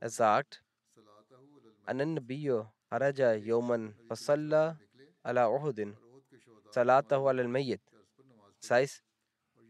Er 0.00 0.10
sagt, 0.10 0.62
Anan 1.86 2.14
Nabiyo 2.14 2.70
Haraja 2.90 3.34
Yoman 3.34 3.94
Fasalla 4.06 4.78
ala 5.22 5.48
Uhudin, 5.48 5.96
salatahu 6.70 7.28
al 7.28 7.48
mayyit. 7.48 7.80
Das 8.60 8.70
heißt, 8.70 9.03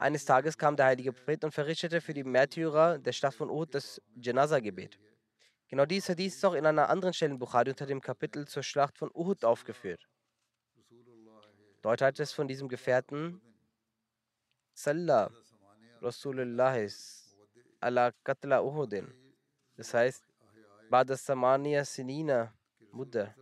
eines 0.05 0.27
Tages 0.27 0.59
kam 0.59 0.77
der 0.77 0.85
heilige 0.87 1.15
Prophet 1.15 1.45
und 1.45 1.53
verrichtete 1.53 2.03
für 2.03 2.13
die 2.13 2.25
Märtyrer 2.25 2.99
der 2.99 3.13
Stadt 3.13 3.35
von 3.35 3.49
Uhud 3.49 3.75
das 3.75 4.03
Janaza-Gebet. 4.17 5.01
Genau 5.67 5.87
dies 5.87 6.11
Hadith 6.11 6.35
ist 6.35 6.45
auch 6.45 6.53
in 6.53 6.67
einer 6.67 6.91
anderen 6.91 7.15
Stelle 7.15 7.33
in 7.33 7.39
Bukhari 7.39 7.71
unter 7.71 7.87
dem 7.87 8.03
Kapitel 8.03 8.47
zur 8.47 8.63
Schlacht 8.63 8.99
von 8.99 9.11
Uhud 9.15 9.43
aufgeführt. 9.47 10.07
Dort 11.81 12.03
hat 12.03 12.21
es 12.21 12.33
von 12.33 12.47
diesem 12.47 12.69
Gefährten 12.69 13.41
Salla 14.75 15.31
Rasulullah 16.03 16.77
ala 17.81 18.13
Katla 18.23 18.63
Uhudin. 18.63 19.09
Das 19.77 19.95
heißt, 19.95 20.23
Bada 20.91 21.17
Samania 21.17 21.83
Sinina 21.83 22.53
Mudda. 22.93 23.35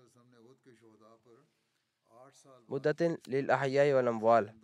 Muddatin 2.69 3.19
lil 3.27 3.51
Ahyai 3.51 3.93
wal 3.95 4.07
Amwal. 4.07 4.62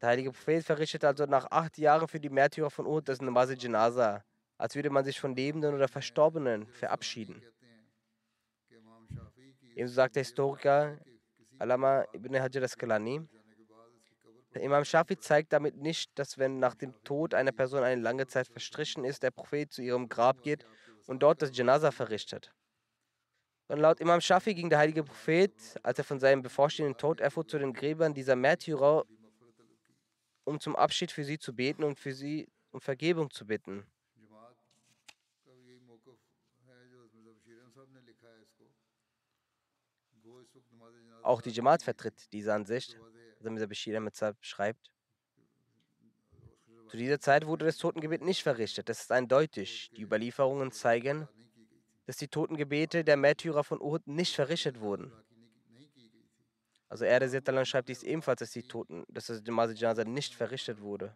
Der 0.00 0.10
heilige 0.10 0.30
Prophet 0.30 0.64
verrichtet 0.64 1.04
also 1.04 1.26
nach 1.26 1.50
acht 1.50 1.76
Jahren 1.78 2.06
für 2.06 2.20
die 2.20 2.28
Märtyrer 2.30 2.70
von 2.70 2.86
Uhud 2.86 3.08
das 3.08 3.20
Namaz 3.20 3.50
Janaza, 3.58 4.24
als 4.56 4.74
würde 4.74 4.90
man 4.90 5.04
sich 5.04 5.18
von 5.18 5.34
Lebenden 5.34 5.74
oder 5.74 5.88
Verstorbenen 5.88 6.66
verabschieden. 6.68 7.42
Ebenso 9.74 9.94
sagt 9.94 10.16
der 10.16 10.22
Historiker 10.22 10.98
Alama 11.58 12.04
ibn 12.14 12.34
Hajar 12.34 12.56
al-Asqalani, 12.56 13.28
der 14.54 14.62
Imam 14.62 14.84
Shafi 14.84 15.18
zeigt 15.18 15.52
damit 15.52 15.76
nicht, 15.76 16.18
dass 16.18 16.38
wenn 16.38 16.58
nach 16.58 16.74
dem 16.74 16.94
Tod 17.04 17.34
einer 17.34 17.52
Person 17.52 17.82
eine 17.82 18.00
lange 18.00 18.26
Zeit 18.26 18.48
verstrichen 18.48 19.04
ist, 19.04 19.22
der 19.22 19.30
Prophet 19.30 19.72
zu 19.72 19.82
ihrem 19.82 20.08
Grab 20.08 20.42
geht 20.42 20.64
und 21.06 21.22
dort 21.22 21.42
das 21.42 21.56
Janaza 21.56 21.90
verrichtet. 21.90 22.52
Und 23.68 23.80
laut 23.80 24.00
Imam 24.00 24.20
Shafi 24.20 24.54
ging 24.54 24.70
der 24.70 24.78
heilige 24.78 25.04
Prophet, 25.04 25.52
als 25.82 25.98
er 25.98 26.04
von 26.04 26.18
seinem 26.18 26.40
bevorstehenden 26.40 26.96
Tod 26.96 27.20
erfuhr, 27.20 27.46
zu 27.46 27.58
den 27.58 27.74
Gräbern 27.74 28.14
dieser 28.14 28.34
Märtyrer, 28.34 29.04
um 30.48 30.60
zum 30.60 30.74
Abschied 30.74 31.12
für 31.12 31.24
sie 31.24 31.38
zu 31.38 31.54
beten 31.54 31.84
und 31.84 31.98
für 31.98 32.12
sie 32.12 32.48
um 32.70 32.80
Vergebung 32.80 33.30
zu 33.30 33.46
bitten. 33.46 33.86
Auch 41.22 41.42
die 41.42 41.50
Jamaat 41.50 41.82
vertritt 41.82 42.32
diese 42.32 42.54
Ansicht, 42.54 42.98
also 43.36 43.50
Mirza 43.50 43.66
Bashir 43.66 43.96
Ahmed 43.96 44.14
schreibt. 44.40 44.90
Zu 46.88 46.96
dieser 46.96 47.20
Zeit 47.20 47.46
wurde 47.46 47.66
das 47.66 47.76
Totengebet 47.76 48.22
nicht 48.22 48.42
verrichtet. 48.42 48.88
Das 48.88 49.00
ist 49.00 49.12
eindeutig. 49.12 49.90
Die 49.94 50.02
Überlieferungen 50.02 50.72
zeigen, 50.72 51.28
dass 52.06 52.16
die 52.16 52.28
Totengebete 52.28 53.04
der 53.04 53.18
Märtyrer 53.18 53.62
von 53.62 53.82
Uhud 53.82 54.06
nicht 54.06 54.34
verrichtet 54.34 54.80
wurden. 54.80 55.12
Also 56.88 57.04
er 57.04 57.20
der 57.20 57.64
schreibt 57.64 57.88
dies 57.88 58.02
ebenfalls, 58.02 58.40
dass 58.40 58.50
die 58.50 58.62
Toten, 58.62 59.04
dass 59.08 59.26
das 59.26 59.42
Namaz 59.42 59.78
Janaza 59.78 60.04
nicht 60.04 60.34
verrichtet 60.34 60.80
wurde. 60.80 61.14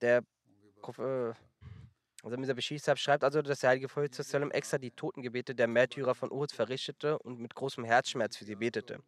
Der 0.00 0.22
äh, 0.98 1.34
also 2.22 2.36
Bashir 2.54 2.78
schreibt 2.96 3.24
also, 3.24 3.42
dass 3.42 3.60
der 3.60 3.70
heilige 3.70 3.88
Prophet 3.88 4.14
extra 4.52 4.78
die 4.78 4.90
Totengebete 4.90 5.54
der 5.54 5.66
Märtyrer 5.66 6.14
von 6.14 6.30
Uhud 6.30 6.52
verrichtete 6.52 7.18
und 7.18 7.38
mit 7.38 7.54
großem 7.54 7.84
Herzschmerz 7.84 8.36
für 8.36 8.44
sie 8.44 8.54
betete. 8.54 9.02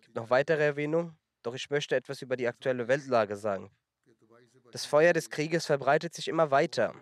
Gibt 0.00 0.14
noch 0.16 0.30
weitere 0.30 0.64
Erwähnungen, 0.64 1.16
doch 1.42 1.54
ich 1.54 1.70
möchte 1.70 1.96
etwas 1.96 2.22
über 2.22 2.36
die 2.36 2.48
aktuelle 2.48 2.88
Weltlage 2.88 3.36
sagen. 3.36 3.70
Das 4.72 4.84
Feuer 4.84 5.12
des 5.12 5.30
Krieges 5.30 5.66
verbreitet 5.66 6.14
sich 6.14 6.28
immer 6.28 6.50
weiter. 6.50 6.94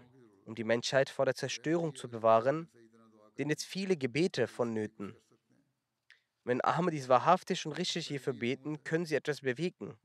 Um 0.44 0.54
die 0.54 0.64
Menschheit 0.64 1.10
vor 1.10 1.24
der 1.24 1.34
Zerstörung 1.34 1.94
zu 1.94 2.08
bewahren, 2.08 2.68
sind 3.34 3.50
jetzt 3.50 3.64
viele 3.64 3.96
Gebete 3.96 4.46
vonnöten. 4.46 5.16
Wenn 6.44 6.64
Ahmadis 6.64 7.08
wahrhaftig 7.08 7.66
und 7.66 7.72
richtig 7.72 8.06
hierfür 8.06 8.32
beten, 8.32 8.82
können 8.84 9.04
sie 9.04 9.16
etwas 9.16 9.40
bewegen. 9.40 9.98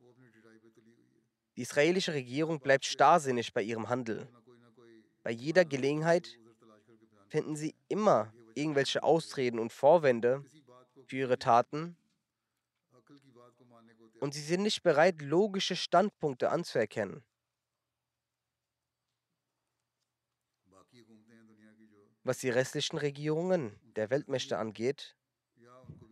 Die 1.56 1.62
israelische 1.62 2.14
Regierung 2.14 2.60
bleibt 2.60 2.86
starrsinnig 2.86 3.54
bei 3.54 3.62
ihrem 3.62 3.90
Handeln. 3.90 4.28
Bei 5.22 5.32
jeder 5.32 5.66
Gelegenheit 5.66 6.40
finden 7.28 7.56
sie 7.56 7.76
immer 7.88 8.34
irgendwelche 8.56 9.04
Ausreden 9.04 9.60
und 9.60 9.72
Vorwände 9.72 10.44
für 11.06 11.18
ihre 11.18 11.38
Taten 11.38 11.96
und 14.22 14.36
sie 14.36 14.42
sind 14.42 14.62
nicht 14.62 14.84
bereit, 14.84 15.20
logische 15.22 15.76
Standpunkte 15.76 16.52
anzuerkennen. 16.52 17.24
Was 22.24 22.38
die 22.38 22.52
restlichen 22.52 23.00
Regierungen 23.00 23.80
der 23.96 24.12
Weltmächte 24.12 24.60
angeht, 24.60 25.18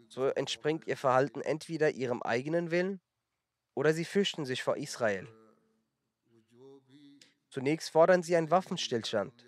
so 0.08 0.26
entspringt 0.26 0.88
ihr 0.88 0.98
Verhalten 0.98 1.42
entweder 1.42 1.92
ihrem 1.92 2.24
eigenen 2.24 2.72
Willen 2.72 3.00
oder 3.76 3.94
sie 3.94 4.06
fürchten 4.06 4.44
sich 4.44 4.64
vor 4.64 4.76
Israel. 4.76 5.28
Zunächst 7.52 7.92
fordern 7.92 8.24
sie 8.24 8.36
einen 8.36 8.50
Waffenstillstand. 8.50 9.46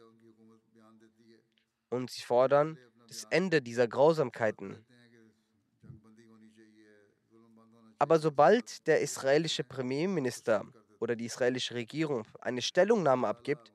Und 1.89 2.11
sie 2.11 2.21
fordern 2.21 2.77
das 3.07 3.23
Ende 3.31 3.63
dieser 3.63 3.87
Grausamkeiten. 3.87 4.85
Aber 8.01 8.17
sobald 8.17 8.87
der 8.87 8.99
israelische 8.99 9.63
Premierminister 9.63 10.65
oder 10.99 11.15
die 11.15 11.25
israelische 11.25 11.75
Regierung 11.75 12.25
eine 12.39 12.63
Stellungnahme 12.63 13.27
abgibt, 13.27 13.71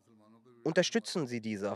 unterstützen 0.64 1.28
sie 1.28 1.40
diese. 1.40 1.74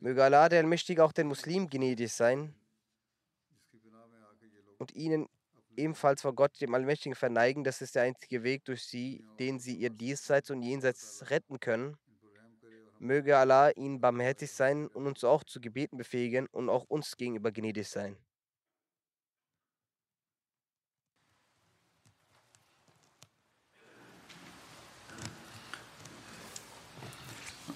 Möge 0.00 0.22
Allah, 0.22 0.50
der 0.50 0.58
Allmächtige, 0.58 1.02
auch 1.02 1.12
den 1.12 1.28
Muslimen 1.28 1.70
gnädig 1.70 2.12
sein 2.12 2.54
und 4.76 4.94
ihnen 4.94 5.26
ebenfalls 5.74 6.20
vor 6.20 6.34
Gott, 6.34 6.60
dem 6.60 6.74
Allmächtigen, 6.74 7.14
verneigen. 7.14 7.64
Das 7.64 7.80
ist 7.80 7.94
der 7.94 8.02
einzige 8.02 8.42
Weg, 8.42 8.66
durch 8.66 8.82
sie, 8.82 9.24
den 9.38 9.58
sie 9.58 9.74
ihr 9.74 9.88
Diesseits 9.88 10.50
und 10.50 10.62
Jenseits 10.62 11.30
retten 11.30 11.60
können. 11.60 11.96
Möge 12.98 13.38
Allah 13.38 13.70
ihnen 13.70 14.02
barmherzig 14.02 14.52
sein 14.52 14.86
und 14.88 15.06
uns 15.06 15.24
auch 15.24 15.44
zu 15.44 15.62
Gebeten 15.62 15.96
befähigen 15.96 16.46
und 16.48 16.68
auch 16.68 16.84
uns 16.88 17.16
gegenüber 17.16 17.52
gnädig 17.52 17.88
sein. 17.88 18.18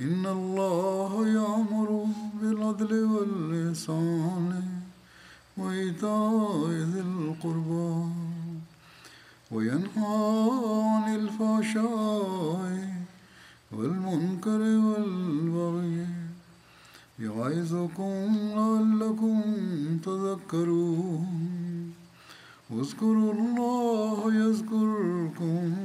إن 0.00 0.26
الله 0.26 1.28
يأمر 1.28 2.06
بالعدل 2.40 3.04
واللسان 3.04 4.62
وإيتاء 5.56 6.68
ذي 6.68 7.00
القربى 7.00 8.04
وينهى 9.50 10.50
عن 10.92 11.14
الفحشاء 11.14 12.96
والمنكر 13.72 14.60
والبغي 14.60 16.06
يعظكم 17.18 18.36
لعلكم 18.56 19.42
تذكرون 20.04 21.92
واذكروا 22.70 23.32
الله 23.32 24.34
يذكركم 24.34 25.76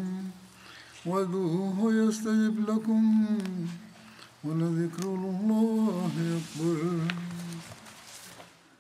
وادعوه 1.05 1.93
يستجب 1.93 2.70
لكم 2.70 3.26
ولذكر 4.44 5.06
الله 5.06 6.10
أكبر. 6.18 7.31